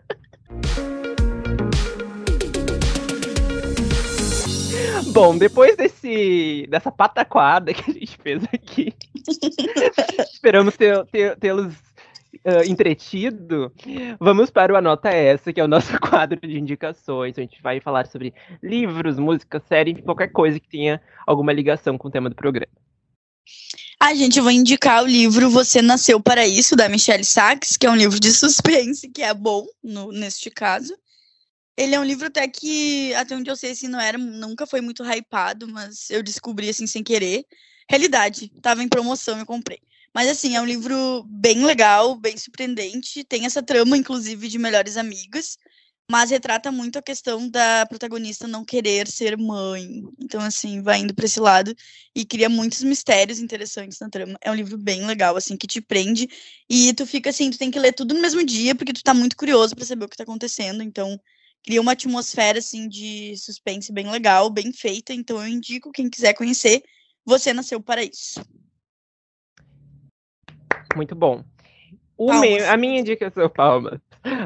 Bom, 5.14 5.38
depois 5.38 5.76
desse, 5.76 6.68
dessa 6.70 6.92
pataquada 6.92 7.74
que 7.74 7.90
a 7.90 7.94
gente 7.94 8.18
fez 8.22 8.44
aqui, 8.54 8.94
esperamos 10.34 10.76
tê-los 11.40 11.74
uh, 11.74 12.64
entretido. 12.68 13.72
Vamos 14.20 14.50
para 14.50 14.74
o 14.74 14.76
Anota 14.76 15.10
Essa, 15.10 15.54
que 15.54 15.60
é 15.60 15.64
o 15.64 15.68
nosso 15.68 15.98
quadro 16.00 16.40
de 16.40 16.58
indicações. 16.58 17.38
A 17.38 17.42
gente 17.42 17.62
vai 17.62 17.80
falar 17.80 18.08
sobre 18.08 18.34
livros, 18.62 19.18
música, 19.18 19.62
série, 19.68 20.02
qualquer 20.02 20.30
coisa 20.30 20.60
que 20.60 20.68
tenha 20.68 21.02
alguma 21.26 21.54
ligação 21.54 21.98
com 21.98 22.08
o 22.08 22.12
tema 22.12 22.30
do 22.30 22.36
programa. 22.36 22.72
A 24.02 24.14
gente 24.14 24.40
vai 24.40 24.54
indicar 24.54 25.04
o 25.04 25.08
livro 25.08 25.50
Você 25.50 25.82
Nasceu 25.82 26.22
para 26.22 26.48
Isso, 26.48 26.76
da 26.76 26.88
Michelle 26.88 27.26
Sachs, 27.26 27.76
que 27.76 27.86
é 27.86 27.90
um 27.90 27.96
livro 27.96 28.20
de 28.20 28.32
suspense, 28.32 29.10
que 29.10 29.22
é 29.22 29.34
bom 29.34 29.66
no, 29.84 30.12
neste 30.12 30.50
caso. 30.50 30.94
Ele 31.80 31.96
é 31.96 32.00
um 32.00 32.04
livro 32.04 32.28
até 32.28 32.46
que, 32.46 33.14
até 33.14 33.34
onde 33.34 33.50
eu 33.50 33.56
sei, 33.56 33.72
assim, 33.72 33.88
não 33.88 34.02
era, 34.02 34.18
nunca 34.18 34.68
foi 34.68 34.82
muito 34.82 35.02
hypado, 35.02 35.66
mas 35.66 36.10
eu 36.10 36.22
descobri, 36.22 36.68
assim, 36.68 36.86
sem 36.86 37.02
querer. 37.02 37.46
Realidade, 37.90 38.50
tava 38.62 38.84
em 38.84 38.90
promoção, 38.90 39.40
eu 39.40 39.46
comprei. 39.46 39.80
Mas, 40.14 40.28
assim, 40.28 40.58
é 40.58 40.62
um 40.62 40.66
livro 40.66 41.24
bem 41.26 41.64
legal, 41.64 42.16
bem 42.18 42.36
surpreendente. 42.38 43.24
Tem 43.24 43.46
essa 43.46 43.64
trama, 43.64 43.96
inclusive, 43.96 44.50
de 44.50 44.60
melhores 44.60 44.98
amigas, 44.98 45.58
mas 46.12 46.32
retrata 46.32 46.70
muito 46.70 47.00
a 47.00 47.02
questão 47.02 47.48
da 47.50 47.86
protagonista 47.86 48.46
não 48.46 48.66
querer 48.66 49.08
ser 49.08 49.38
mãe. 49.38 50.04
Então, 50.20 50.42
assim, 50.42 50.82
vai 50.82 51.00
indo 51.00 51.14
para 51.16 51.26
esse 51.26 51.40
lado 51.40 51.74
e 52.14 52.26
cria 52.26 52.50
muitos 52.50 52.84
mistérios 52.84 53.40
interessantes 53.40 54.00
na 54.00 54.10
trama. 54.10 54.38
É 54.42 54.52
um 54.52 54.56
livro 54.56 54.78
bem 54.78 55.06
legal, 55.06 55.38
assim, 55.38 55.56
que 55.56 55.68
te 55.68 55.80
prende 55.80 56.28
e 56.70 56.94
tu 56.94 57.06
fica 57.06 57.30
assim, 57.30 57.50
tu 57.52 57.58
tem 57.58 57.72
que 57.72 57.80
ler 57.80 57.94
tudo 57.94 58.14
no 58.14 58.22
mesmo 58.22 58.44
dia, 58.44 58.76
porque 58.76 58.92
tu 58.92 59.02
tá 59.02 59.14
muito 59.14 59.38
curioso 59.38 59.76
para 59.76 59.86
saber 59.86 60.06
o 60.06 60.10
que 60.10 60.18
tá 60.18 60.24
acontecendo. 60.24 60.84
Então, 60.84 61.18
cria 61.70 61.82
uma 61.82 61.92
atmosfera 61.92 62.58
assim 62.58 62.90
de 62.90 63.38
suspense 63.38 63.94
bem 63.94 64.10
legal, 64.10 64.50
bem 64.50 64.74
feita. 64.74 65.14
Então 65.14 65.40
eu 65.40 65.48
indico 65.48 65.92
quem 65.92 66.10
quiser 66.10 66.34
conhecer, 66.34 66.82
você 67.24 67.54
nasceu 67.54 67.80
para 67.80 68.04
isso. 68.04 68.44
Muito 70.96 71.14
bom. 71.14 71.44
Meu, 72.20 72.68
a 72.72 72.76
minha 72.76 73.00
indicação, 73.00 73.48
palmas. 73.54 74.00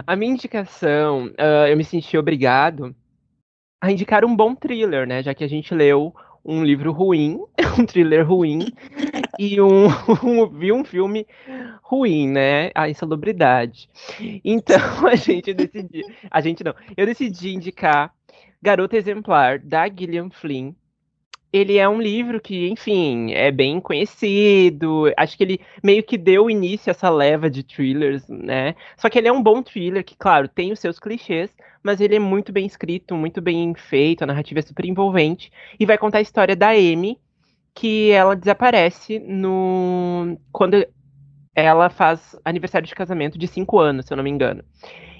A 0.06 0.18
minha 0.18 0.34
indicação, 0.34 1.28
uh, 1.28 1.66
eu 1.70 1.78
me 1.78 1.86
senti 1.86 2.18
obrigado 2.18 2.94
a 3.82 3.90
indicar 3.90 4.26
um 4.26 4.36
bom 4.36 4.54
thriller, 4.54 5.08
né? 5.08 5.24
Já 5.24 5.34
que 5.34 5.46
a 5.46 5.48
gente 5.48 5.74
leu 5.74 6.14
um 6.46 6.64
livro 6.64 6.92
ruim, 6.92 7.40
um 7.80 7.86
thriller 7.86 8.28
ruim, 8.28 8.68
e 9.40 9.60
um, 9.62 9.88
um, 10.24 10.48
vi 10.50 10.72
um 10.72 10.84
filme 10.84 11.26
ruim, 11.82 12.28
né? 12.30 12.72
A 12.76 12.90
insalubridade. 12.90 13.90
Então 14.44 14.78
a 15.08 15.16
gente 15.16 15.54
decidiu. 15.54 16.06
A 16.30 16.42
gente 16.42 16.64
não. 16.64 16.74
Eu 16.96 17.06
decidi 17.06 17.54
indicar 17.54 18.14
Garota 18.62 18.96
Exemplar, 18.96 19.60
da 19.60 19.88
Gillian 19.90 20.30
Flynn, 20.30 20.74
ele 21.54 21.78
é 21.78 21.88
um 21.88 22.02
livro 22.02 22.42
que, 22.42 22.68
enfim, 22.68 23.32
é 23.32 23.52
bem 23.52 23.80
conhecido. 23.80 25.14
Acho 25.16 25.38
que 25.38 25.44
ele 25.44 25.62
meio 25.84 26.02
que 26.02 26.18
deu 26.18 26.50
início 26.50 26.90
a 26.90 26.92
essa 26.92 27.12
leva 27.12 27.48
de 27.48 27.62
thrillers, 27.62 28.28
né? 28.28 28.76
Só 28.98 29.08
que 29.08 29.20
ele 29.20 29.28
é 29.28 29.32
um 29.32 29.44
bom 29.44 29.62
thriller 29.62 30.04
que, 30.04 30.16
claro, 30.18 30.48
tem 30.48 30.72
os 30.72 30.80
seus 30.80 31.00
clichês, 31.00 31.56
mas 31.84 32.02
ele 32.02 32.16
é 32.16 32.20
muito 32.20 32.52
bem 32.52 32.66
escrito, 32.66 33.16
muito 33.16 33.40
bem 33.40 33.76
feito, 33.76 34.24
a 34.24 34.26
narrativa 34.26 34.60
é 34.60 34.64
super 34.64 34.84
envolvente 34.84 35.52
e 35.80 35.86
vai 35.86 35.98
contar 35.98 36.18
a 36.18 36.22
história 36.22 36.56
da 36.56 36.70
Amy, 36.70 37.20
que 37.76 38.10
ela 38.10 38.36
desaparece 38.36 39.20
no 39.20 40.40
quando 40.52 40.84
ela 41.56 41.88
faz 41.90 42.36
aniversário 42.44 42.88
de 42.88 42.96
casamento 42.96 43.38
de 43.38 43.48
cinco 43.48 43.80
anos, 43.80 44.08
se 44.08 44.14
eu 44.14 44.18
não 44.18 44.24
me 44.24 44.30
engano. 44.32 44.64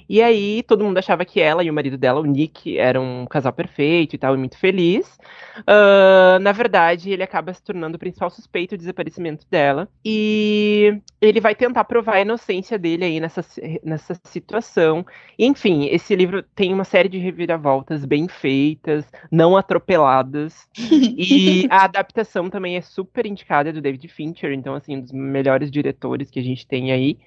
E 0.08 0.22
aí 0.22 0.62
todo 0.62 0.84
mundo 0.84 0.98
achava 0.98 1.24
que 1.24 1.40
ela 1.40 1.62
e 1.64 1.70
o 1.70 1.74
marido 1.74 1.96
dela, 1.96 2.20
o 2.20 2.24
Nick, 2.24 2.78
eram 2.78 3.22
um 3.22 3.26
casal 3.26 3.52
perfeito 3.52 4.14
e 4.14 4.18
tal, 4.18 4.34
e 4.34 4.38
muito 4.38 4.58
feliz. 4.58 5.18
Uh, 5.60 6.38
na 6.40 6.52
verdade, 6.52 7.10
ele 7.10 7.22
acaba 7.22 7.52
se 7.52 7.62
tornando 7.62 7.96
o 7.96 7.98
principal 7.98 8.28
suspeito 8.30 8.76
do 8.76 8.80
desaparecimento 8.80 9.46
dela. 9.50 9.88
E 10.04 11.00
ele 11.20 11.40
vai 11.40 11.54
tentar 11.54 11.84
provar 11.84 12.14
a 12.14 12.20
inocência 12.20 12.78
dele 12.78 13.04
aí 13.04 13.20
nessa, 13.20 13.44
nessa 13.82 14.14
situação. 14.24 15.04
Enfim, 15.38 15.86
esse 15.86 16.14
livro 16.14 16.42
tem 16.54 16.72
uma 16.72 16.84
série 16.84 17.08
de 17.08 17.18
reviravoltas 17.18 18.04
bem 18.04 18.28
feitas, 18.28 19.10
não 19.30 19.56
atropeladas. 19.56 20.68
e 20.76 21.66
a 21.70 21.84
adaptação 21.84 22.50
também 22.50 22.76
é 22.76 22.80
super 22.80 23.26
indicada 23.26 23.72
do 23.72 23.80
David 23.80 24.08
Fincher, 24.08 24.52
então, 24.52 24.74
assim, 24.74 24.96
um 24.96 25.00
dos 25.00 25.12
melhores 25.12 25.70
diretores 25.70 26.30
que 26.30 26.40
a 26.40 26.42
gente 26.42 26.66
tem 26.66 26.92
aí. 26.92 27.18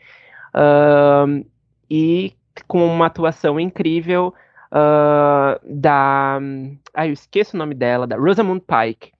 Uh, 0.53 1.45
e 1.89 2.33
com 2.67 2.85
uma 2.85 3.07
atuação 3.07 3.59
incrível 3.59 4.33
uh, 4.71 5.59
da. 5.63 6.39
Ah, 6.93 7.07
eu 7.07 7.13
esqueço 7.13 7.55
o 7.55 7.59
nome 7.59 7.75
dela, 7.75 8.07
da 8.07 8.17
Rosamund 8.17 8.61
Pike. 8.61 9.11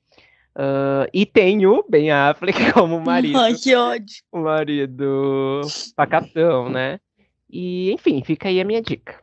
Uh, 0.56 1.06
e 1.14 1.24
tem 1.24 1.68
o 1.68 1.86
Ben 1.88 2.12
Affleck 2.12 2.72
como 2.74 3.00
marido. 3.00 3.38
Ai, 3.38 3.54
que 3.54 3.76
ódio. 3.76 4.24
O 4.32 4.40
marido 4.40 5.62
pacatão, 5.96 6.68
né? 6.68 7.00
E, 7.50 7.92
enfim, 7.92 8.24
fica 8.24 8.50
aí 8.50 8.60
a 8.60 8.66
minha 8.66 8.82
dica. 8.82 9.16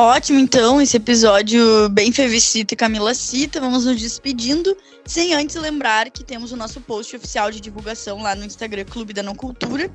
Ótimo, 0.00 0.38
então, 0.38 0.80
esse 0.80 0.96
episódio 0.96 1.88
bem 1.88 2.12
Fevicita 2.12 2.72
e 2.72 2.76
Camila 2.76 3.12
Cita. 3.14 3.58
Vamos 3.60 3.84
nos 3.84 4.00
despedindo, 4.00 4.76
sem 5.04 5.34
antes 5.34 5.56
lembrar 5.56 6.08
que 6.08 6.22
temos 6.22 6.52
o 6.52 6.56
nosso 6.56 6.80
post 6.80 7.16
oficial 7.16 7.50
de 7.50 7.60
divulgação 7.60 8.22
lá 8.22 8.32
no 8.36 8.44
Instagram 8.44 8.84
Clube 8.84 9.12
da 9.12 9.24
Não 9.24 9.34
Cultura. 9.34 9.90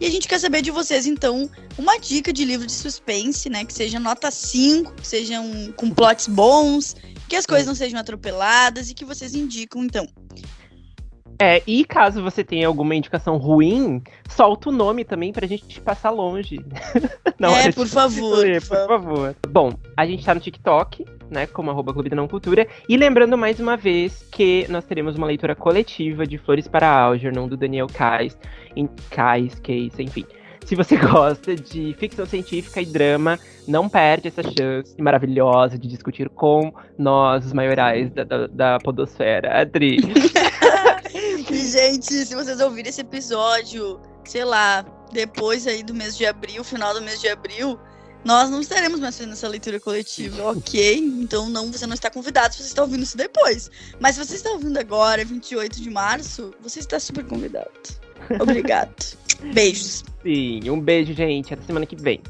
E 0.00 0.06
a 0.06 0.10
gente 0.10 0.26
quer 0.26 0.40
saber 0.40 0.60
de 0.60 0.72
vocês, 0.72 1.06
então, 1.06 1.48
uma 1.78 2.00
dica 2.00 2.32
de 2.32 2.44
livro 2.44 2.66
de 2.66 2.72
suspense, 2.72 3.48
né? 3.48 3.64
Que 3.64 3.72
seja 3.72 4.00
nota 4.00 4.28
5, 4.28 4.92
que 4.94 5.06
sejam 5.06 5.72
com 5.76 5.88
plots 5.88 6.26
bons, 6.26 6.96
que 7.28 7.36
as 7.36 7.46
coisas 7.46 7.68
não 7.68 7.76
sejam 7.76 8.00
atropeladas 8.00 8.90
e 8.90 8.94
que 8.94 9.04
vocês 9.04 9.36
indicam, 9.36 9.84
então. 9.84 10.08
É, 11.44 11.62
e 11.66 11.84
caso 11.84 12.22
você 12.22 12.42
tenha 12.42 12.66
alguma 12.66 12.94
indicação 12.94 13.36
ruim, 13.36 14.02
solta 14.30 14.70
o 14.70 14.72
nome 14.72 15.04
também 15.04 15.30
pra 15.30 15.46
gente 15.46 15.78
passar 15.78 16.08
longe. 16.08 16.58
Não, 17.38 17.54
é, 17.54 17.70
por 17.70 17.86
favor, 17.86 18.46
por 18.66 18.88
favor. 18.88 19.36
Bom, 19.50 19.74
a 19.94 20.06
gente 20.06 20.24
tá 20.24 20.34
no 20.34 20.40
TikTok, 20.40 21.04
né, 21.30 21.46
como 21.46 21.70
arroba 21.70 21.92
Clube 21.92 22.08
da 22.08 22.16
Não 22.16 22.26
Cultura. 22.26 22.66
E 22.88 22.96
lembrando 22.96 23.36
mais 23.36 23.60
uma 23.60 23.76
vez 23.76 24.26
que 24.32 24.64
nós 24.70 24.86
teremos 24.86 25.18
uma 25.18 25.26
leitura 25.26 25.54
coletiva 25.54 26.26
de 26.26 26.38
Flores 26.38 26.66
para 26.66 26.88
Algernon, 26.88 27.46
do 27.46 27.58
Daniel 27.58 27.88
Kais, 27.92 28.38
em 28.74 28.88
Kais, 29.10 29.60
Case, 29.60 30.02
enfim. 30.02 30.24
Se 30.64 30.74
você 30.74 30.96
gosta 30.96 31.54
de 31.54 31.94
ficção 31.98 32.24
científica 32.24 32.80
e 32.80 32.86
drama, 32.86 33.38
não 33.68 33.86
perde 33.86 34.28
essa 34.28 34.42
chance 34.42 34.98
maravilhosa 34.98 35.78
de 35.78 35.88
discutir 35.88 36.30
com 36.30 36.72
nós, 36.96 37.44
os 37.44 37.52
maiorais 37.52 38.10
da, 38.10 38.24
da, 38.24 38.46
da 38.46 38.78
podosfera. 38.78 39.60
Adri. 39.60 39.98
Gente, 41.74 42.24
se 42.24 42.34
vocês 42.34 42.60
ouvirem 42.60 42.88
esse 42.88 43.00
episódio, 43.00 44.00
sei 44.24 44.44
lá, 44.44 44.84
depois 45.12 45.66
aí 45.66 45.82
do 45.82 45.92
mês 45.92 46.16
de 46.16 46.24
abril, 46.24 46.62
final 46.62 46.94
do 46.94 47.02
mês 47.02 47.20
de 47.20 47.28
abril, 47.28 47.78
nós 48.24 48.48
não 48.48 48.60
estaremos 48.60 49.00
mais 49.00 49.16
fazendo 49.16 49.32
essa 49.32 49.48
leitura 49.48 49.80
coletiva, 49.80 50.50
ok? 50.52 50.98
Então 50.98 51.50
não, 51.50 51.72
você 51.72 51.84
não 51.84 51.94
está 51.94 52.08
convidado 52.08 52.54
se 52.54 52.62
você 52.62 52.68
está 52.68 52.82
ouvindo 52.82 53.02
isso 53.02 53.16
depois. 53.16 53.70
Mas 53.98 54.14
se 54.14 54.24
você 54.24 54.36
está 54.36 54.50
ouvindo 54.50 54.78
agora, 54.78 55.24
28 55.24 55.82
de 55.82 55.90
março, 55.90 56.54
você 56.62 56.78
está 56.78 57.00
super 57.00 57.24
convidado. 57.24 57.70
Obrigado. 58.40 59.18
Beijos. 59.52 60.04
Sim, 60.22 60.70
um 60.70 60.80
beijo, 60.80 61.12
gente. 61.12 61.52
Até 61.52 61.66
semana 61.66 61.84
que 61.84 61.96
vem. 61.96 62.22